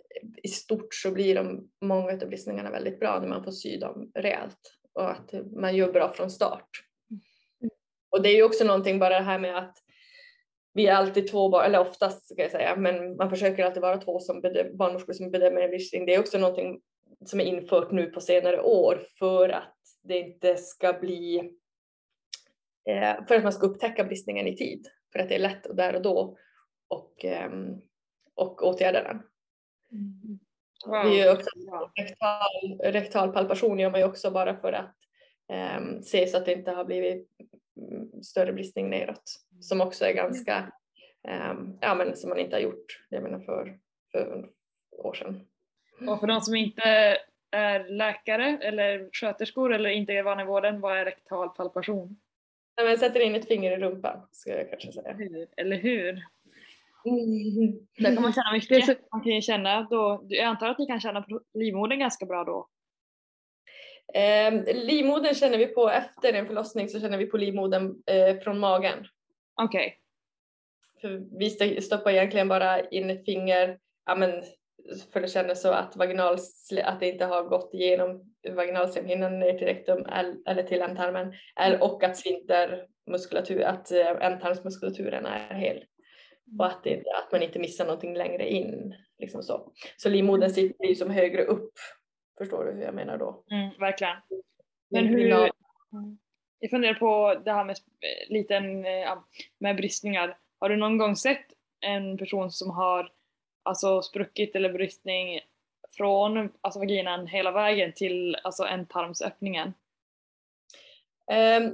i 0.43 0.47
stort 0.47 0.93
så 0.93 1.11
blir 1.11 1.35
de, 1.35 1.69
många 1.81 2.11
av 2.11 2.29
bristningarna 2.29 2.71
väldigt 2.71 2.99
bra 2.99 3.19
när 3.19 3.27
man 3.27 3.43
får 3.43 3.51
sy 3.51 3.77
dem 3.77 4.11
rejält 4.15 4.73
och 4.93 5.11
att 5.11 5.33
man 5.55 5.75
gör 5.75 5.91
bra 5.91 6.09
från 6.09 6.31
start. 6.31 6.69
Och 8.09 8.21
det 8.21 8.29
är 8.29 8.35
ju 8.35 8.43
också 8.43 8.63
någonting 8.63 8.99
bara 8.99 9.19
det 9.19 9.25
här 9.25 9.39
med 9.39 9.57
att 9.57 9.77
vi 10.73 10.87
är 10.87 10.95
alltid 10.95 11.31
två 11.31 11.61
eller 11.61 11.79
oftast 11.79 12.25
ska 12.25 12.41
jag 12.41 12.51
säga, 12.51 12.75
men 12.75 13.15
man 13.15 13.29
försöker 13.29 13.65
alltid 13.65 13.81
vara 13.81 13.97
två 13.97 14.19
som 14.19 14.41
bedöm, 14.41 14.77
barnmorskor 14.77 15.13
som 15.13 15.31
bedömer 15.31 15.61
en 15.61 15.69
bristning. 15.69 16.05
Det 16.05 16.15
är 16.15 16.19
också 16.19 16.37
någonting 16.37 16.81
som 17.25 17.39
är 17.39 17.45
infört 17.45 17.91
nu 17.91 18.05
på 18.05 18.21
senare 18.21 18.61
år 18.61 19.01
för 19.19 19.49
att 19.49 19.75
det 20.03 20.19
inte 20.19 20.57
ska 20.57 20.93
bli 20.93 21.37
eh, 22.89 23.25
för 23.27 23.35
att 23.35 23.43
man 23.43 23.53
ska 23.53 23.67
upptäcka 23.67 24.03
bristningen 24.03 24.47
i 24.47 24.55
tid. 24.55 24.87
För 25.13 25.19
att 25.19 25.29
det 25.29 25.35
är 25.35 25.39
lätt 25.39 25.65
och 25.65 25.75
där 25.75 25.95
och 25.95 26.01
då 26.01 26.37
och, 26.87 27.25
ehm, 27.25 27.81
och 28.35 28.67
åtgärda 28.67 29.03
den. 29.03 29.21
Wow. 30.85 31.05
Vi 31.05 31.29
också 31.29 31.49
rektal, 31.95 32.79
rektal 32.83 33.31
palpation 33.31 33.79
gör 33.79 33.89
man 33.89 33.99
ju 33.99 34.05
också 34.05 34.31
bara 34.31 34.55
för 34.61 34.73
att 34.73 34.95
ehm, 35.49 36.03
se 36.03 36.27
så 36.27 36.37
att 36.37 36.45
det 36.45 36.53
inte 36.53 36.71
har 36.71 36.85
blivit 36.85 37.29
mm, 37.39 37.52
större 38.21 38.53
bristning 38.53 38.89
neråt. 38.89 39.35
Som 39.59 39.81
också 39.81 40.05
är 40.05 40.13
ganska, 40.13 40.71
ehm, 41.27 41.77
ja 41.81 41.95
men 41.95 42.15
som 42.15 42.29
man 42.29 42.39
inte 42.39 42.55
har 42.55 42.61
gjort, 42.61 43.05
jag 43.09 43.23
menar 43.23 43.39
för, 43.39 43.79
för 44.11 44.49
år 44.91 45.13
sedan. 45.13 45.47
Och 46.07 46.19
för 46.19 46.27
de 46.27 46.41
som 46.41 46.55
inte 46.55 47.17
är 47.51 47.89
läkare 47.89 48.57
eller 48.61 49.09
sköterskor 49.11 49.73
eller 49.73 49.89
inte 49.89 50.13
är 50.13 50.23
vana 50.23 50.41
i 50.41 50.45
vården, 50.45 50.81
vad 50.81 50.97
är 50.97 51.05
rektal 51.05 51.49
palpation? 51.49 52.19
Nej, 52.77 52.87
men 52.87 52.97
sätter 52.97 53.19
in 53.19 53.35
ett 53.35 53.47
finger 53.47 53.71
i 53.71 53.81
rumpan, 53.81 54.27
ska 54.31 54.49
jag 54.49 54.69
kanske 54.69 54.91
säga. 54.91 55.17
Eller 55.57 55.77
hur? 55.77 56.09
Mm. 57.05 57.87
Där 57.97 58.13
kan 58.13 58.21
man 58.23 58.33
känna 58.33 58.51
mycket. 58.51 59.11
Man 59.11 59.21
kan 59.21 59.31
ju 59.31 59.41
känna 59.41 59.81
då, 59.81 60.25
jag 60.27 60.45
antar 60.45 60.69
att 60.69 60.79
ni 60.79 60.85
kan 60.85 60.99
känna 60.99 61.25
livmodern 61.53 61.99
ganska 61.99 62.25
bra 62.25 62.43
då? 62.43 62.67
Eh, 64.13 64.75
livmodern 64.75 65.35
känner 65.35 65.57
vi 65.57 65.67
på 65.67 65.89
efter 65.89 66.33
en 66.33 66.47
förlossning 66.47 66.89
så 66.89 66.99
känner 66.99 67.17
vi 67.17 67.25
på 67.25 67.37
livmodern 67.37 67.95
eh, 68.05 68.37
från 68.39 68.59
magen. 68.59 69.05
Okej. 69.61 69.97
för 71.01 71.37
vi 71.39 71.47
st- 71.47 71.81
stoppar 71.81 72.11
egentligen 72.11 72.47
bara 72.47 72.89
in 72.89 73.09
ett 73.09 73.25
finger, 73.25 73.77
ja 74.05 74.15
men 74.15 74.43
för 75.13 75.21
det 75.21 75.27
kändes 75.27 75.61
så 75.61 75.71
att 75.71 75.95
vaginal, 75.95 76.37
att 76.83 76.99
det 76.99 77.07
inte 77.09 77.25
har 77.25 77.43
gått 77.43 77.73
igenom 77.73 78.33
vaginalslemhinnan 78.55 79.39
ner 79.39 79.57
till 79.57 79.67
rektum 79.67 80.05
el- 80.11 80.43
eller 80.47 80.63
till 80.63 80.81
ändtarmen 80.81 81.33
eller- 81.59 81.83
och 81.83 82.03
att 82.03 82.17
sfintermuskulatur, 82.17 83.61
att 83.61 83.91
eh, 83.91 84.07
ändtarmsmuskulaturen 84.21 85.25
är 85.25 85.53
hel 85.53 85.83
och 86.59 86.65
att, 86.65 86.83
det, 86.83 86.93
att 86.95 87.31
man 87.31 87.43
inte 87.43 87.59
missar 87.59 87.85
någonting 87.85 88.17
längre 88.17 88.49
in. 88.49 88.95
Liksom 89.19 89.43
så. 89.43 89.71
så 89.97 90.09
livmodern 90.09 90.49
sitter 90.49 90.85
ju 90.85 90.95
som 90.95 91.09
högre 91.11 91.43
upp. 91.43 91.71
Förstår 92.37 92.65
du 92.65 92.71
hur 92.71 92.81
jag 92.83 92.93
menar 92.95 93.17
då? 93.17 93.43
Mm, 93.51 93.69
verkligen. 93.79 94.17
Men 94.89 95.05
hur, 95.07 95.31
Mm. 95.31 96.17
jag 96.59 96.69
funderar 96.69 96.93
på 96.93 97.41
det 97.45 97.51
här 97.51 97.63
med 97.65 97.75
sp- 97.75 98.29
liten, 98.29 98.85
eh, 98.85 99.17
med 99.57 99.75
bristningar. 99.75 100.37
Har 100.59 100.69
du 100.69 100.75
någon 100.75 100.97
gång 100.97 101.15
sett 101.15 101.45
en 101.79 102.17
person 102.17 102.51
som 102.51 102.69
har 102.69 103.11
alltså 103.63 104.01
spruckit 104.01 104.55
eller 104.55 104.73
bristning 104.73 105.39
från 105.97 106.51
alltså 106.61 106.79
vaginan 106.79 107.27
hela 107.27 107.51
vägen 107.51 107.93
till 107.93 108.35
alltså 108.43 108.63
ändtarmsöppningen? 108.63 109.73
Ehm, 111.31 111.73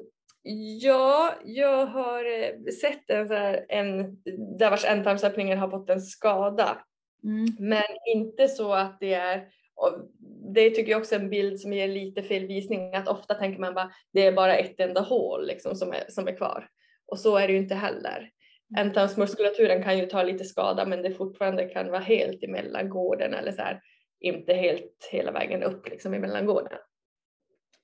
ja, 0.82 1.34
jag 1.46 1.86
har 1.86 2.26
eh, 2.44 2.72
sett 2.82 3.10
en, 3.10 3.28
så 3.28 3.34
här, 3.34 3.66
en 3.70 4.22
där 4.60 4.70
vars 4.70 4.86
ändtarmsöppningen 4.86 5.58
har 5.58 5.70
fått 5.70 5.90
en 5.90 6.02
skada. 6.02 6.78
Mm. 7.24 7.46
Men 7.60 7.84
inte 8.06 8.48
så 8.48 8.74
att 8.74 9.00
det 9.00 9.14
är, 9.14 9.48
och 9.80 10.10
det 10.54 10.70
tycker 10.70 10.92
jag 10.92 11.00
också 11.00 11.16
är 11.16 11.20
en 11.20 11.30
bild 11.30 11.60
som 11.60 11.74
ger 11.74 11.88
lite 11.88 12.24
fel 12.24 12.48
visning, 12.48 12.96
att 12.96 13.08
ofta 13.08 13.34
tänker 13.34 13.60
man 13.60 13.74
bara 13.74 13.92
det 14.14 14.26
är 14.26 14.32
bara 14.32 14.58
ett 14.58 14.80
enda 14.80 15.02
hål 15.02 15.48
liksom 15.48 15.76
som 15.76 15.94
är, 15.94 16.04
som 16.10 16.28
är 16.28 16.38
kvar. 16.38 16.70
Och 17.06 17.20
så 17.20 17.38
är 17.38 17.48
det 17.48 17.54
ju 17.54 17.60
inte 17.60 17.76
heller. 17.76 18.32
Ändtarmsmuskulaturen 18.78 19.84
kan 19.84 19.98
ju 19.98 20.06
ta 20.06 20.24
lite 20.24 20.46
skada 20.46 20.86
men 20.86 21.02
det 21.02 21.12
fortfarande 21.12 21.66
kan 21.66 21.92
vara 21.92 22.02
helt 22.02 22.44
i 22.44 22.48
mellangården 22.48 23.34
eller 23.34 23.52
så 23.52 23.62
här, 23.62 23.82
inte 24.20 24.54
helt 24.54 25.10
hela 25.12 25.32
vägen 25.32 25.64
upp 25.64 25.90
liksom 25.90 26.14
i 26.14 26.20
mellangården. 26.20 26.78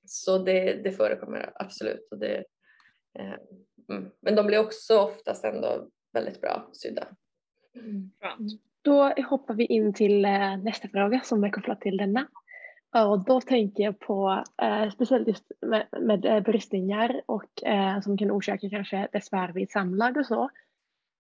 Så 0.06 0.38
det, 0.38 0.74
det 0.74 0.92
förekommer 0.92 1.52
absolut. 1.56 2.08
Och 2.12 2.20
det, 2.20 2.36
eh, 3.20 3.34
mm. 3.90 4.12
Men 4.20 4.36
de 4.36 4.48
blir 4.48 4.60
också 4.60 5.00
oftast 5.00 5.44
ändå 5.44 5.90
väldigt 6.14 6.42
bra 6.42 6.70
sydda. 6.74 7.08
Skönt. 8.22 8.62
Då 8.86 9.14
hoppar 9.30 9.54
vi 9.54 9.66
in 9.66 9.94
till 9.94 10.26
eh, 10.26 10.58
nästa 10.58 10.88
fråga 10.88 11.22
som 11.24 11.44
är 11.44 11.50
kopplad 11.50 11.82
till 11.82 11.98
denna. 11.98 12.28
Och 12.96 13.26
då 13.26 13.42
tänker 13.42 13.84
jag 13.84 14.00
på 14.00 14.44
eh, 14.62 14.90
speciellt 14.90 15.28
just 15.28 15.52
med, 15.62 15.88
med 16.02 16.26
eh, 16.26 16.40
bristningar 16.40 17.22
och 17.26 17.64
eh, 17.64 18.02
som 18.02 18.18
kan 18.18 18.32
orsaka 18.32 18.70
kanske 18.70 19.08
besvär 19.12 19.54
vid 19.54 19.72
samlag 19.72 20.18
och 20.18 20.26
så. 20.26 20.50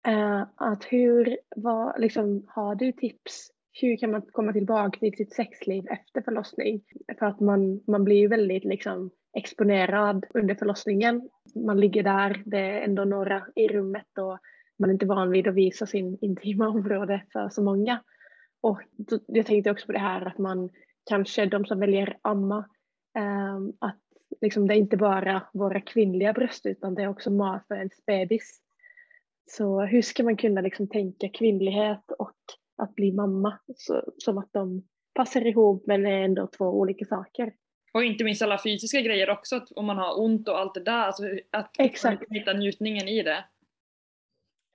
Eh, 0.09 0.43
att 0.57 0.85
hur, 0.85 1.39
vad, 1.57 2.01
liksom, 2.01 2.47
har 2.49 2.75
du 2.75 2.93
tips? 2.93 3.51
Hur 3.81 3.97
kan 3.97 4.11
man 4.11 4.23
komma 4.23 4.53
tillbaka 4.53 4.99
till 4.99 5.17
sitt 5.17 5.35
sexliv 5.35 5.87
efter 5.89 6.23
förlossning? 6.23 6.83
För 7.19 7.27
att 7.27 7.41
man, 7.41 7.81
man 7.87 8.05
blir 8.05 8.17
ju 8.17 8.29
väldigt 8.29 8.65
liksom, 8.65 9.11
exponerad 9.37 10.27
under 10.35 10.55
förlossningen. 10.55 11.29
Man 11.55 11.81
ligger 11.81 12.03
där, 12.03 12.43
det 12.47 12.59
är 12.59 12.81
ändå 12.81 13.05
några 13.05 13.47
i 13.55 13.69
rummet 13.69 14.19
och 14.19 14.39
man 14.79 14.91
är 14.91 14.93
inte 14.93 15.07
van 15.07 15.31
vid 15.31 15.49
att 15.49 15.55
visa 15.55 15.87
sin 15.87 16.19
intima 16.21 16.69
område 16.69 17.23
för 17.33 17.49
så 17.49 17.63
många. 17.63 18.03
Och 18.61 18.81
jag 19.27 19.47
tänkte 19.47 19.71
också 19.71 19.87
på 19.87 19.93
det 19.93 19.99
här 19.99 20.27
att 20.27 20.39
man 20.39 20.71
kanske, 21.05 21.47
de 21.47 21.65
som 21.65 21.81
väljer 21.81 22.19
amma, 22.23 22.69
ehm, 23.19 23.73
att 23.79 23.99
liksom 24.41 24.69
det 24.69 24.75
är 24.75 24.79
inte 24.79 24.97
bara 24.97 25.43
våra 25.53 25.81
kvinnliga 25.81 26.33
bröst 26.33 26.67
utan 26.67 26.95
det 26.95 27.03
är 27.03 27.09
också 27.09 27.31
mat 27.31 27.67
för 27.69 27.75
ens 27.75 28.07
bebis. 28.07 28.61
Så 29.51 29.81
hur 29.81 30.03
ska 30.03 30.23
man 30.23 30.37
kunna 30.37 30.61
liksom 30.61 30.89
tänka 30.89 31.29
kvinnlighet 31.29 32.11
och 32.19 32.37
att 32.83 32.95
bli 32.95 33.13
mamma 33.13 33.59
så, 33.77 34.03
som 34.19 34.39
att 34.39 34.53
de 34.53 34.83
passar 35.15 35.47
ihop 35.47 35.87
men 35.87 36.07
är 36.07 36.25
ändå 36.25 36.47
två 36.47 36.65
olika 36.65 37.05
saker. 37.05 37.53
Och 37.95 38.05
inte 38.05 38.25
minst 38.25 38.43
alla 38.43 38.63
fysiska 38.63 39.01
grejer 39.01 39.31
också, 39.31 39.67
om 39.77 39.87
man 39.87 39.97
har 39.97 40.21
ont 40.21 40.49
och 40.49 40.59
allt 40.59 40.75
det 40.75 40.85
där, 40.85 41.03
alltså 41.03 41.23
att 41.51 41.71
Exakt. 41.79 42.23
hitta 42.31 42.53
njutningen 42.53 43.09
i 43.09 43.23
det. 43.23 43.45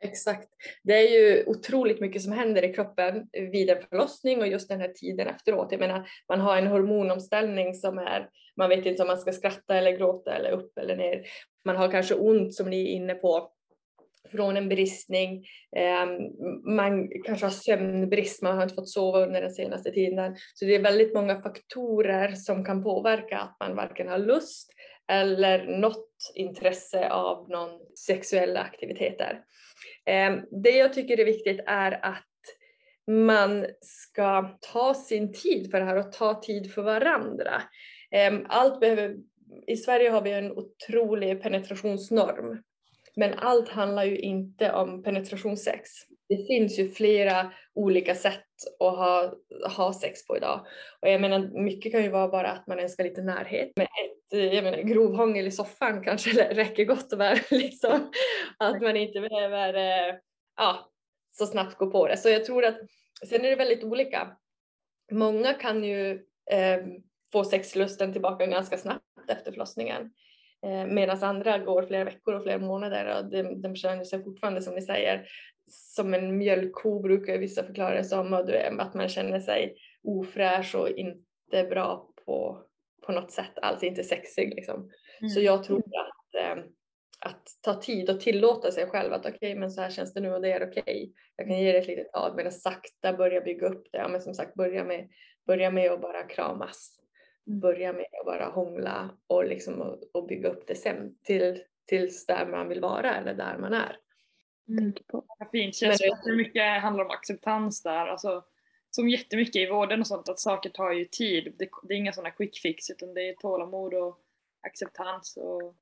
Exakt. 0.03 0.49
Det 0.83 0.93
är 0.93 1.11
ju 1.11 1.43
otroligt 1.45 1.99
mycket 1.99 2.21
som 2.21 2.31
händer 2.31 2.63
i 2.63 2.73
kroppen 2.73 3.27
vid 3.51 3.69
en 3.69 3.81
förlossning 3.89 4.41
och 4.41 4.47
just 4.47 4.69
den 4.69 4.81
här 4.81 4.87
tiden 4.87 5.27
efteråt. 5.27 5.71
Jag 5.71 5.79
menar, 5.79 6.07
man 6.29 6.39
har 6.39 6.57
en 6.57 6.67
hormonomställning 6.67 7.73
som 7.73 7.97
är, 7.97 8.29
man 8.57 8.69
vet 8.69 8.85
inte 8.85 9.01
om 9.01 9.07
man 9.07 9.17
ska 9.17 9.31
skratta 9.31 9.77
eller 9.77 9.97
gråta 9.97 10.35
eller 10.35 10.51
upp 10.51 10.77
eller 10.77 10.95
ner. 10.95 11.23
Man 11.65 11.75
har 11.75 11.91
kanske 11.91 12.15
ont 12.15 12.55
som 12.55 12.69
ni 12.69 12.81
är 12.81 12.95
inne 12.95 13.15
på 13.15 13.51
från 14.31 14.57
en 14.57 14.69
bristning. 14.69 15.45
Ehm, 15.75 16.19
man 16.75 17.09
kanske 17.25 17.45
har 17.45 17.51
sömnbrist, 17.51 18.41
man 18.41 18.55
har 18.55 18.63
inte 18.63 18.75
fått 18.75 18.89
sova 18.89 19.19
under 19.19 19.41
den 19.41 19.51
senaste 19.51 19.91
tiden. 19.91 20.35
Så 20.53 20.65
det 20.65 20.75
är 20.75 20.83
väldigt 20.83 21.13
många 21.13 21.41
faktorer 21.41 22.35
som 22.35 22.65
kan 22.65 22.83
påverka 22.83 23.37
att 23.37 23.57
man 23.59 23.75
varken 23.75 24.07
har 24.07 24.17
lust 24.17 24.69
eller 25.11 25.79
något 25.79 26.31
intresse 26.35 27.09
av 27.09 27.49
någon 27.49 27.79
sexuella 27.95 28.59
aktiviteter. 28.59 29.41
Ehm, 30.07 30.41
det 30.63 30.77
jag 30.77 30.93
tycker 30.93 31.19
är 31.19 31.25
viktigt 31.25 31.59
är 31.67 32.05
att 32.05 32.23
man 33.11 33.65
ska 33.81 34.57
ta 34.73 34.93
sin 34.93 35.33
tid 35.33 35.71
för 35.71 35.79
det 35.79 35.85
här 35.85 35.95
och 35.95 36.11
ta 36.11 36.41
tid 36.41 36.73
för 36.73 36.81
varandra. 36.81 37.61
Ehm, 38.11 38.45
allt 38.49 38.79
behöver, 38.79 39.15
I 39.67 39.77
Sverige 39.77 40.09
har 40.09 40.21
vi 40.21 40.31
en 40.31 40.51
otrolig 40.51 41.41
penetrationsnorm. 41.41 42.63
Men 43.15 43.33
allt 43.33 43.69
handlar 43.69 44.03
ju 44.03 44.17
inte 44.17 44.71
om 44.71 45.03
penetrationssex. 45.03 45.89
Det 46.29 46.47
finns 46.47 46.79
ju 46.79 46.89
flera 46.89 47.51
olika 47.77 48.15
sätt 48.15 48.45
att 48.79 48.97
ha, 48.97 49.33
ha 49.77 49.93
sex 49.93 50.27
på 50.27 50.37
idag. 50.37 50.65
Och 51.01 51.09
jag 51.09 51.21
menar, 51.21 51.63
mycket 51.63 51.91
kan 51.91 52.03
ju 52.03 52.09
vara 52.09 52.27
bara 52.27 52.51
att 52.51 52.67
man 52.67 52.79
önskar 52.79 53.03
lite 53.03 53.21
närhet. 53.21 53.71
men 53.75 53.85
ett 53.85 54.33
eh, 54.33 54.53
jag 54.53 54.63
menar, 54.63 54.77
grovhångel 54.77 55.47
i 55.47 55.51
soffan 55.51 56.03
kanske 56.03 56.53
räcker 56.53 56.85
gott 56.85 57.13
och 57.13 57.19
väl. 57.19 57.37
Liksom. 57.51 58.11
Att 58.57 58.81
man 58.81 58.97
inte 58.97 59.19
behöver 59.19 59.73
eh, 59.73 60.15
ja, 60.57 60.91
så 61.31 61.45
snabbt 61.45 61.77
gå 61.77 61.91
på 61.91 62.07
det. 62.07 62.17
Så 62.17 62.29
jag 62.29 62.45
tror 62.45 62.65
att 62.65 62.77
sen 63.29 63.45
är 63.45 63.49
det 63.49 63.55
väldigt 63.55 63.83
olika. 63.83 64.37
Många 65.11 65.53
kan 65.53 65.83
ju 65.83 66.11
eh, 66.51 66.79
få 67.31 67.43
sexlusten 67.43 68.13
tillbaka 68.13 68.45
ganska 68.45 68.77
snabbt 68.77 69.03
efter 69.29 69.51
förlossningen. 69.51 70.11
Eh, 70.65 70.85
Medan 70.85 71.23
andra 71.23 71.57
går 71.57 71.83
flera 71.83 72.03
veckor 72.03 72.33
och 72.33 72.43
flera 72.43 72.59
månader 72.59 73.17
och 73.17 73.31
de, 73.31 73.61
de 73.61 73.75
känner 73.75 74.03
sig 74.03 74.23
fortfarande 74.23 74.61
som 74.61 74.75
ni 74.75 74.81
säger 74.81 75.27
som 75.67 76.13
en 76.13 76.37
mjölkko 76.37 76.99
brukar 76.99 77.37
vissa 77.37 77.63
förklara 77.63 77.95
det 77.95 78.03
som 78.03 78.33
att 78.79 78.93
man 78.93 79.09
känner 79.09 79.39
sig 79.39 79.77
ofräsch 80.03 80.75
och 80.75 80.89
inte 80.89 81.63
bra 81.69 82.09
på, 82.25 82.63
på 83.05 83.11
något 83.11 83.31
sätt, 83.31 83.59
alls 83.61 83.83
inte 83.83 84.03
sexig 84.03 84.55
liksom. 84.55 84.91
Mm. 85.21 85.29
Så 85.29 85.41
jag 85.41 85.63
tror 85.63 85.79
att, 85.79 86.35
eh, 86.41 86.63
att 87.19 87.47
ta 87.61 87.73
tid 87.73 88.09
och 88.09 88.19
tillåta 88.19 88.71
sig 88.71 88.87
själv 88.87 89.13
att 89.13 89.25
okej 89.25 89.55
men 89.55 89.71
så 89.71 89.81
här 89.81 89.89
känns 89.89 90.13
det 90.13 90.19
nu 90.19 90.33
och 90.33 90.41
det 90.41 90.51
är 90.51 90.69
okej. 90.69 91.13
Jag 91.35 91.47
kan 91.47 91.59
ge 91.59 91.71
det 91.71 91.77
ett 91.77 91.87
litet 91.87 92.11
tag 92.11 92.35
men 92.35 92.51
sakta 92.51 93.13
börja 93.13 93.41
bygga 93.41 93.67
upp 93.67 93.87
det. 93.91 93.97
Ja, 93.97 94.07
men 94.07 94.21
som 94.21 94.33
sagt 94.33 94.53
börja 94.53 94.83
med, 94.83 95.09
börja 95.47 95.71
med 95.71 95.91
att 95.91 96.01
bara 96.01 96.23
kramas 96.23 96.97
Mm. 97.47 97.59
börja 97.59 97.93
med 97.93 98.05
att 98.19 98.25
bara 98.25 98.45
hångla 98.45 99.09
och, 99.27 99.45
liksom, 99.45 99.81
och, 99.81 99.99
och 100.13 100.27
bygga 100.27 100.49
upp 100.49 100.67
det 100.67 100.75
sen 100.75 101.17
till, 101.23 101.63
tills 101.85 102.25
där 102.25 102.45
man 102.45 102.67
vill 102.67 102.81
vara 102.81 103.15
eller 103.15 103.33
där 103.33 103.57
man 103.57 103.73
är. 103.73 103.97
Mm. 104.69 104.83
Tänker 104.83 105.03
på. 105.03 105.25
Vad 105.39 105.49
fint. 105.51 105.75
Känns 105.75 105.97
det 106.25 106.31
mycket 106.31 106.81
handlar 106.81 107.05
om 107.05 107.11
acceptans 107.11 107.83
där. 107.83 108.07
Alltså, 108.07 108.43
som 108.89 109.09
jättemycket 109.09 109.55
i 109.55 109.69
vården 109.69 109.99
och 109.99 110.07
sånt, 110.07 110.29
att 110.29 110.39
saker 110.39 110.69
tar 110.69 110.91
ju 110.91 111.05
tid. 111.05 111.53
Det, 111.57 111.69
det 111.83 111.93
är 111.93 111.97
inga 111.97 112.13
sådana 112.13 112.31
quick 112.31 112.59
fix 112.61 112.89
utan 112.89 113.13
det 113.13 113.29
är 113.29 113.33
tålamod 113.35 113.93
och 113.93 114.19
acceptans 114.67 115.37
och 115.37 115.75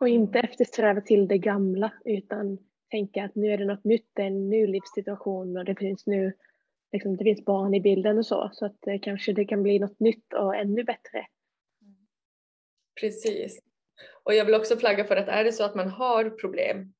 Och 0.00 0.08
inte 0.08 0.38
eftersträva 0.38 1.00
till 1.00 1.28
det 1.28 1.38
gamla 1.38 1.92
utan 2.04 2.58
tänka 2.90 3.24
att 3.24 3.34
nu 3.34 3.52
är 3.52 3.58
det 3.58 3.64
något 3.64 3.84
nytt, 3.84 4.10
det 4.12 4.22
är 4.22 4.26
en 4.26 4.48
ny 4.48 4.66
livssituation 4.66 5.56
och 5.56 5.64
det 5.64 5.74
finns 5.74 6.06
nu 6.06 6.32
liksom, 6.92 7.16
det 7.16 7.24
finns 7.24 7.44
barn 7.44 7.74
i 7.74 7.80
bilden 7.80 8.18
och 8.18 8.26
så. 8.26 8.50
Så 8.52 8.66
att 8.66 8.86
eh, 8.86 9.00
kanske 9.02 9.32
det 9.32 9.44
kan 9.44 9.62
bli 9.62 9.78
något 9.78 10.00
nytt 10.00 10.32
och 10.32 10.56
ännu 10.56 10.84
bättre. 10.84 11.26
Precis. 13.00 13.60
Och 14.22 14.34
jag 14.34 14.44
vill 14.44 14.54
också 14.54 14.76
flagga 14.76 15.04
för 15.04 15.16
att 15.16 15.28
är 15.28 15.44
det 15.44 15.52
så 15.52 15.64
att 15.64 15.74
man 15.74 15.88
har 15.88 16.30
problem, 16.30 16.94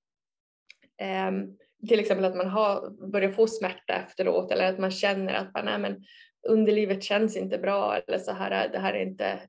Ehm, 1.02 1.56
till 1.88 2.00
exempel 2.00 2.24
att 2.24 2.36
man 2.36 2.48
har, 2.48 2.90
börjar 3.10 3.30
få 3.30 3.46
smärta 3.46 3.94
efteråt 3.94 4.52
eller 4.52 4.72
att 4.72 4.78
man 4.78 4.90
känner 4.90 5.34
att 5.34 5.54
man, 5.54 5.64
nej, 5.64 5.78
men 5.78 6.04
underlivet 6.48 7.02
känns 7.02 7.36
inte 7.36 7.58
bra 7.58 7.96
eller 7.96 8.18
så 8.18 8.32
här, 8.32 8.68
det 8.68 8.78
här 8.78 8.94
är 8.94 9.02
inte, 9.02 9.40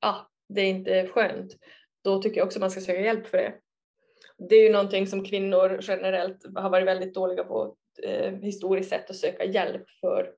ja, 0.00 0.30
det 0.48 0.60
är 0.60 0.70
inte 0.70 1.06
skönt. 1.06 1.56
Då 2.04 2.22
tycker 2.22 2.38
jag 2.38 2.46
också 2.46 2.60
man 2.60 2.70
ska 2.70 2.80
söka 2.80 3.00
hjälp 3.00 3.26
för 3.26 3.38
det. 3.38 3.54
Det 4.48 4.54
är 4.54 4.62
ju 4.62 4.72
någonting 4.72 5.06
som 5.06 5.24
kvinnor 5.24 5.78
generellt 5.82 6.46
har 6.56 6.70
varit 6.70 6.86
väldigt 6.86 7.14
dåliga 7.14 7.44
på 7.44 7.76
eh, 8.02 8.32
historiskt 8.32 8.90
sett 8.90 9.10
att 9.10 9.16
söka 9.16 9.44
hjälp 9.44 9.84
för 10.00 10.32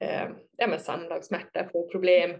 eh, 0.00 0.28
ja, 0.56 0.66
men 0.66 0.80
samlagssmärta, 0.80 1.68
få 1.72 1.88
problem 1.88 2.30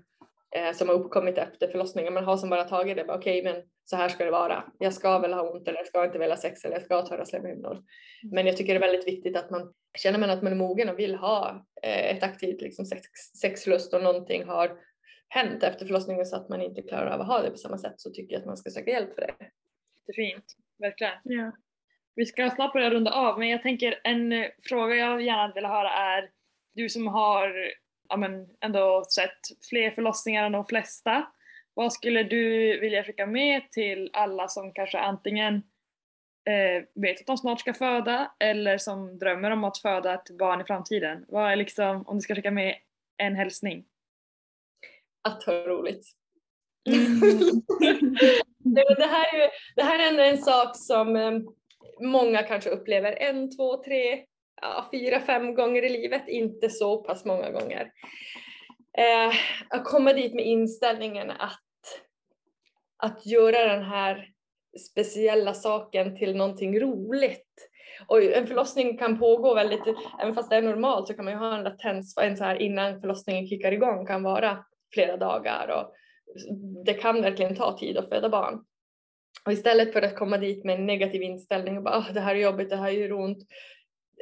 eh, 0.56 0.72
som 0.72 0.88
har 0.88 0.94
uppkommit 0.94 1.38
efter 1.38 1.68
förlossningen. 1.68 2.14
Man 2.14 2.24
har 2.24 2.36
som 2.36 2.50
bara 2.50 2.64
tagit 2.64 2.96
det, 2.96 3.04
bara, 3.04 3.18
okej 3.18 3.42
men 3.42 3.62
så 3.84 3.96
här 3.96 4.08
ska 4.08 4.24
det 4.24 4.30
vara. 4.30 4.64
Jag 4.78 4.94
ska 4.94 5.18
väl 5.18 5.32
ha 5.32 5.50
ont 5.50 5.68
eller 5.68 5.78
jag 5.78 5.86
ska 5.86 6.04
inte 6.04 6.18
vilja 6.18 6.36
sex 6.36 6.64
eller 6.64 6.76
jag 6.76 6.84
ska 6.84 6.94
ha 6.94 7.06
torra 7.06 7.24
slemhinnor. 7.24 7.84
Men 8.32 8.46
jag 8.46 8.56
tycker 8.56 8.74
det 8.74 8.86
är 8.86 8.90
väldigt 8.90 9.06
viktigt 9.06 9.36
att 9.36 9.50
man 9.50 9.74
känner 9.98 10.18
man 10.18 10.30
att 10.30 10.42
man 10.42 10.52
är 10.52 10.56
mogen 10.56 10.88
och 10.88 10.98
vill 10.98 11.14
ha 11.14 11.66
eh, 11.82 12.16
ett 12.16 12.22
aktivt 12.22 12.60
liksom, 12.60 12.86
sex, 12.86 13.02
sexlust 13.40 13.94
och 13.94 14.02
någonting 14.02 14.44
har 14.44 14.78
hänt 15.28 15.62
efter 15.62 15.86
förlossningen 15.86 16.26
så 16.26 16.36
att 16.36 16.48
man 16.48 16.62
inte 16.62 16.82
klarar 16.82 17.10
av 17.10 17.20
att 17.20 17.26
ha 17.26 17.42
det 17.42 17.50
på 17.50 17.56
samma 17.56 17.78
sätt 17.78 17.94
så 17.96 18.10
tycker 18.10 18.32
jag 18.32 18.40
att 18.40 18.46
man 18.46 18.56
ska 18.56 18.70
söka 18.70 18.90
hjälp 18.90 19.14
för 19.14 19.20
det. 19.20 19.34
Jättefint, 20.00 20.44
verkligen. 20.78 21.12
Ja. 21.22 21.52
Vi 22.14 22.26
ska 22.26 22.50
snart 22.50 22.72
börja 22.72 22.90
runda 22.90 23.12
av 23.12 23.38
men 23.38 23.48
jag 23.48 23.62
tänker 23.62 24.00
en 24.04 24.32
eh, 24.32 24.46
fråga 24.62 24.94
jag 24.94 25.22
gärna 25.22 25.54
vill 25.54 25.66
höra 25.66 25.90
är 25.90 26.30
du 26.74 26.88
som 26.88 27.06
har 27.06 27.72
ja, 28.08 28.16
men, 28.16 28.48
ändå 28.60 29.04
sett 29.14 29.66
fler 29.70 29.90
förlossningar 29.90 30.44
än 30.44 30.52
de 30.52 30.66
flesta. 30.66 31.26
Vad 31.74 31.92
skulle 31.92 32.22
du 32.22 32.78
vilja 32.80 33.04
skicka 33.04 33.26
med 33.26 33.70
till 33.70 34.10
alla 34.12 34.48
som 34.48 34.72
kanske 34.72 34.98
antingen 34.98 35.54
eh, 36.48 36.84
vet 36.94 37.20
att 37.20 37.26
de 37.26 37.38
snart 37.38 37.60
ska 37.60 37.74
föda 37.74 38.32
eller 38.40 38.78
som 38.78 39.18
drömmer 39.18 39.50
om 39.50 39.64
att 39.64 39.78
föda 39.78 40.14
ett 40.14 40.30
barn 40.38 40.60
i 40.60 40.64
framtiden? 40.64 41.24
Vad 41.28 41.52
är 41.52 41.56
liksom, 41.56 42.02
om 42.06 42.16
du 42.16 42.20
ska 42.20 42.34
skicka 42.34 42.50
med 42.50 42.76
en 43.16 43.36
hälsning? 43.36 43.84
Att 45.22 45.42
ha 45.42 45.52
roligt. 45.52 46.06
Men 48.64 48.94
det, 48.98 49.06
här 49.06 49.40
är, 49.40 49.50
det 49.76 49.82
här 49.82 49.98
är 49.98 50.08
ändå 50.08 50.22
en 50.22 50.38
sak 50.38 50.76
som 50.76 51.16
eh, 51.16 51.32
många 52.00 52.42
kanske 52.42 52.70
upplever 52.70 53.12
en, 53.12 53.56
två, 53.56 53.82
tre, 53.84 54.24
ja, 54.60 54.88
fyra, 54.92 55.20
fem 55.20 55.54
gånger 55.54 55.84
i 55.84 55.88
livet, 55.88 56.28
inte 56.28 56.70
så 56.70 56.96
pass 56.96 57.24
många 57.24 57.50
gånger. 57.50 57.92
Eh, 58.98 59.34
att 59.68 59.84
komma 59.84 60.12
dit 60.12 60.34
med 60.34 60.46
inställningen 60.46 61.30
att, 61.30 62.00
att 62.96 63.26
göra 63.26 63.76
den 63.76 63.84
här 63.84 64.28
speciella 64.90 65.54
saken 65.54 66.16
till 66.16 66.36
någonting 66.36 66.80
roligt. 66.80 67.68
Och 68.06 68.22
en 68.22 68.46
förlossning 68.46 68.98
kan 68.98 69.18
pågå 69.18 69.54
väldigt, 69.54 69.80
även 70.22 70.34
fast 70.34 70.50
det 70.50 70.56
är 70.56 70.62
normalt 70.62 71.06
så 71.06 71.14
kan 71.14 71.24
man 71.24 71.34
ju 71.34 71.38
ha 71.38 71.56
en 71.56 71.64
latens, 71.64 72.18
en 72.18 72.36
så 72.36 72.44
här 72.44 72.56
innan 72.56 73.00
förlossningen 73.00 73.46
kickar 73.46 73.72
igång 73.72 74.06
kan 74.06 74.22
vara 74.22 74.64
flera 74.92 75.16
dagar 75.16 75.68
och 75.68 75.94
det 76.84 76.94
kan 76.94 77.22
verkligen 77.22 77.56
ta 77.56 77.78
tid 77.78 77.96
att 77.96 78.08
föda 78.08 78.28
barn. 78.28 78.64
Och 79.44 79.52
istället 79.52 79.92
för 79.92 80.02
att 80.02 80.16
komma 80.16 80.38
dit 80.38 80.64
med 80.64 80.78
en 80.78 80.86
negativ 80.86 81.22
inställning 81.22 81.76
och 81.76 81.82
bara 81.82 81.98
oh, 81.98 82.12
det 82.12 82.20
här 82.20 82.34
är 82.34 82.40
jobbigt, 82.40 82.70
det 82.70 82.76
här 82.76 82.90
gör 82.90 83.12
ont, 83.12 83.38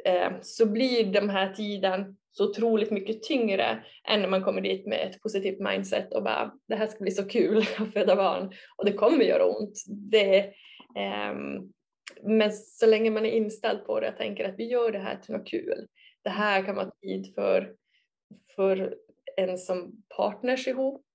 Eh, 0.05 0.31
så 0.41 0.65
blir 0.65 1.05
den 1.05 1.29
här 1.29 1.53
tiden 1.53 2.17
så 2.31 2.49
otroligt 2.49 2.91
mycket 2.91 3.23
tyngre 3.23 3.83
än 4.07 4.21
när 4.21 4.27
man 4.27 4.43
kommer 4.43 4.61
dit 4.61 4.85
med 4.85 5.09
ett 5.09 5.21
positivt 5.21 5.59
mindset 5.59 6.13
och 6.13 6.23
bara 6.23 6.53
det 6.67 6.75
här 6.75 6.87
ska 6.87 7.03
bli 7.03 7.11
så 7.11 7.29
kul 7.29 7.57
att 7.77 7.93
föda 7.93 8.15
barn 8.15 8.51
och 8.77 8.85
det 8.85 8.93
kommer 8.93 9.23
göra 9.23 9.45
ont. 9.45 9.83
Det, 9.87 10.53
ehm, 10.97 11.73
men 12.21 12.51
så 12.53 12.85
länge 12.85 13.09
man 13.09 13.25
är 13.25 13.31
inställd 13.31 13.85
på 13.85 13.99
det 13.99 14.09
och 14.09 14.17
tänker 14.17 14.49
att 14.49 14.55
vi 14.57 14.63
gör 14.63 14.91
det 14.91 14.99
här 14.99 15.15
till 15.15 15.35
något 15.35 15.47
kul. 15.47 15.87
Det 16.23 16.29
här 16.29 16.63
kan 16.63 16.75
vara 16.75 16.91
tid 17.01 17.33
för, 17.35 17.75
för 18.55 18.95
en 19.37 19.57
som 19.57 20.03
partners 20.17 20.67
ihop. 20.67 21.05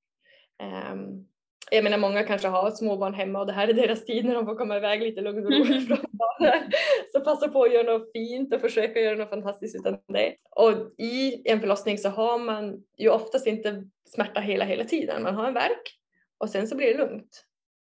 Ehm, 0.63 1.27
jag 1.75 1.85
menar 1.85 1.99
många 1.99 2.23
kanske 2.23 2.49
har 2.49 2.71
småbarn 2.71 3.15
hemma 3.15 3.41
och 3.41 3.47
det 3.47 3.53
här 3.53 3.69
är 3.69 3.73
deras 3.73 4.05
tid 4.05 4.25
när 4.25 4.35
de 4.35 4.47
får 4.47 4.55
komma 4.57 4.77
iväg 4.77 5.03
lite 5.03 5.21
lugn 5.21 5.47
och 5.47 5.53
ro 5.53 5.65
från 5.65 5.99
barnen. 6.13 6.71
Så 7.13 7.21
passa 7.21 7.49
på 7.49 7.65
att 7.65 7.73
göra 7.73 7.93
något 7.99 8.13
fint 8.13 8.55
och 8.55 8.61
försöka 8.61 9.01
göra 9.01 9.17
något 9.17 9.31
fantastiskt 9.31 9.77
utan 9.77 9.99
det. 10.09 10.35
Och 10.51 10.73
i 10.99 11.51
en 11.51 11.61
förlossning 11.61 11.99
så 11.99 12.09
har 12.09 12.39
man 12.39 12.83
ju 12.99 13.09
oftast 13.09 13.47
inte 13.47 13.85
smärta 14.05 14.41
hela, 14.41 14.65
hela 14.65 14.85
tiden. 14.85 15.23
Man 15.23 15.35
har 15.35 15.47
en 15.49 15.55
värk 15.55 15.99
och 16.39 16.51
sen 16.51 16.69
så 16.69 16.77
blir 16.77 16.87
det 16.87 16.99
lugnt. 16.99 17.45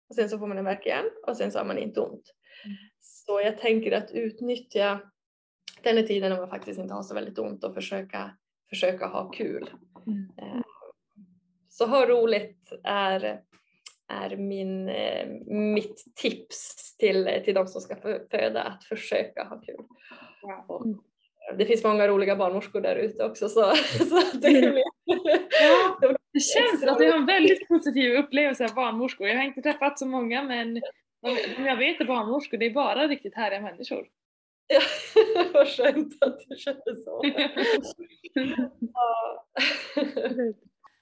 Och 0.09 0.15
sen 0.15 0.29
så 0.29 0.39
får 0.39 0.47
man 0.47 0.57
en 0.57 0.65
värk 0.65 0.85
igen 0.85 1.05
och 1.27 1.37
sen 1.37 1.51
så 1.51 1.57
har 1.59 1.65
man 1.65 1.77
inte 1.77 1.99
ont. 1.99 2.33
Så 3.01 3.41
jag 3.41 3.57
tänker 3.57 3.91
att 3.91 4.11
utnyttja 4.11 4.99
den 5.81 5.97
här 5.97 6.03
tiden 6.03 6.29
när 6.31 6.39
man 6.39 6.49
faktiskt 6.49 6.79
inte 6.79 6.93
har 6.93 7.03
så 7.03 7.15
väldigt 7.15 7.39
ont 7.39 7.63
och 7.63 7.73
försöka, 7.73 8.31
försöka 8.69 9.05
ha 9.07 9.29
kul. 9.29 9.69
Eh, 10.37 10.61
Så 11.69 11.85
ha 11.85 12.05
roligt 12.05 12.73
är, 12.83 13.41
är 14.07 14.35
min, 14.35 14.89
eh, 14.89 15.27
mitt 15.47 16.03
tips 16.15 16.95
till, 16.97 17.41
till 17.45 17.53
de 17.53 17.67
som 17.67 17.81
ska 17.81 17.95
fö- 17.95 18.29
föda, 18.31 18.63
att 18.63 18.83
försöka 18.83 19.43
ha 19.43 19.61
kul. 19.61 19.75
Och, 20.67 20.85
eh, 20.85 21.57
det 21.57 21.65
finns 21.65 21.83
många 21.83 22.07
roliga 22.07 22.35
barnmorskor 22.35 22.81
där 22.81 22.95
ute 22.95 23.25
också 23.25 23.49
så, 23.49 23.75
så 24.09 24.37
det 24.37 24.47
är 24.47 24.83
Det 26.33 26.39
känns 26.39 26.83
att 26.83 26.97
du 26.97 27.11
har 27.11 27.17
en 27.17 27.25
väldigt 27.25 27.67
positiv 27.67 28.13
upplevelse 28.13 28.65
av 28.65 28.73
barnmorskor. 28.75 29.27
Jag 29.27 29.35
har 29.37 29.43
inte 29.43 29.61
träffat 29.61 29.99
så 29.99 30.05
många 30.05 30.43
men 30.43 30.73
de 31.21 31.65
jag 31.65 31.77
vet 31.77 32.01
är 32.01 32.05
barnmorskor, 32.05 32.57
det 32.57 32.65
är 32.65 32.73
bara 32.73 33.07
riktigt 33.07 33.35
härliga 33.35 33.61
människor. 33.61 34.07
Ja, 34.67 34.81
vad 35.53 35.67
skönt 35.67 36.23
att 36.23 36.39
du 36.49 36.55
känner 36.55 36.95
så. 37.03 37.21
Ja. 38.93 39.45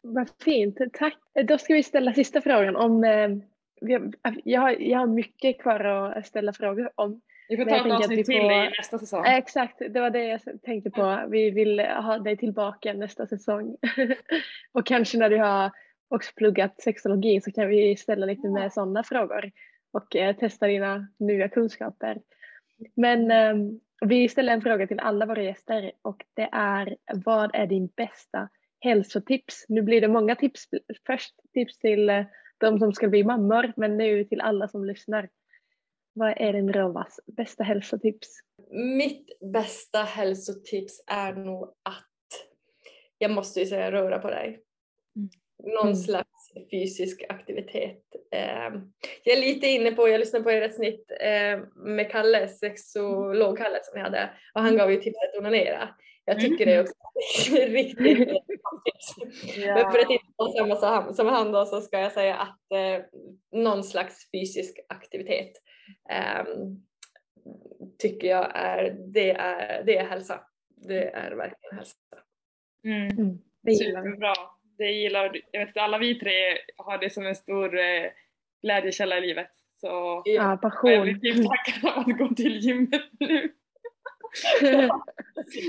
Vad 0.04 0.30
fint, 0.45 0.78
tack. 0.93 1.18
Då 1.47 1.58
ska 1.58 1.74
vi 1.74 1.84
ställa 1.84 2.14
sista 2.14 2.41
frågan 2.41 2.76
om 2.76 3.04
eh, 3.04 3.30
har- 4.24 4.41
jag, 4.43 4.62
har, 4.62 4.76
jag 4.80 4.99
har 4.99 5.08
mycket 5.08 5.62
kvar 5.62 5.80
att 5.86 6.28
ställa 6.28 6.54
frågor 6.54 6.91
om. 6.95 7.22
Vi 7.49 7.58
får 7.58 7.66
ta 7.66 7.76
ett 7.76 7.82
avsnitt 7.93 8.26
till 8.26 8.36
i 8.36 8.47
nästa 8.78 8.99
säsong. 8.99 9.26
Eh, 9.26 9.36
Exakt, 9.36 9.80
det 9.89 9.99
var 9.99 10.10
det 10.10 10.24
jag 10.24 10.41
tänkte 10.64 10.91
på. 10.91 11.24
Vi 11.30 11.49
vill 11.49 11.80
ha 11.80 12.18
dig 12.20 12.38
tillbaka 12.38 12.93
nästa 12.93 13.28
säsong. 13.28 13.78
och 14.72 14.86
kanske 14.86 15.18
när 15.18 15.30
du 15.30 15.38
har 15.38 15.72
också 16.10 16.32
pluggat 16.36 16.82
sexologi 16.82 17.41
så 17.41 17.51
kan 17.51 17.68
vi 17.68 17.95
ställa 17.95 18.26
lite 18.26 18.47
mer 18.49 18.70
sådana 18.70 19.04
frågor 19.04 19.51
och 19.93 20.16
eh, 20.16 20.36
testa 20.36 20.68
dina 20.68 21.08
nya 21.20 21.49
kunskaper. 21.49 22.22
Men 22.95 23.32
eh, 23.32 23.56
vi 24.06 24.30
ställer 24.30 24.54
en 24.54 24.62
fråga 24.62 24.88
till 24.88 24.99
alla 24.99 25.26
våra 25.26 25.43
gäster 25.43 25.91
och 26.01 26.26
det 26.34 26.49
är 26.51 26.95
vad 27.14 27.56
är 27.56 27.68
din 27.68 27.88
bästa 27.88 28.49
hälsotips? 28.84 29.65
Nu 29.69 29.81
blir 29.81 30.01
det 30.01 30.07
många 30.07 30.36
tips. 30.36 30.67
Först 31.07 31.34
tips 31.53 31.77
till 31.77 32.09
eh, 32.09 32.23
de 32.57 32.79
som 32.79 32.93
ska 32.93 33.07
bli 33.07 33.23
mammor 33.23 33.73
men 33.75 33.97
nu 33.97 34.23
till 34.23 34.41
alla 34.41 34.67
som 34.67 34.86
lyssnar. 34.86 35.29
Vad 36.13 36.34
är 36.38 36.53
din 36.53 36.73
Rovas 36.73 37.19
bästa 37.25 37.63
hälsotips? 37.63 38.27
Mitt 38.71 39.39
bästa 39.53 39.99
hälsotips 39.99 41.03
är 41.07 41.34
nog 41.34 41.63
att 41.84 42.09
jag 43.17 43.31
måste 43.31 43.59
ju 43.59 43.65
säga 43.65 43.91
röra 43.91 44.19
på 44.19 44.29
dig. 44.29 44.61
Någon 45.63 45.88
Mm. 45.88 45.95
slags 45.95 46.53
fysisk 46.71 47.23
aktivitet. 47.29 48.03
Eh, 48.31 48.73
jag 49.23 49.38
är 49.38 49.41
lite 49.41 49.67
inne 49.67 49.91
på, 49.91 50.09
jag 50.09 50.19
lyssnade 50.19 50.43
på 50.43 50.49
ert 50.49 50.75
snitt 50.75 51.11
eh, 51.19 51.59
med 51.75 52.11
Kalle, 52.11 52.47
sexolog-Kalle 52.47 53.79
som 53.84 53.97
jag 53.97 54.05
hade 54.05 54.29
och 54.53 54.61
han 54.61 54.77
gav 54.77 54.91
ju 54.91 54.97
tipset 54.97 55.29
att 55.34 55.39
onanera. 55.39 55.95
Jag 56.26 56.39
tycker 56.39 56.65
det 56.65 56.74
är 56.74 56.82
också 56.82 56.93
riktigt 57.55 58.17
tips. 58.86 59.15
Men 59.57 59.91
för 59.91 59.99
att 59.99 60.09
inte 60.09 60.26
vara 60.38 60.51
samma 60.51 60.76
som 60.76 60.89
han, 60.89 61.13
som 61.13 61.28
han 61.28 61.51
då, 61.51 61.65
så 61.65 61.82
ska 61.82 61.99
jag 61.99 62.11
säga 62.11 62.36
att 62.36 62.71
eh, 62.71 63.05
någon 63.51 63.84
slags 63.84 64.32
fysisk 64.32 64.80
aktivitet 64.89 65.51
ehm, 66.09 66.84
tycker 67.99 68.28
jag 68.28 68.51
är 68.55 68.95
det, 69.13 69.32
är, 69.32 69.84
det 69.84 69.97
är 69.97 70.05
hälsa. 70.05 70.39
Det 70.88 71.09
är 71.09 71.32
verkligen 71.32 71.78
hälsa. 71.78 71.95
Mm. 72.86 73.38
Det 73.61 73.71
gillar 73.71 74.01
vi. 74.01 74.07
Superbra. 74.09 74.34
Det 74.78 74.91
gillar 74.91 75.38
jag 75.51 75.65
vet 75.65 75.78
alla 75.78 75.97
vi 75.97 76.19
tre 76.19 76.57
har 76.78 76.97
det 76.97 77.09
som 77.09 77.26
en 77.26 77.36
stor 77.36 77.80
eh, 77.80 78.11
glädjekälla 78.61 79.17
i 79.17 79.21
livet. 79.21 79.49
Så 79.76 79.88
Ja, 79.88 80.24
jag 80.26 80.51
är 80.51 80.57
passion. 80.57 81.05
riktigt 81.05 81.45
taggad 81.45 81.97
att 81.97 82.17
gå 82.17 82.36
till 82.36 82.59
gymmet 82.59 83.01
nu. 83.19 83.53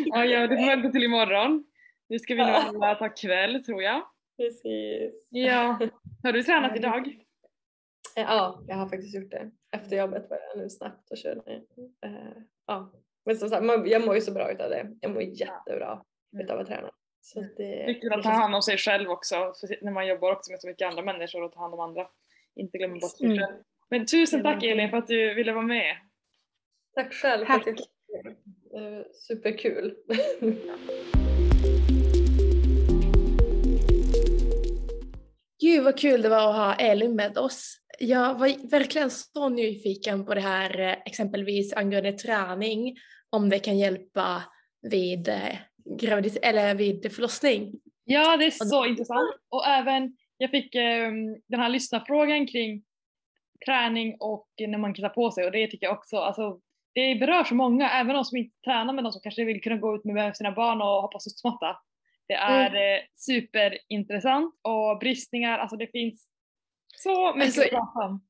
Ja, 0.06 0.24
ja, 0.24 0.46
det 0.46 0.56
får 0.56 0.82
gå 0.82 0.90
till 0.90 1.02
imorgon. 1.04 1.64
Nu 2.08 2.18
ska 2.18 2.34
vi 2.34 2.40
nog 2.40 2.50
alla 2.50 2.94
ta 2.94 3.08
kväll 3.08 3.64
tror 3.64 3.82
jag. 3.82 4.02
Precis. 4.36 5.26
Ja. 5.30 5.78
Har 6.22 6.32
du 6.32 6.42
tränat 6.42 6.76
idag? 6.76 7.06
Eh, 8.16 8.22
Ja, 8.22 8.62
jag 8.66 8.76
har 8.76 8.88
faktiskt 8.88 9.14
gjort 9.14 9.30
det. 9.30 9.50
Efter 9.72 9.96
jobbet 9.96 10.30
var 10.30 10.38
jag 10.48 10.58
nu 10.62 10.70
snabbt 10.70 11.10
och 11.10 11.16
körde. 11.18 11.52
Eh, 12.06 12.12
Ja. 12.66 12.92
Men 13.24 13.36
som 13.36 13.48
sagt, 13.48 13.64
man- 13.64 13.88
jag 13.88 14.06
mår 14.06 14.14
ju 14.14 14.20
så 14.20 14.32
bra 14.32 14.52
utav 14.52 14.70
det. 14.70 14.90
Jag 15.00 15.10
mår 15.10 15.22
jättebra 15.22 16.02
utav 16.42 16.60
att 16.60 16.66
träna. 16.66 16.90
Så 17.20 17.40
det, 17.56 17.84
Viktigt 17.86 18.12
att 18.12 18.22
ta 18.22 18.28
hand 18.30 18.54
om 18.54 18.62
sig 18.62 18.78
själv 18.78 19.10
också, 19.10 19.34
för 19.34 19.84
när 19.84 19.92
man 19.92 20.06
jobbar 20.06 20.32
också 20.32 20.50
med 20.52 20.60
så 20.60 20.66
mycket 20.68 20.88
andra 20.88 21.02
människor 21.02 21.42
och 21.42 21.52
ta 21.52 21.60
hand 21.60 21.74
om 21.74 21.80
andra. 21.80 22.06
Inte 22.54 22.78
glömma 22.78 22.94
bort 22.98 23.16
sig 23.18 23.26
Mm. 23.26 23.38
själv. 23.38 23.56
Men 23.90 24.06
tusen 24.06 24.42
tack 24.42 24.62
Elin 24.64 24.90
för 24.90 24.96
att 24.96 25.06
du 25.06 25.34
ville 25.34 25.52
vara 25.52 25.64
med. 25.66 25.96
Tack 26.94 27.12
själv 27.12 27.46
för 27.46 27.54
att 27.54 27.66
jag 27.66 27.76
Superkul. 29.12 29.94
Gud 35.60 35.84
vad 35.84 35.98
kul 35.98 36.22
det 36.22 36.28
var 36.28 36.50
att 36.50 36.56
ha 36.56 36.74
Elin 36.74 37.16
med 37.16 37.38
oss. 37.38 37.78
Jag 37.98 38.38
var 38.38 38.70
verkligen 38.70 39.10
så 39.10 39.48
nyfiken 39.48 40.26
på 40.26 40.34
det 40.34 40.40
här 40.40 40.80
eh, 40.80 40.92
exempelvis 41.06 41.72
angående 41.72 42.12
träning, 42.12 42.96
om 43.30 43.50
det 43.50 43.58
kan 43.58 43.78
hjälpa 43.78 44.42
vid, 44.90 45.28
eh, 45.28 45.56
graviditet 46.00 46.44
eller 46.44 46.74
vid 46.74 47.12
förlossning. 47.14 47.72
Ja, 48.04 48.36
det 48.36 48.44
är 48.44 48.50
så 48.50 48.86
intressant. 48.86 49.36
Och 49.48 49.66
även 49.66 50.16
jag 50.38 50.50
fick 50.50 50.74
eh, 50.74 51.12
den 51.48 51.60
här 51.60 51.68
lyssnarfrågan 51.68 52.46
kring 52.46 52.84
träning 53.66 54.16
och 54.20 54.48
när 54.58 54.78
man 54.78 54.94
ta 54.94 55.08
på 55.08 55.30
sig 55.30 55.44
och 55.44 55.52
det 55.52 55.66
tycker 55.66 55.86
jag 55.86 55.98
också, 55.98 56.16
alltså 56.16 56.60
det 56.94 57.14
berör 57.20 57.44
så 57.44 57.54
många, 57.54 57.90
även 57.90 58.14
de 58.14 58.24
som 58.24 58.38
inte 58.38 58.56
tränar 58.64 58.92
men 58.92 59.04
de 59.04 59.12
som 59.12 59.20
kanske 59.22 59.44
vill 59.44 59.60
kunna 59.62 59.76
gå 59.76 59.94
ut 59.94 60.04
med 60.04 60.36
sina 60.36 60.52
barn 60.52 60.80
och 60.82 61.02
hoppa 61.02 61.18
studsmatta. 61.18 61.76
Det 62.28 62.34
är 62.34 62.70
Mm. 62.70 63.06
superintressant 63.14 64.54
och 64.62 64.98
bristningar, 64.98 65.58
alltså 65.58 65.76
det 65.76 65.86
finns 65.86 66.28
så 66.96 67.34
mycket 67.34 67.58
Alltså, 67.58 67.76
att. 67.76 68.20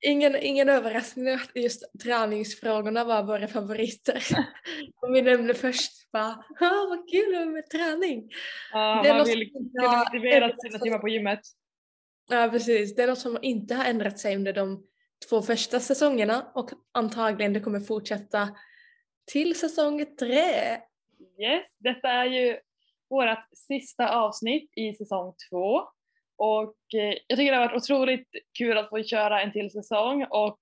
Ingen, 0.00 0.36
ingen 0.36 0.68
överraskning 0.68 1.28
att 1.34 1.50
just 1.54 2.00
träningsfrågorna 2.02 3.04
var 3.04 3.22
våra 3.22 3.46
favoriter. 3.48 4.22
Om 5.06 5.12
vi 5.12 5.22
nämnde 5.22 5.54
först 5.54 6.10
bara, 6.12 6.44
ah, 6.60 6.86
vad 6.88 7.10
kul 7.10 7.48
med 7.48 7.70
träning. 7.70 8.30
Ja, 8.72 9.00
det 9.02 9.08
är 9.08 9.16
man 9.18 9.26
vill 9.26 9.52
kunna 9.52 9.98
motivera 9.98 10.56
sina 10.56 10.78
timmar 10.78 10.98
på 10.98 11.08
gymmet. 11.08 11.40
Ja 12.30 12.48
precis, 12.52 12.96
det 12.96 13.02
är 13.02 13.06
något 13.06 13.18
som 13.18 13.38
inte 13.42 13.74
har 13.74 13.84
ändrat 13.84 14.18
sig 14.18 14.36
under 14.36 14.52
de 14.52 14.84
två 15.28 15.42
första 15.42 15.80
säsongerna 15.80 16.52
och 16.54 16.70
antagligen 16.92 17.52
det 17.52 17.60
kommer 17.60 17.80
fortsätta 17.80 18.48
till 19.32 19.58
säsong 19.58 20.16
tre. 20.18 20.78
Yes, 21.38 21.76
detta 21.78 22.08
är 22.08 22.24
ju 22.24 22.58
vårt 23.10 23.38
sista 23.52 24.08
avsnitt 24.08 24.72
i 24.76 24.94
säsong 24.94 25.34
två. 25.50 25.82
Och 26.36 26.76
eh, 26.94 27.14
jag 27.26 27.38
tycker 27.38 27.52
det 27.52 27.58
har 27.58 27.68
varit 27.68 27.82
otroligt 27.82 28.28
kul 28.58 28.78
att 28.78 28.88
få 28.88 29.02
köra 29.02 29.42
en 29.42 29.52
till 29.52 29.70
säsong 29.70 30.26
och 30.30 30.58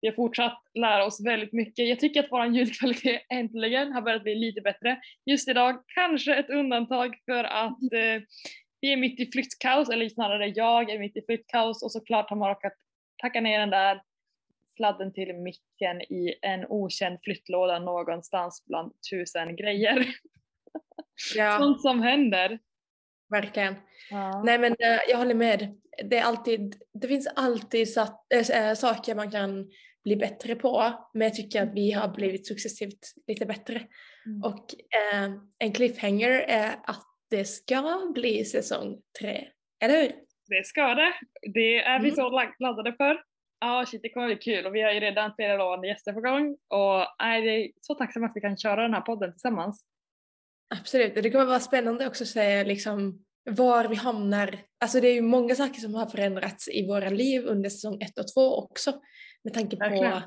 vi 0.00 0.08
har 0.08 0.14
fortsatt 0.14 0.62
lära 0.74 1.04
oss 1.04 1.26
väldigt 1.26 1.52
mycket. 1.52 1.88
Jag 1.88 2.00
tycker 2.00 2.20
att 2.20 2.32
vår 2.32 2.46
ljudkvalitet 2.46 3.22
äntligen 3.28 3.92
har 3.92 4.02
börjat 4.02 4.22
bli 4.22 4.34
lite 4.34 4.60
bättre. 4.60 5.00
Just 5.26 5.48
idag 5.48 5.82
kanske 5.86 6.34
ett 6.34 6.50
undantag 6.50 7.16
för 7.24 7.44
att 7.44 7.82
eh, 7.82 8.22
vi 8.80 8.92
är 8.92 8.96
mitt 8.96 9.20
i 9.20 9.30
flyttkaos, 9.32 9.88
eller 9.88 10.08
snarare 10.08 10.48
jag 10.48 10.90
är 10.90 10.98
mitt 10.98 11.16
i 11.16 11.22
flyttkaos 11.26 11.82
och 11.82 11.92
såklart 11.92 12.30
har 12.30 12.36
man 12.36 12.48
råkat 12.48 12.72
packa 13.22 13.40
ner 13.40 13.60
den 13.60 13.70
där 13.70 14.02
sladden 14.76 15.12
till 15.12 15.34
micken 15.34 16.02
i 16.02 16.34
en 16.42 16.66
okänd 16.68 17.18
flyttlåda 17.22 17.78
någonstans 17.78 18.64
bland 18.66 18.92
tusen 19.10 19.56
grejer. 19.56 20.06
Ja, 21.36 21.58
Sånt 21.60 21.82
som 21.82 22.02
händer. 22.02 22.58
verkligen. 23.30 23.74
Ja. 24.10 24.42
Nej 24.44 24.58
men 24.58 24.72
eh, 24.72 24.98
jag 25.08 25.18
håller 25.18 25.34
med. 25.34 25.80
Det, 26.04 26.18
är 26.18 26.22
alltid, 26.22 26.76
det 26.92 27.08
finns 27.08 27.26
alltid 27.36 27.92
satt, 27.92 28.26
äh, 28.52 28.74
saker 28.74 29.14
man 29.14 29.30
kan 29.30 29.70
bli 30.04 30.16
bättre 30.16 30.54
på. 30.54 30.92
Men 31.14 31.22
jag 31.22 31.34
tycker 31.34 31.62
att 31.62 31.74
vi 31.74 31.92
har 31.92 32.08
blivit 32.08 32.46
successivt 32.46 32.98
lite 33.26 33.46
bättre. 33.46 33.82
Mm. 34.26 34.42
Och 34.42 34.74
eh, 34.74 35.30
en 35.58 35.72
cliffhanger 35.72 36.30
är 36.30 36.76
att 36.84 37.06
det 37.30 37.44
ska 37.44 38.10
bli 38.14 38.44
säsong 38.44 39.00
tre. 39.20 39.48
Eller 39.80 40.02
hur? 40.02 40.12
Det 40.48 40.66
ska 40.66 40.94
det. 40.94 41.12
Det 41.54 41.82
är 41.82 41.98
vi 42.00 42.08
Mm. 42.08 42.16
så 42.16 42.50
laddade 42.58 42.92
för. 42.92 43.22
Ja, 43.60 43.84
shit, 43.88 44.02
det 44.02 44.08
kommer 44.08 44.26
bli 44.26 44.36
kul 44.36 44.66
och 44.66 44.74
vi 44.74 44.82
har 44.82 44.92
ju 44.92 45.00
redan 45.00 45.34
flera 45.34 45.56
lovande 45.56 45.88
gäster 45.88 46.12
på 46.12 46.20
gång 46.20 46.56
och 46.68 47.06
nej, 47.18 47.42
det 47.42 47.50
är 47.50 47.70
så 47.80 47.94
tacksam 47.94 48.24
att 48.24 48.32
vi 48.34 48.40
kan 48.40 48.56
köra 48.56 48.82
den 48.82 48.94
här 48.94 49.00
podden 49.00 49.32
tillsammans. 49.32 49.84
Absolut. 50.80 51.14
Det 51.14 51.30
kommer 51.30 51.44
vara 51.44 51.60
spännande 51.60 52.06
också 52.06 52.24
att 52.24 52.28
se 52.28 52.64
liksom 52.64 53.24
var 53.50 53.88
vi 53.88 53.94
hamnar. 53.94 54.58
Alltså 54.80 55.00
det 55.00 55.08
är 55.08 55.14
ju 55.14 55.20
många 55.22 55.54
saker 55.54 55.80
som 55.80 55.94
har 55.94 56.06
förändrats 56.06 56.68
i 56.68 56.86
våra 56.86 57.08
liv 57.08 57.44
under 57.46 57.70
säsong 57.70 58.00
ett 58.02 58.18
och 58.18 58.34
två 58.34 58.56
också. 58.56 58.92
Med 59.44 59.54
tanke 59.54 59.76
på 59.76 59.80
Verkligen. 59.88 60.20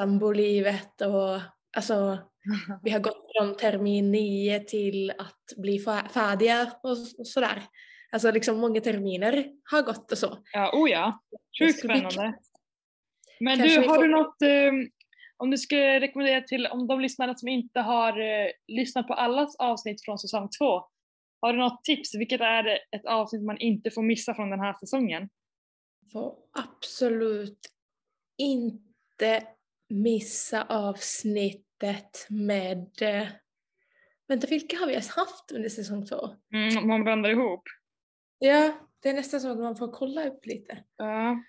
sambolivet 0.00 1.00
och 1.00 1.40
alltså 1.76 2.18
vi 2.82 2.90
har 2.90 3.00
gått 3.00 3.26
från 3.38 3.56
termin 3.56 4.10
nio 4.12 4.60
till 4.60 5.10
att 5.10 5.44
bli 5.56 5.78
färdiga 6.14 6.72
och, 6.82 6.90
och 7.18 7.26
sådär. 7.26 7.62
Alltså 8.14 8.30
liksom 8.30 8.58
många 8.58 8.80
terminer 8.80 9.46
har 9.70 9.82
gått 9.82 10.12
och 10.12 10.18
så. 10.18 10.38
Ja, 10.52 10.70
oh 10.72 10.90
ja. 10.90 11.22
Sjukt 11.58 11.78
spännande. 11.78 12.38
Men 13.40 13.58
Kanske 13.58 13.80
du, 13.80 13.88
har 13.88 13.94
får- 13.94 14.02
du 14.02 14.08
något, 14.08 14.42
eh, 14.42 14.72
om 15.36 15.50
du 15.50 15.58
skulle 15.58 16.00
rekommendera 16.00 16.40
till, 16.40 16.66
om 16.66 16.86
de 16.86 17.00
lyssnare 17.00 17.34
som 17.36 17.48
inte 17.48 17.80
har 17.80 18.20
eh, 18.20 18.50
lyssnat 18.66 19.06
på 19.06 19.14
allas 19.14 19.56
avsnitt 19.56 20.04
från 20.04 20.18
säsong 20.18 20.48
två, 20.58 20.82
har 21.40 21.52
du 21.52 21.58
något 21.58 21.84
tips? 21.84 22.14
Vilket 22.14 22.40
är 22.40 22.66
ett 22.96 23.06
avsnitt 23.06 23.42
man 23.44 23.58
inte 23.58 23.90
får 23.90 24.02
missa 24.02 24.34
från 24.34 24.50
den 24.50 24.60
här 24.60 24.74
säsongen? 24.80 25.28
Får 26.12 26.34
absolut 26.52 27.60
inte 28.38 29.46
missa 29.88 30.62
avsnittet 30.62 32.26
med... 32.30 33.02
eh, 33.02 33.26
Vänta, 34.28 34.46
vilka 34.46 34.76
har 34.76 34.86
vi 34.86 34.92
ens 34.92 35.08
haft 35.10 35.52
under 35.54 35.68
säsong 35.68 36.06
två? 36.06 36.28
Mm, 36.54 36.86
man 36.88 37.04
blandar 37.04 37.30
ihop. 37.30 37.62
Ja, 38.44 38.72
det 39.02 39.08
är 39.08 39.14
nästan 39.14 39.40
så 39.40 39.50
att 39.50 39.58
man 39.58 39.76
får 39.76 39.92
kolla 39.92 40.26
upp 40.28 40.46
lite. 40.46 40.84
Ja. 40.96 41.42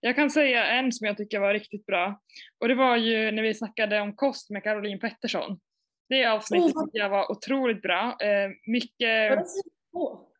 Jag 0.00 0.16
kan 0.16 0.30
säga 0.30 0.66
en 0.66 0.92
som 0.92 1.06
jag 1.06 1.16
tycker 1.16 1.40
var 1.40 1.54
riktigt 1.54 1.86
bra. 1.86 2.20
Och 2.60 2.68
det 2.68 2.74
var 2.74 2.96
ju 2.96 3.30
när 3.30 3.42
vi 3.42 3.54
snackade 3.54 4.00
om 4.00 4.16
kost 4.16 4.50
med 4.50 4.62
Caroline 4.62 5.00
Pettersson. 5.00 5.60
Det 6.08 6.26
avsnittet 6.26 6.76
Oh, 6.76 6.88
jag 6.92 7.08
var 7.08 7.32
otroligt 7.32 7.82
bra. 7.82 8.16
Eh, 8.20 8.50
mycket, 8.66 9.38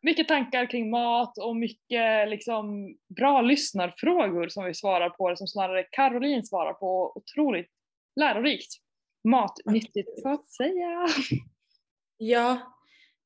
mycket 0.01 0.27
tankar 0.27 0.65
kring 0.65 0.89
mat 0.89 1.37
och 1.37 1.55
mycket 1.55 2.29
liksom, 2.29 2.95
bra 3.15 3.41
lyssnarfrågor 3.41 4.47
som 4.47 4.65
vi 4.65 4.73
svarar 4.73 5.09
på, 5.09 5.35
som 5.35 5.47
snarare 5.47 5.83
Caroline 5.83 6.45
svarar 6.45 6.73
på. 6.73 7.13
Otroligt 7.15 7.69
lärorikt. 8.15 8.73
Matnyttigt 9.23 10.21
så 10.21 10.29
att 10.29 10.45
säga. 10.45 11.07
Ja, 12.23 12.61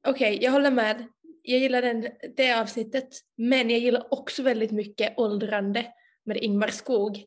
okej, 0.07 0.39
jag 0.41 0.51
håller 0.51 0.71
med. 0.71 1.07
Jag 1.47 1.59
gillar 1.59 1.81
den, 1.81 2.07
det 2.37 2.53
avsnittet. 2.61 3.09
Men 3.37 3.69
jag 3.69 3.79
gillar 3.79 4.13
också 4.13 4.43
väldigt 4.43 4.71
mycket 4.71 5.13
Åldrande 5.19 5.85
med 6.25 6.37
Ingvar 6.37 6.67
Skog. 6.67 7.25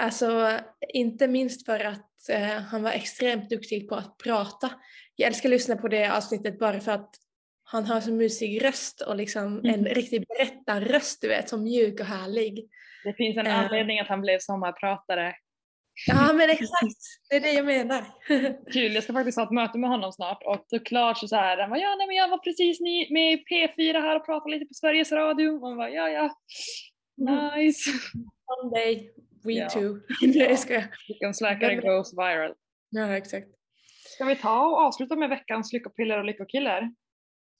Alltså, 0.00 0.58
inte 0.94 1.28
minst 1.28 1.66
för 1.66 1.80
att 1.84 2.28
eh, 2.30 2.40
han 2.46 2.82
var 2.82 2.90
extremt 2.90 3.50
duktig 3.50 3.88
på 3.88 3.94
att 3.94 4.18
prata. 4.18 4.70
Jag 5.16 5.26
älskar 5.26 5.48
att 5.48 5.50
lyssna 5.50 5.76
på 5.76 5.88
det 5.88 6.16
avsnittet 6.16 6.58
bara 6.58 6.80
för 6.80 6.92
att 6.92 7.14
han 7.64 7.84
har 7.84 8.00
så 8.00 8.12
mysig 8.12 8.64
röst 8.64 9.00
och 9.00 9.16
liksom 9.16 9.58
en 9.58 9.74
Mm. 9.74 9.84
riktig 9.84 10.24
berättarröst, 10.28 11.20
du 11.20 11.28
vet, 11.28 11.48
som 11.48 11.62
mjuk 11.62 12.00
och 12.00 12.06
härlig. 12.06 12.68
Det 13.04 13.12
finns 13.12 13.36
en 13.36 13.46
Eh. 13.46 13.58
anledning 13.58 14.00
att 14.00 14.08
han 14.08 14.20
blev 14.20 14.38
sommarpratare. 14.38 15.34
Ja, 16.06 16.32
men 16.32 16.50
exakt! 16.50 17.00
Det 17.30 17.36
är 17.36 17.40
det 17.40 17.52
jag 17.52 17.66
menar. 17.66 18.04
Kul, 18.72 18.94
jag 18.94 19.04
ska 19.04 19.12
faktiskt 19.12 19.38
ha 19.38 19.44
ett 19.44 19.50
möte 19.50 19.78
med 19.78 19.90
honom 19.90 20.12
snart 20.12 20.42
och 20.44 20.64
såklart 20.66 21.18
så, 21.18 21.28
så 21.28 21.36
här, 21.36 21.56
han 21.58 21.70
bara, 21.70 21.80
ja 21.80 21.94
nej 21.98 22.06
men 22.06 22.16
jag 22.16 22.28
var 22.28 22.38
precis 22.38 22.80
ny, 22.80 23.06
med 23.10 23.32
i 23.32 23.36
P4 23.36 23.92
här 24.00 24.16
och 24.16 24.26
pratade 24.26 24.50
lite 24.54 24.66
på 24.66 24.74
Sveriges 24.74 25.12
Radio. 25.12 25.48
Och 25.48 25.60
man 25.60 25.76
bara, 25.76 25.90
ja 25.90 26.08
ja, 26.08 26.30
nice. 27.56 27.90
One 28.62 28.70
day, 28.76 29.10
we 29.44 29.52
Ja. 29.52 29.68
too. 29.68 30.00
Nej, 30.22 30.38
jag 30.38 30.58
skojar. 30.58 30.84
Veckans 31.08 31.40
läkare 31.40 31.74
goes 31.74 32.12
viral. 32.18 32.54
Ja, 32.90 33.16
exakt. 33.16 33.46
Ska 34.14 34.24
vi 34.24 34.36
ta 34.36 34.66
och 34.66 34.78
avsluta 34.78 35.16
med 35.16 35.28
veckans 35.28 35.72
lyckopiller 35.72 36.18
och 36.18 36.24
lyckokiller? 36.24 36.80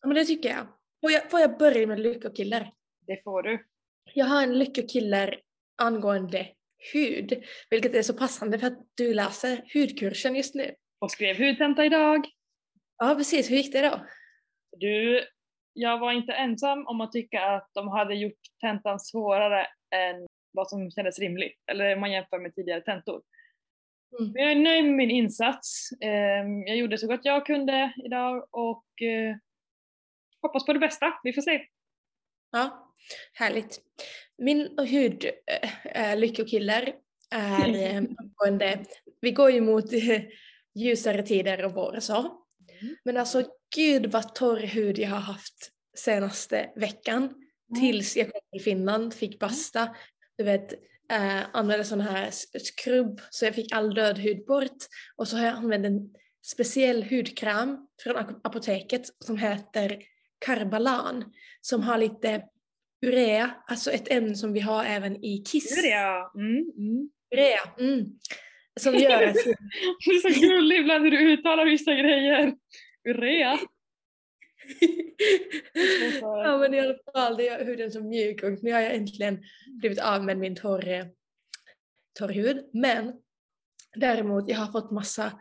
Ja, 0.03 0.09
men 0.09 0.15
det 0.15 0.25
tycker 0.25 0.49
jag. 0.49 0.67
Får 1.01 1.11
jag, 1.11 1.31
får 1.31 1.41
jag 1.41 1.59
börja 1.59 1.87
med 1.87 2.01
lyckokiller? 2.01 2.73
Det 3.07 3.25
får 3.25 3.43
du. 3.43 3.67
Jag 4.15 4.27
har 4.27 4.43
en 4.43 4.59
lyckokiller 4.59 5.41
angående 5.83 6.47
hud, 6.93 7.45
vilket 7.71 7.95
är 7.95 8.03
så 8.03 8.15
passande 8.15 8.59
för 8.59 8.67
att 8.67 8.79
du 8.95 9.15
läser 9.15 9.65
hudkursen 9.75 10.37
just 10.37 10.55
nu. 10.55 10.75
Och 10.99 11.11
skrev 11.11 11.39
hudtenta 11.39 11.85
idag. 11.85 12.27
Ja, 12.99 13.15
precis. 13.15 13.51
Hur 13.51 13.57
gick 13.57 13.73
det 13.73 13.83
då? 13.83 14.07
Du, 14.77 15.27
jag 15.73 15.99
var 15.99 16.13
inte 16.13 16.33
ensam 16.33 16.87
om 16.87 17.01
att 17.01 17.13
tycka 17.13 17.45
att 17.45 17.71
de 17.75 17.89
hade 17.89 18.15
gjort 18.15 18.41
tentan 18.61 19.01
svårare 19.01 19.67
än 19.95 20.27
vad 20.53 20.69
som 20.69 20.91
kändes 20.91 21.19
rimligt, 21.19 21.63
eller 21.71 21.95
om 21.95 22.01
man 22.01 22.13
jämför 22.13 22.39
med 22.39 22.55
tidigare 22.55 22.81
tentor. 22.81 23.23
Mm. 24.19 24.33
Men 24.33 24.43
jag 24.43 24.53
är 24.53 24.57
nöjd 24.57 24.85
med 24.85 24.95
min 24.95 25.11
insats. 25.11 25.89
Ehm, 26.01 26.63
Jag 26.67 26.77
gjorde 26.77 26.99
så 26.99 27.07
gott 27.07 27.21
jag 27.25 27.47
kunde 27.47 27.93
idag 28.05 28.49
och 28.51 29.03
eh, 29.03 29.37
hoppas 30.43 30.67
på 30.67 30.73
det 30.73 30.79
bästa. 30.79 31.15
Vi 31.23 31.33
får 31.33 31.43
se. 31.43 31.67
Ja, 32.53 32.93
härligt. 33.33 33.81
Min 34.39 34.79
hud 34.79 35.25
äh, 35.47 36.13
äh, 36.13 36.17
lyckokiller 36.19 36.95
är 37.31 37.69
äh, 37.75 38.03
angående, 38.19 38.85
vi 39.21 39.31
går 39.31 39.51
ju 39.51 39.61
mot 39.61 39.85
ljusare 40.75 41.23
tider 41.23 41.65
och 41.65 41.73
vår 41.73 41.97
och 41.97 42.03
så. 42.03 42.43
Men 43.05 43.17
alltså 43.17 43.45
gud 43.77 44.07
vad 44.07 44.35
torr 44.35 44.61
hud 44.61 44.99
jag 44.99 45.09
har 45.09 45.21
haft 45.21 45.71
senaste 45.97 46.71
veckan. 46.77 47.35
Tills 47.81 48.17
jag 48.17 48.33
kom 48.33 48.41
till 48.53 48.63
Finland, 48.63 49.15
fick 49.15 49.39
basta, 49.39 49.97
du 50.39 50.45
vet, 50.45 50.73
äh, 51.13 51.43
använde 51.53 51.85
sån 51.85 52.01
här 52.01 52.31
skrubb 52.59 53.21
så 53.31 53.45
jag 53.45 53.55
fick 53.55 53.73
all 53.73 53.95
död 53.95 54.19
hud 54.19 54.47
bort. 54.47 54.77
Och 55.17 55.29
så 55.29 55.37
har 55.37 55.45
jag 55.47 55.55
använt 55.55 55.87
en 55.87 56.15
speciell 56.47 57.03
hudkräm 57.03 57.87
från 58.03 58.17
ap- 58.17 58.41
apoteket 58.47 59.11
som 59.25 59.39
heter 59.39 60.03
Karbalan 60.39 61.25
som 61.61 61.83
har 61.83 61.99
lite 61.99 62.43
urea, 63.03 63.51
alltså 63.67 63.91
ett 63.91 64.13
ämne 64.13 64.35
som 64.35 64.53
vi 64.53 64.61
har 64.61 64.85
även 64.85 65.25
i 65.25 65.39
kiss. 65.39 65.79
Urea. 65.79 66.31
Mm, 66.35 66.73
mm. 66.79 67.11
Urea, 67.35 67.61
mm. 67.79 68.07
Som 68.81 68.95
gör 68.95 69.23
att 69.23 69.35
Du 70.05 70.17
är 70.17 70.33
så 70.33 70.41
gullig 70.41 70.79
ibland 70.79 71.05
när 71.05 71.11
du 71.11 71.33
uttalar 71.33 71.65
vissa 71.65 71.95
grejer. 71.95 72.55
Urea. 73.09 73.59
ja 76.21 76.59
men 76.59 76.75
i 76.75 76.81
alla 76.81 76.95
fall, 77.13 77.37
det 77.37 77.49
är 77.49 77.65
huden 77.65 77.93
så 77.93 78.05
mjuk 78.05 78.43
och 78.43 78.63
nu 78.63 78.73
har 78.73 78.81
jag 78.81 78.95
äntligen 78.95 79.45
blivit 79.81 80.01
av 80.01 80.25
med 80.25 80.39
min 80.39 80.57
torr, 80.57 81.11
torr 82.19 82.29
hud. 82.33 82.71
Men 82.73 83.13
däremot, 83.97 84.49
jag 84.49 84.59
har 84.59 84.73
fått 84.73 84.91
massa, 84.91 85.41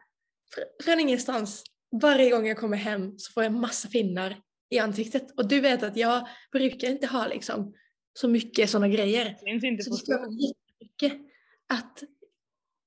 fr- 0.56 0.84
från 0.86 1.00
ingenstans, 1.00 1.64
varje 2.02 2.30
gång 2.30 2.48
jag 2.48 2.58
kommer 2.58 2.78
hem 2.78 3.18
så 3.18 3.32
får 3.32 3.44
jag 3.44 3.54
massa 3.54 3.88
finnar 3.88 4.42
i 4.70 4.80
ansiktet. 4.80 5.32
Och 5.38 5.48
du 5.48 5.60
vet 5.60 5.84
att 5.84 5.98
jag 5.98 6.28
brukar 6.52 6.90
inte 6.90 7.08
ha 7.08 7.28
liksom 7.28 7.74
så 8.14 8.28
mycket 8.28 8.70
sådana 8.70 8.88
grejer. 8.88 9.38
Inte 9.46 9.84
Så 9.84 9.90
det 9.90 9.98
stör 9.98 10.20
mig 10.20 10.46
jättemycket 10.48 11.32
att 11.68 12.04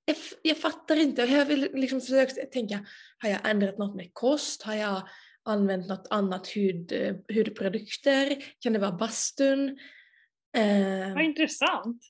jag, 0.05 0.17
jag 0.43 0.57
fattar 0.57 0.97
inte 0.97 1.23
jag 1.23 1.47
vill 1.47 1.71
liksom 1.75 2.01
försökt 2.01 2.53
tänka, 2.53 2.87
har 3.19 3.31
jag 3.31 3.51
ändrat 3.51 3.79
något 3.79 3.97
med 3.97 4.11
kost? 4.13 4.63
Har 4.63 4.75
jag 4.75 5.09
använt 5.43 5.89
något 5.89 6.07
annat 6.11 6.49
hud, 6.49 6.93
eh, 6.93 7.15
hudprodukter? 7.35 8.45
Kan 8.59 8.73
det 8.73 8.79
vara 8.79 8.93
bastun? 8.93 9.79
Eh, 10.57 11.15
Vad 11.15 11.25
intressant. 11.25 12.03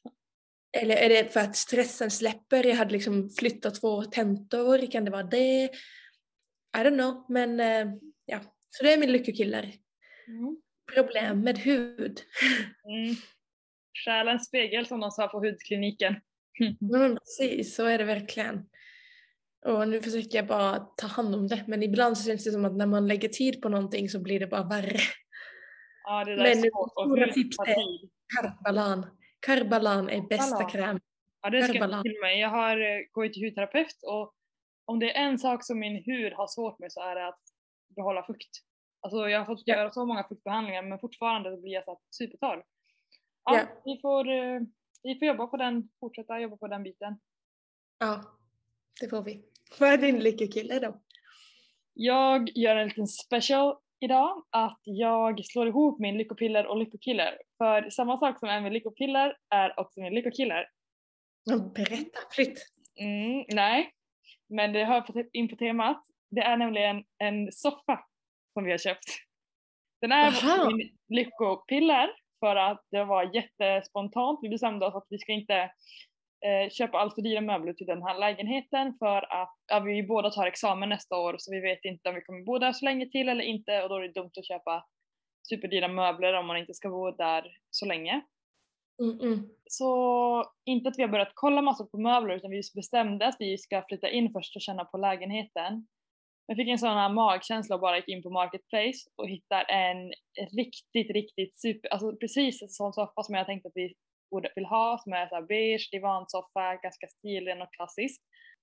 eller 0.72 0.96
är 0.96 1.08
det 1.08 1.32
för 1.32 1.40
att 1.40 1.56
stressen 1.56 2.10
släpper? 2.10 2.64
Jag 2.64 2.76
hade 2.76 2.92
liksom 2.92 3.30
flyttat 3.30 3.80
två 3.80 4.04
tentor, 4.04 4.90
kan 4.90 5.04
det 5.04 5.10
vara 5.10 5.22
det? 5.22 5.64
I 5.64 6.80
don't 6.80 6.94
know, 6.94 7.24
men 7.28 7.60
eh, 7.60 7.94
ja. 8.26 8.40
Så 8.70 8.84
det 8.84 8.92
är 8.92 8.98
min 8.98 9.12
lyckokiller. 9.12 9.74
Mm. 10.28 10.56
Problem 10.94 11.40
med 11.40 11.58
hud. 11.58 12.20
Mm. 12.84 13.14
Själens 14.04 14.46
spegel 14.46 14.86
som 14.86 15.00
de 15.00 15.10
sa 15.10 15.28
på 15.28 15.38
hudkliniken. 15.38 16.14
Men 16.80 17.14
precis, 17.16 17.74
så 17.74 17.84
är 17.84 17.98
det 17.98 18.04
verkligen. 18.04 18.68
Och 19.66 19.88
nu 19.88 20.02
försöker 20.02 20.38
jag 20.38 20.46
bara 20.46 20.78
ta 20.78 21.06
hand 21.06 21.34
om 21.34 21.46
det, 21.46 21.64
men 21.66 21.82
ibland 21.82 22.18
så 22.18 22.28
känns 22.28 22.44
det 22.44 22.50
som 22.50 22.64
att 22.64 22.76
när 22.76 22.86
man 22.86 23.08
lägger 23.08 23.28
tid 23.28 23.62
på 23.62 23.68
någonting 23.68 24.08
så 24.08 24.20
blir 24.20 24.40
det 24.40 24.46
bara 24.46 24.62
värre. 24.62 24.98
Ja, 26.04 26.24
det 26.24 26.36
där 26.36 26.42
Men 26.42 26.58
är 26.58 26.70
svårt. 26.70 26.92
Och 26.96 27.02
stora 27.04 27.26
tar 27.26 27.72
är-. 27.72 28.08
Karbalan. 28.36 29.06
Karbalan 29.40 30.08
är 30.10 30.20
bästa 30.20 30.64
kräm. 30.64 31.00
Ja, 31.42 31.50
det 31.50 31.62
ska 31.62 31.72
Karbalan. 31.72 31.96
jag 31.96 32.02
till 32.02 32.20
mig. 32.20 32.40
Jag 32.40 32.48
har 32.48 32.80
eh, 32.80 33.00
gått 33.12 33.32
till 33.32 33.44
hudterapeut 33.44 33.96
och 34.02 34.34
om 34.84 34.98
det 34.98 35.16
är 35.16 35.24
en 35.24 35.38
sak 35.38 35.64
som 35.64 35.78
min 35.78 36.02
hud 36.06 36.32
har 36.32 36.46
svårt 36.46 36.78
med 36.78 36.92
så 36.92 37.00
är 37.00 37.14
det 37.14 37.28
att 37.28 37.40
behålla 37.96 38.22
fukt. 38.22 38.50
Alltså 39.00 39.28
jag 39.28 39.38
har 39.38 39.46
fått 39.46 39.68
göra 39.68 39.90
så 39.90 40.06
många 40.06 40.24
fuktbehandlingar 40.24 40.82
men 40.82 40.98
fortfarande 40.98 41.56
blir 41.56 41.72
jag 41.72 41.84
så 41.84 41.90
här 41.90 41.98
supertorr. 42.10 42.64
Ja, 43.44 43.56
Ja. 43.56 43.66
Vi, 43.84 44.00
får, 44.00 44.28
eh, 44.28 44.60
vi 45.02 45.18
får 45.18 45.28
jobba 45.28 45.46
på 45.46 45.56
den, 45.56 45.88
fortsätta 46.00 46.40
jobba 46.40 46.56
på 46.56 46.68
den 46.68 46.82
biten. 46.82 47.18
Ja, 47.98 48.22
det 49.00 49.08
får 49.08 49.22
vi. 49.22 49.44
Vad 49.80 49.92
är 49.92 49.98
din 49.98 50.18
lyckokille 50.18 50.78
då? 50.78 51.00
Jag 51.94 52.50
gör 52.54 52.76
en 52.76 52.88
liten 52.88 53.08
special 53.08 53.76
idag 54.00 54.46
att 54.50 54.80
jag 54.84 55.44
slår 55.44 55.68
ihop 55.68 56.00
min 56.00 56.18
lyckopiller 56.18 56.66
och 56.66 56.76
lyckokiller. 56.76 57.38
För 57.58 57.90
samma 57.90 58.16
sak 58.16 58.38
som 58.38 58.48
är 58.48 58.60
min 58.60 58.72
lyckopiller 58.72 59.36
är 59.50 59.80
också 59.80 60.00
min 60.00 60.14
lyckokiller. 60.14 60.68
Berätta 61.74 62.20
fritt. 62.30 62.66
Mm, 63.00 63.44
nej, 63.48 63.92
men 64.48 64.72
det 64.72 64.84
hör 64.84 65.04
in 65.32 65.48
på 65.48 65.56
temat. 65.56 66.02
Det 66.30 66.40
är 66.40 66.56
nämligen 66.56 67.04
en 67.18 67.52
soffa 67.52 68.04
som 68.52 68.64
vi 68.64 68.70
har 68.70 68.78
köpt. 68.78 69.04
Den 70.00 70.12
är 70.12 70.26
Aha. 70.26 70.70
min 70.70 70.96
lyckopiller 71.08 72.10
för 72.40 72.56
att 72.56 72.86
det 72.90 73.04
var 73.04 73.34
jättespontant. 73.34 74.38
Vi 74.42 74.48
bestämde 74.48 74.86
oss 74.86 74.94
att 74.94 75.06
vi 75.08 75.18
ska 75.18 75.32
inte 75.32 75.70
eh, 76.46 76.70
köpa 76.70 76.98
allt 76.98 77.14
för 77.14 77.22
dyra 77.22 77.40
möbler 77.40 77.72
till 77.72 77.86
den 77.86 78.02
här 78.02 78.18
lägenheten 78.18 78.94
för 78.98 79.32
att 79.42 79.56
ja, 79.66 79.80
vi 79.80 80.02
båda 80.02 80.30
tar 80.30 80.46
examen 80.46 80.88
nästa 80.88 81.16
år 81.16 81.36
så 81.38 81.52
vi 81.52 81.60
vet 81.60 81.84
inte 81.84 82.08
om 82.08 82.14
vi 82.14 82.20
kommer 82.20 82.44
bo 82.44 82.58
där 82.58 82.72
så 82.72 82.84
länge 82.84 83.08
till 83.10 83.28
eller 83.28 83.44
inte 83.44 83.82
och 83.82 83.88
då 83.88 83.96
är 83.96 84.00
det 84.00 84.20
dumt 84.20 84.30
att 84.38 84.46
köpa 84.46 84.84
superdyra 85.48 85.88
möbler 85.88 86.32
om 86.32 86.46
man 86.46 86.56
inte 86.56 86.74
ska 86.74 86.88
bo 86.88 87.10
där 87.10 87.56
så 87.70 87.86
länge. 87.86 88.20
Mm, 89.02 89.20
mm. 89.20 89.48
Så 89.66 90.44
inte 90.64 90.88
att 90.88 90.98
vi 90.98 91.02
har 91.02 91.10
börjat 91.10 91.32
kolla 91.34 91.62
massor 91.62 91.84
på 91.84 91.98
möbler 91.98 92.34
utan 92.36 92.50
vi 92.50 92.62
bestämde 92.74 93.26
att 93.26 93.36
vi 93.38 93.58
ska 93.58 93.84
flytta 93.88 94.08
in 94.08 94.32
först 94.32 94.56
och 94.56 94.62
känna 94.62 94.84
på 94.84 94.98
lägenheten. 94.98 95.86
Jag 96.50 96.56
fick 96.56 96.68
en 96.68 96.78
sån 96.78 96.88
här 96.88 97.08
magkänsla 97.08 97.74
och 97.74 97.80
bara 97.80 97.96
gick 97.96 98.08
in 98.08 98.22
på 98.22 98.30
Marketplace 98.30 99.10
och 99.16 99.28
hittar 99.28 99.64
en 99.70 100.12
riktigt, 100.56 101.10
riktigt 101.10 101.60
super, 101.60 101.88
alltså 101.88 102.16
precis 102.16 102.62
en 102.62 102.68
sån 102.68 102.92
soffa 102.92 103.22
som 103.22 103.34
jag 103.34 103.46
tänkte 103.46 103.68
att 103.68 103.76
vi 103.76 103.94
borde 104.30 104.52
vill 104.56 104.64
ha 104.64 104.98
som 104.98 105.12
är 105.12 105.28
så 105.28 105.34
här 105.34 105.42
beige 105.42 105.88
divansoffa, 105.92 106.76
ganska 106.82 107.06
stilren 107.08 107.62
och 107.62 107.72
klassisk. 107.72 108.20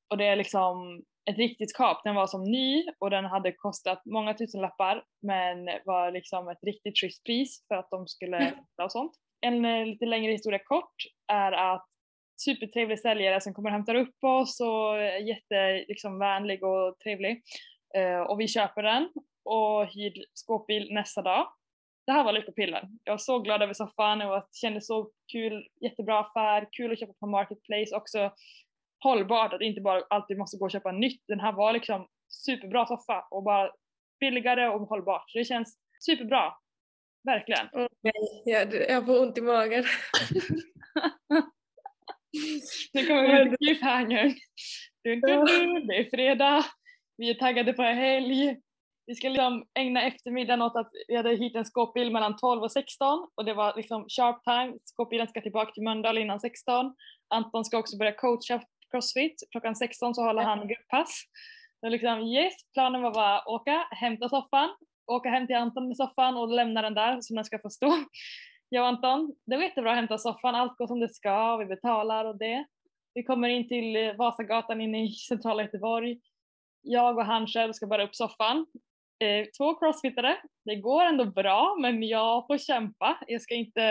Och 0.09 0.17
det 0.17 0.25
är 0.25 0.35
liksom 0.35 1.03
ett 1.29 1.37
riktigt 1.37 1.69
skap. 1.69 2.03
Den 2.03 2.15
var 2.15 2.27
som 2.27 2.43
ny 2.43 2.85
och 2.99 3.09
den 3.09 3.25
hade 3.25 3.51
kostat 3.51 4.01
många 4.05 4.33
tusen 4.33 4.61
lappar 4.61 5.03
men 5.21 5.65
var 5.85 6.11
liksom 6.11 6.49
ett 6.49 6.63
riktigt 6.63 6.99
schysst 6.99 7.23
pris 7.23 7.65
för 7.67 7.75
att 7.75 7.89
de 7.89 8.07
skulle 8.07 8.37
Mm. 8.37 8.53
och 8.83 8.91
sånt. 8.91 9.13
En 9.41 9.65
eh, 9.65 9.85
lite 9.85 10.05
längre 10.05 10.31
historia 10.31 10.59
kort 10.59 10.95
är 11.27 11.51
att 11.51 11.87
supertrevlig 12.45 12.99
säljare 12.99 13.41
som 13.41 13.53
kommer 13.53 13.69
och 13.69 13.73
hämtar 13.73 13.95
upp 13.95 14.23
oss 14.23 14.59
och 14.59 14.97
är 14.97 15.17
jätte 15.17 15.85
liksom, 15.87 16.19
vänlig 16.19 16.63
och 16.63 16.99
trevlig. 16.99 17.41
Eh, 17.95 18.21
och 18.21 18.39
vi 18.39 18.47
köper 18.47 18.83
den 18.83 19.09
och 19.43 19.85
hyr 19.85 20.25
skåpbil 20.33 20.93
nästa 20.93 21.21
dag. 21.21 21.47
Det 22.05 22.11
här 22.11 22.23
var 22.23 22.33
lyckopillen. 22.33 22.99
Jag 23.03 23.13
var 23.13 23.17
så 23.17 23.39
glad 23.39 23.61
över 23.61 23.73
soffan 23.73 24.21
och 24.21 24.27
jag 24.27 24.43
kände 24.53 24.81
så 24.81 25.11
kul, 25.31 25.67
jättebra 25.81 26.19
affär, 26.19 26.67
kul 26.71 26.91
att 26.91 26.99
köpa 26.99 27.13
på 27.13 27.27
Marketplace, 27.27 27.95
också 27.95 28.31
hållbart 29.03 29.53
att 29.53 29.61
inte 29.61 29.81
bara 29.81 30.03
alltid 30.09 30.37
måste 30.37 30.57
gå 30.57 30.65
och 30.65 30.71
köpa 30.71 30.91
nytt. 30.91 31.23
Den 31.27 31.39
här 31.39 31.51
var 31.51 31.73
liksom 31.73 32.07
superbra 32.27 32.85
soffa 32.85 33.27
och 33.31 33.43
bara 33.43 33.71
billigare 34.19 34.67
och 34.67 34.81
hållbart. 34.81 35.29
Så 35.31 35.37
det 35.37 35.45
känns 35.45 35.77
superbra. 36.05 36.53
Verkligen. 37.23 37.67
Åh, 37.73 37.87
nej, 38.01 38.13
jag, 38.89 39.05
får 39.05 39.21
ont 39.21 39.37
i 39.37 39.41
magen. 39.41 39.83
Nu 42.93 43.05
kommer 43.05 43.45
vi 43.45 43.57
till 43.57 43.79
dun. 45.21 45.87
Det 45.87 45.97
är 45.97 46.09
fredag, 46.09 46.65
vi 47.17 47.29
är 47.29 47.33
taggade 47.33 47.73
på 47.73 47.81
en 47.81 47.97
helg. 47.97 48.57
Vi 49.07 49.15
ska 49.15 49.29
liksom 49.29 49.65
ägna 49.73 50.01
eftermiddagen 50.01 50.61
åt 50.61 50.75
att 50.75 50.89
vi 51.07 51.15
hade 51.15 51.35
hit 51.35 51.55
en 51.55 51.65
skåpbil 51.65 52.11
mellan 52.11 52.37
12 52.37 52.63
och 52.63 52.71
16 52.71 53.27
och 53.35 53.45
det 53.45 53.53
var 53.53 53.73
liksom 53.75 54.05
sharp 54.09 54.43
time. 54.43 54.77
Skåpbilen 54.81 55.27
ska 55.27 55.41
tillbaka 55.41 55.71
till 55.71 55.83
Mölndal 55.83 56.17
innan 56.17 56.39
16. 56.39 56.95
Anton 57.27 57.65
ska 57.65 57.77
också 57.77 57.97
börja 57.97 58.11
coacha 58.11 58.61
crossfit. 58.91 59.43
Klockan 59.51 59.75
16 59.75 60.15
så 60.15 60.23
håller 60.23 60.43
han 60.43 60.67
grupppass. 60.67 61.23
Så 61.79 61.89
liksom 61.89 62.19
yes, 62.19 62.53
planen 62.73 63.01
var 63.01 63.13
bara 63.13 63.39
att 63.39 63.47
åka, 63.47 63.87
hämta 63.91 64.29
soffan, 64.29 64.69
åka 65.11 65.29
hem 65.29 65.47
till 65.47 65.55
Anton 65.55 65.87
med 65.87 65.97
soffan 65.97 66.37
och 66.37 66.47
lämna 66.47 66.81
den 66.81 66.93
där 66.93 67.21
så 67.21 67.33
den 67.33 67.45
ska 67.45 67.59
få 67.59 67.69
stå. 67.69 67.93
Jag 68.69 68.81
och 68.81 68.87
Anton, 68.87 69.35
det 69.45 69.55
var 69.55 69.63
jättebra 69.63 69.91
att 69.91 69.97
hämta 69.97 70.17
soffan, 70.17 70.55
allt 70.55 70.77
går 70.77 70.87
som 70.87 70.99
det 70.99 71.13
ska, 71.13 71.57
vi 71.57 71.65
betalar 71.65 72.25
och 72.25 72.37
det. 72.37 72.65
Vi 73.13 73.23
kommer 73.23 73.49
in 73.49 73.67
till 73.67 74.13
Vasagatan 74.17 74.81
inne 74.81 75.05
i 75.05 75.11
centrala 75.11 75.63
Göteborg. 75.63 76.19
Jag 76.85 77.17
och 77.17 77.25
han 77.25 77.47
själv 77.47 77.73
ska 77.73 77.87
bära 77.87 78.03
upp 78.03 78.15
soffan. 78.15 78.65
Eh, 79.23 79.45
två 79.57 79.75
crossfittare. 79.75 80.37
Det 80.65 80.75
går 80.75 81.05
ändå 81.05 81.25
bra 81.25 81.75
men 81.81 82.03
jag 82.03 82.47
får 82.47 82.57
kämpa. 82.57 83.17
Jag 83.27 83.41
ska 83.41 83.55
inte 83.55 83.83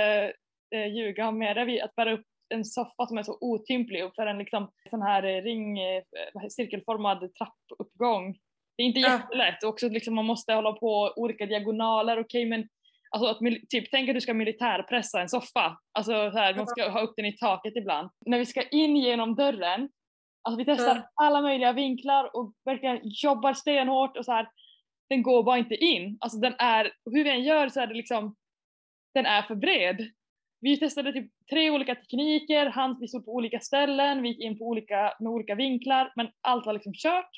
eh, 0.75 0.87
ljuga 0.97 1.31
med 1.31 1.57
det. 1.57 1.65
Vi- 1.65 1.81
Att 1.81 1.95
bära 1.95 2.13
upp 2.13 2.25
en 2.55 2.65
soffa 2.65 3.07
som 3.07 3.19
är 3.19 3.23
så 3.23 3.39
otymplig 3.41 4.03
för 4.15 4.27
en 4.27 4.39
liksom 4.39 4.71
sån 4.91 5.03
här 5.03 5.23
eh, 5.23 5.43
ring, 5.43 5.79
eh, 5.79 6.03
cirkelformad 6.51 7.31
trappuppgång. 7.35 8.33
Det 8.77 8.83
är 8.83 8.87
inte 8.87 9.01
jättelätt. 9.01 9.63
Och 9.63 9.69
också 9.69 9.89
liksom 9.89 10.15
man 10.15 10.25
måste 10.25 10.53
hålla 10.55 10.73
på 10.73 11.13
olika 11.17 11.47
diagonaler. 11.47 12.19
Okej 12.21 12.45
men 12.47 12.69
Alltså 13.11 13.31
att, 13.31 13.39
typ, 13.69 13.91
tänk 13.91 14.09
att 14.09 14.15
du 14.15 14.21
ska 14.21 14.35
militärpressa 14.35 15.21
en 15.21 15.29
soffa. 15.29 15.79
Alltså 15.99 16.13
så 16.31 16.39
här, 16.39 16.55
man 16.55 16.67
ska 16.67 16.89
ha 16.89 17.01
upp 17.01 17.13
den 17.17 17.27
i 17.27 17.37
taket 17.37 17.77
ibland. 17.77 18.11
När 18.27 18.39
vi 18.39 18.47
ska 18.47 18.63
in 18.63 18.97
genom 18.97 19.35
dörren, 19.35 19.89
alltså 20.45 20.59
vi 20.59 20.65
testar 20.65 20.97
Ja. 20.97 21.11
alla 21.27 21.43
möjliga 21.43 21.73
vinklar 21.73 22.37
och 22.37 22.53
verkligen 22.65 23.01
jobbar 23.05 23.55
stenhårt 23.55 24.17
och 24.17 24.25
så 24.25 24.33
här. 24.33 24.49
Den 25.09 25.23
går 25.23 25.43
bara 25.43 25.59
inte 25.59 25.75
in. 25.75 26.17
Alltså 26.21 26.39
den 26.39 26.55
är, 26.59 26.93
hur 27.05 27.25
vi 27.25 27.31
än 27.31 27.43
gör 27.43 27.69
så 27.69 27.81
är 27.81 27.87
det 27.87 27.95
liksom, 27.95 28.37
den 29.15 29.27
är 29.27 29.43
för 29.43 29.55
bred. 29.55 30.11
Vi 30.61 30.77
testade 30.77 31.13
typ 31.13 31.31
tre 31.51 31.71
olika 31.71 31.95
tekniker, 31.95 32.67
han, 32.67 32.97
vi 33.01 33.09
stod 33.09 33.25
på 33.25 33.35
olika 33.35 33.61
ställen, 33.61 34.23
vi 34.23 34.29
gick 34.29 34.41
in 34.41 34.59
på 34.59 34.65
olika, 34.65 35.15
med 35.21 35.33
olika 35.33 35.55
vinklar, 35.55 36.13
men 36.17 36.29
allt 36.41 36.67
var 36.67 36.73
liksom 36.73 36.93
kört. 36.95 37.31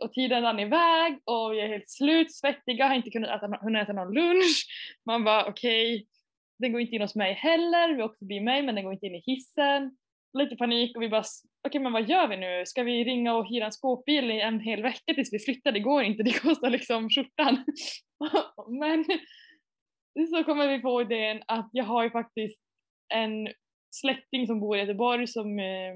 Och 0.00 0.12
tiden 0.12 0.42
rann 0.42 0.60
iväg 0.60 1.18
och 1.24 1.52
vi 1.52 1.60
är 1.60 1.68
helt 1.68 1.90
slut, 1.90 2.34
svettiga, 2.34 2.86
har 2.86 2.94
inte 2.94 3.10
kunnat 3.10 3.30
äta, 3.42 3.58
hunnit 3.60 3.82
äta 3.82 3.92
någon 3.92 4.14
lunch. 4.14 4.66
Man 5.06 5.24
bara 5.24 5.44
okej, 5.46 6.06
den 6.58 6.72
går 6.72 6.80
inte 6.80 6.94
in 6.94 7.02
hos 7.02 7.14
mig 7.14 7.32
heller, 7.32 7.94
vi 7.94 8.02
åkte 8.02 8.18
förbi 8.18 8.40
mig 8.40 8.62
men 8.62 8.74
den 8.74 8.84
går 8.84 8.92
inte 8.92 9.06
in 9.06 9.14
i 9.14 9.22
hissen. 9.26 9.96
Lite 10.36 10.56
panik 10.56 10.96
och 10.96 11.02
vi 11.02 11.08
bara, 11.08 11.20
okej 11.20 11.68
okej 11.68 11.80
men 11.80 11.92
vad 11.92 12.08
gör 12.08 12.28
vi 12.28 12.36
nu? 12.36 12.66
Ska 12.66 12.82
vi 12.82 13.04
ringa 13.04 13.34
och 13.34 13.48
hyra 13.48 13.64
en 13.64 13.72
skåpbil 13.72 14.30
i 14.30 14.40
en 14.40 14.60
hel 14.60 14.82
vecka 14.82 15.14
tills 15.14 15.32
vi 15.32 15.38
flyttar? 15.38 15.72
Det 15.72 15.80
går 15.80 16.02
inte, 16.02 16.22
det 16.22 16.40
kostar 16.40 16.70
liksom 16.70 17.10
skjortan. 17.10 17.64
men 18.80 19.04
så 20.30 20.44
kommer 20.44 20.68
vi 20.68 20.82
på 20.82 21.00
idén 21.02 21.42
att 21.46 21.68
jag 21.72 21.84
har 21.84 22.04
ju 22.04 22.10
faktiskt 22.10 22.60
en 23.14 23.48
släkting 23.90 24.46
som 24.46 24.60
bor 24.60 24.76
i 24.76 24.80
Göteborg 24.80 25.26
som, 25.26 25.58
eh, 25.58 25.94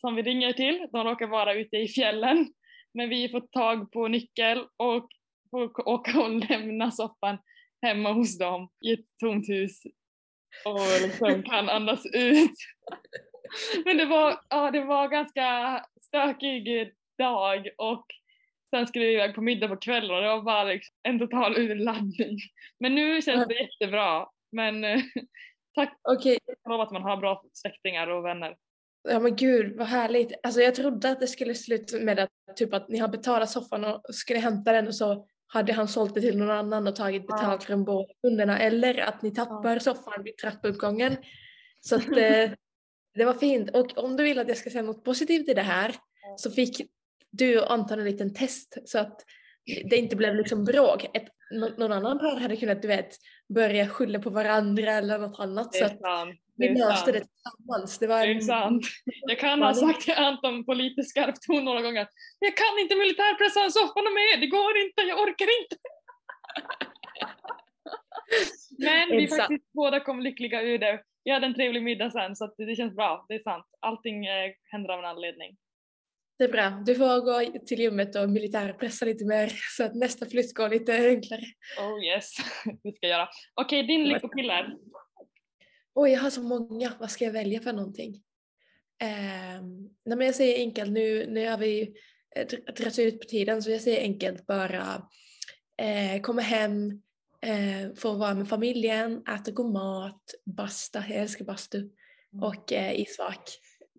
som 0.00 0.14
vi 0.14 0.22
ringer 0.22 0.52
till. 0.52 0.86
De 0.92 1.04
råkar 1.04 1.26
vara 1.26 1.54
ute 1.54 1.76
i 1.76 1.88
fjällen. 1.88 2.52
Men 2.94 3.08
vi 3.08 3.28
får 3.28 3.40
tag 3.40 3.92
på 3.92 4.08
nyckel 4.08 4.58
och 4.76 5.08
får 5.50 5.88
åka 5.88 6.20
och 6.20 6.50
lämna 6.50 6.90
soffan 6.90 7.38
hemma 7.82 8.12
hos 8.12 8.38
dem 8.38 8.68
i 8.86 8.92
ett 8.92 9.06
tomt 9.20 9.48
hus 9.48 9.82
och 10.64 11.02
liksom 11.02 11.42
kan 11.42 11.68
andas 11.68 12.06
ut. 12.12 12.54
Men 13.84 13.96
det 13.96 14.04
var, 14.04 14.40
ja, 14.48 14.70
det 14.70 14.84
var 14.84 15.08
ganska 15.08 15.80
stökig 16.02 16.92
dag 17.18 17.68
och 17.78 18.06
sen 18.70 18.86
skulle 18.86 19.04
vi 19.04 19.14
iväg 19.14 19.34
på 19.34 19.40
middag 19.40 19.68
på 19.68 19.76
kvällen 19.76 20.16
och 20.16 20.22
det 20.22 20.28
var 20.28 20.42
bara 20.42 20.64
liksom 20.64 20.94
en 21.02 21.18
total 21.18 21.58
urladdning. 21.58 22.38
Men 22.80 22.94
nu 22.94 23.22
känns 23.22 23.48
det 23.48 23.54
jättebra. 23.54 24.26
Men 24.52 24.84
eh, 24.84 25.00
tack 25.74 25.98
Okej, 26.02 26.38
lov 26.68 26.80
att 26.80 26.90
man 26.90 27.02
har 27.02 27.16
bra 27.16 27.44
släktingar 27.52 28.06
och 28.06 28.24
vänner. 28.24 28.56
ja 29.08 29.20
men 29.20 29.36
gud 29.36 29.76
vad 29.76 29.86
härligt. 29.86 30.32
Alltså 30.42 30.60
jag 30.60 30.74
trodde 30.74 31.10
att 31.10 31.20
det 31.20 31.26
skulle 31.26 31.54
sluta 31.54 31.98
med 31.98 32.18
att, 32.18 32.30
typ 32.56 32.74
att 32.74 32.88
ni 32.88 32.98
har 32.98 33.08
betalat 33.08 33.50
soffan 33.50 33.84
och 33.84 34.02
skulle 34.14 34.38
hämta 34.38 34.72
den 34.72 34.86
och 34.86 34.94
så 34.94 35.26
hade 35.52 35.72
han 35.72 35.88
sålt 35.88 36.14
det 36.14 36.20
till 36.20 36.38
någon 36.38 36.50
annan 36.50 36.86
och 36.86 36.96
tagit 36.96 37.26
betalt 37.26 37.64
från 37.64 37.84
båda 37.84 38.12
kunderna 38.22 38.58
eller 38.58 38.98
att 38.98 39.22
ni 39.22 39.30
tappar 39.30 39.78
soffan 39.78 40.22
vid 40.24 40.36
trappuppgången. 40.36 41.16
Så 41.80 41.96
att 41.96 42.08
eh, 42.08 42.50
det 43.14 43.24
var 43.24 43.34
fint. 43.34 43.70
Och 43.70 43.98
om 43.98 44.16
du 44.16 44.24
vill 44.24 44.38
att 44.38 44.48
jag 44.48 44.56
ska 44.56 44.70
säga 44.70 44.82
något 44.82 45.04
positivt 45.04 45.48
i 45.48 45.54
det 45.54 45.62
här 45.62 45.94
så 46.36 46.50
fick 46.50 46.90
du 47.30 47.60
och 47.60 47.72
Anton 47.72 47.98
en 47.98 48.04
liten 48.04 48.34
test 48.34 48.78
så 48.84 48.98
att 48.98 49.24
det 49.90 49.96
inte 49.96 50.16
blev 50.16 50.34
liksom 50.34 50.64
bråk. 50.64 51.04
Ett, 51.16 51.28
nå- 51.50 51.72
någon 51.78 51.92
annan 51.92 52.18
par 52.18 52.40
hade 52.40 52.56
kunnat 52.56 52.82
du 52.82 52.88
vet 52.88 53.16
börja 53.54 53.88
skylla 53.88 54.18
på 54.18 54.30
varandra 54.30 54.92
eller 54.92 55.18
något 55.18 55.40
annat 55.40 55.72
Det 55.72 55.78
så 55.78 55.84
är 55.84 55.88
att 55.88 56.00
sant. 56.00 56.34
vi 56.56 56.68
Det 56.68 56.74
löste 56.78 56.96
sant. 56.96 57.06
det 57.06 57.20
tillsammans. 57.24 57.98
Det 57.98 58.06
var 58.06 58.26
Det 58.26 58.32
är 58.32 58.40
sant. 58.40 58.82
Jag 59.04 59.38
kan 59.38 59.62
ha 59.62 59.74
sagt 59.74 60.00
till 60.00 60.14
Anton 60.14 60.64
på 60.64 60.74
lite 60.74 61.02
skarp 61.02 61.34
ton 61.40 61.64
några 61.64 61.82
gånger 61.82 62.06
jag 62.38 62.56
kan 62.56 62.78
inte 62.82 62.94
militärpressa 62.96 63.64
en 63.64 63.70
soffa 63.70 64.00
med, 64.02 64.40
det 64.40 64.46
går 64.46 64.76
inte, 64.84 65.02
jag 65.02 65.20
orkar 65.20 65.48
inte. 65.62 65.76
Men 68.78 69.08
vi 69.10 69.24
Exakt. 69.24 69.40
faktiskt 69.42 69.72
båda 69.72 70.00
kom 70.00 70.20
lyckliga 70.20 70.62
ur 70.62 70.78
det. 70.78 71.02
Vi 71.24 71.30
hade 71.30 71.46
en 71.46 71.54
trevlig 71.54 71.82
middag 71.82 72.10
sen 72.10 72.36
så 72.36 72.54
det 72.56 72.76
känns 72.76 72.96
bra, 72.96 73.24
det 73.28 73.34
är 73.34 73.38
sant. 73.42 73.66
Allting 73.80 74.26
eh, 74.26 74.50
händer 74.70 74.90
av 74.90 74.98
en 74.98 75.04
anledning. 75.04 75.56
Det 76.40 76.44
är 76.44 76.52
bra. 76.52 76.82
Du 76.86 76.94
får 76.94 77.20
gå 77.20 77.58
till 77.66 77.80
gymmet 77.80 78.16
och 78.16 78.30
militärpressa 78.30 79.04
lite 79.04 79.24
mer 79.24 79.52
så 79.76 79.84
att 79.84 79.94
nästa 79.94 80.26
flytt 80.26 80.54
går 80.54 80.68
lite 80.68 80.94
enklare. 80.94 81.44
Oh 81.78 82.04
yes, 82.04 82.36
det 82.82 82.92
ska 82.92 83.06
jag 83.06 83.10
göra. 83.10 83.28
Okej, 83.54 83.82
din 83.82 84.04
lyckopiller. 84.04 84.76
Oj, 85.94 86.10
jag 86.10 86.20
har 86.20 86.30
så 86.30 86.42
många. 86.42 86.92
Vad 87.00 87.10
ska 87.10 87.24
jag 87.24 87.32
välja 87.32 87.60
för 87.60 87.72
någonting? 87.72 88.14
Um, 89.02 89.90
nej, 90.04 90.16
men 90.16 90.20
jag 90.20 90.34
säger 90.34 90.58
enkelt, 90.58 90.90
nu, 90.90 91.26
nu 91.26 91.48
har 91.48 91.58
vi 91.58 91.82
eh, 92.36 92.46
dr- 92.46 92.72
dragit 92.76 92.98
ut 92.98 93.20
på 93.20 93.26
tiden 93.26 93.62
så 93.62 93.70
jag 93.70 93.80
säger 93.80 94.00
enkelt 94.00 94.46
bara 94.46 95.08
eh, 95.82 96.20
komma 96.22 96.42
hem, 96.42 97.02
eh, 97.42 97.94
få 97.96 98.12
vara 98.12 98.34
med 98.34 98.48
familjen, 98.48 99.22
äta 99.28 99.50
god 99.50 99.72
mat, 99.72 100.22
basta, 100.56 101.04
jag 101.08 101.18
älskar 101.18 101.44
bastu 101.44 101.88
och 102.42 102.72
eh, 102.72 103.00
isvak 103.00 103.50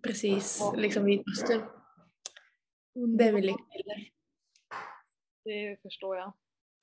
precis 0.04 0.62
liksom 0.78 1.06
vid 1.06 1.24
bastun. 1.24 1.62
Det 2.94 3.24
är 3.24 3.34
min 3.34 3.46
lyckopiller. 3.46 4.10
Det 5.44 5.82
förstår 5.82 6.18
jag. 6.18 6.34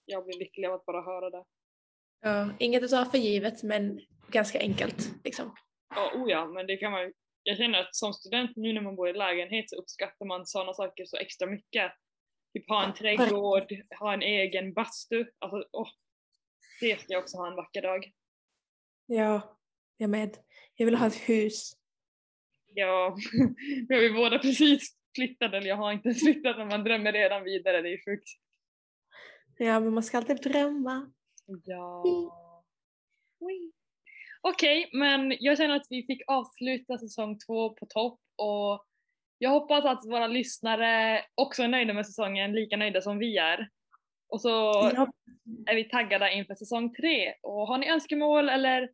Jag 0.04 0.24
blir 0.24 0.38
lycklig 0.38 0.66
av 0.66 0.74
att 0.74 0.86
bara 0.86 1.02
höra 1.02 1.30
det. 1.30 1.44
Ja, 2.20 2.50
inget 2.58 2.82
att 2.82 2.90
ta 2.90 3.04
för 3.04 3.18
givet 3.18 3.62
men 3.62 4.00
ganska 4.28 4.58
enkelt 4.60 5.24
liksom. 5.24 5.54
Ja, 5.94 6.12
oh 6.14 6.30
ja, 6.30 6.46
men 6.46 6.66
det 6.66 6.76
kan 6.76 6.92
man 6.92 7.12
Jag 7.42 7.56
känner 7.56 7.80
att 7.80 7.96
som 7.96 8.12
student 8.12 8.56
nu 8.56 8.72
när 8.72 8.80
man 8.80 8.96
bor 8.96 9.08
i 9.08 9.12
lägenhet 9.12 9.70
så 9.70 9.76
uppskattar 9.76 10.26
man 10.26 10.46
sådana 10.46 10.74
saker 10.74 11.04
så 11.04 11.16
extra 11.16 11.46
mycket. 11.46 11.92
Typ 12.52 12.68
ha 12.68 12.84
en 12.84 12.94
trädgård, 12.94 13.72
ha 14.00 14.14
en 14.14 14.22
egen 14.22 14.74
bastu. 14.74 15.26
Alltså, 15.38 15.68
åh, 15.72 15.88
det 16.80 17.00
ska 17.00 17.12
jag 17.12 17.22
också 17.22 17.36
ha 17.36 17.48
en 17.48 17.56
vacker 17.56 17.82
dag. 17.82 18.12
Ja, 19.06 19.58
jag 19.96 20.10
med. 20.10 20.36
Jag 20.74 20.86
vill 20.86 20.94
ha 20.94 21.06
ett 21.06 21.28
hus. 21.28 21.72
Ja, 22.66 23.16
vi 23.88 23.94
har 23.94 24.02
ju 24.02 24.14
båda 24.14 24.38
precis 24.38 24.97
flyttat, 25.18 25.52
eller 25.52 25.66
jag 25.66 25.76
har 25.76 25.92
inte 25.92 26.08
ens 26.08 26.22
flyttat 26.22 26.56
men 26.56 26.68
man 26.68 26.84
drömmer 26.84 27.12
redan 27.12 27.44
vidare, 27.44 27.82
det 27.82 27.92
är 27.92 28.04
sjukt. 28.04 28.28
Ja, 29.58 29.80
men 29.80 29.94
man 29.94 30.02
ska 30.02 30.16
alltid 30.16 30.42
drömma. 30.42 31.12
Ja. 31.64 32.04
Okej, 34.40 34.90
men 34.92 35.36
jag 35.40 35.58
känner 35.58 35.76
att 35.76 35.86
vi 35.90 36.06
fick 36.06 36.22
avsluta 36.26 36.98
säsong 36.98 37.38
två 37.46 37.70
på 37.70 37.86
topp 37.86 38.20
och 38.36 38.84
jag 39.38 39.50
hoppas 39.50 39.84
att 39.84 40.06
våra 40.06 40.26
lyssnare 40.26 41.24
också 41.34 41.62
är 41.62 41.68
nöjda 41.68 41.94
med 41.94 42.06
säsongen, 42.06 42.52
lika 42.52 42.76
nöjda 42.76 43.00
som 43.00 43.18
vi 43.18 43.36
är. 43.36 43.68
Och 44.28 44.40
så 44.40 44.48
Ja, 44.94 45.12
är 45.66 45.74
vi 45.74 45.84
taggade 45.84 46.32
inför 46.32 46.54
säsong 46.54 46.94
tre. 46.94 47.34
Och 47.42 47.66
har 47.68 47.78
ni 47.78 47.88
önskemål 47.88 48.48
eller 48.48 48.90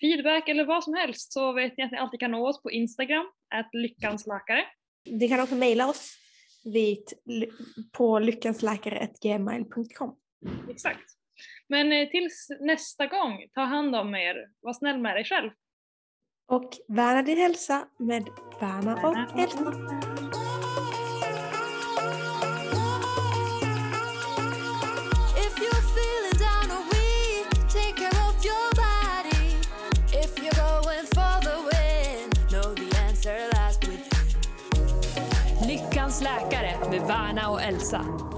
feedback 0.00 0.48
eller 0.48 0.64
vad 0.64 0.84
som 0.84 0.94
helst 0.94 1.32
så 1.32 1.52
vet 1.52 1.76
ni 1.76 1.84
att 1.84 1.90
ni 1.90 1.98
alltid 1.98 2.20
kan 2.20 2.30
nå 2.30 2.48
oss 2.48 2.62
på 2.62 2.70
Instagram, 2.70 3.26
att 3.54 3.68
lyckans 3.72 4.26
läkare. 4.26 4.64
Ni 5.06 5.28
kan 5.28 5.40
också 5.40 5.54
mejla 5.54 5.88
oss 5.88 6.16
vid, 6.64 7.12
på 7.92 8.18
lyckansläkare.gmail.com. 8.18 10.16
Exakt. 10.70 11.10
Men 11.68 11.92
eh, 11.92 12.08
tills 12.08 12.48
nästa 12.60 13.06
gång, 13.06 13.48
ta 13.54 13.60
hand 13.60 13.96
om 13.96 14.14
er, 14.14 14.36
var 14.60 14.72
snäll 14.72 14.98
med 14.98 15.16
dig 15.16 15.24
själv. 15.24 15.50
Och 16.48 16.70
värna 16.88 17.22
din 17.22 17.38
hälsa 17.38 17.88
med 17.98 18.28
Värna 18.60 19.08
och 19.08 19.40
Elsa. 19.40 19.72
Answer 37.04 37.14
Värna 37.14 37.50
och 37.50 37.62
Elsa. 37.62 38.33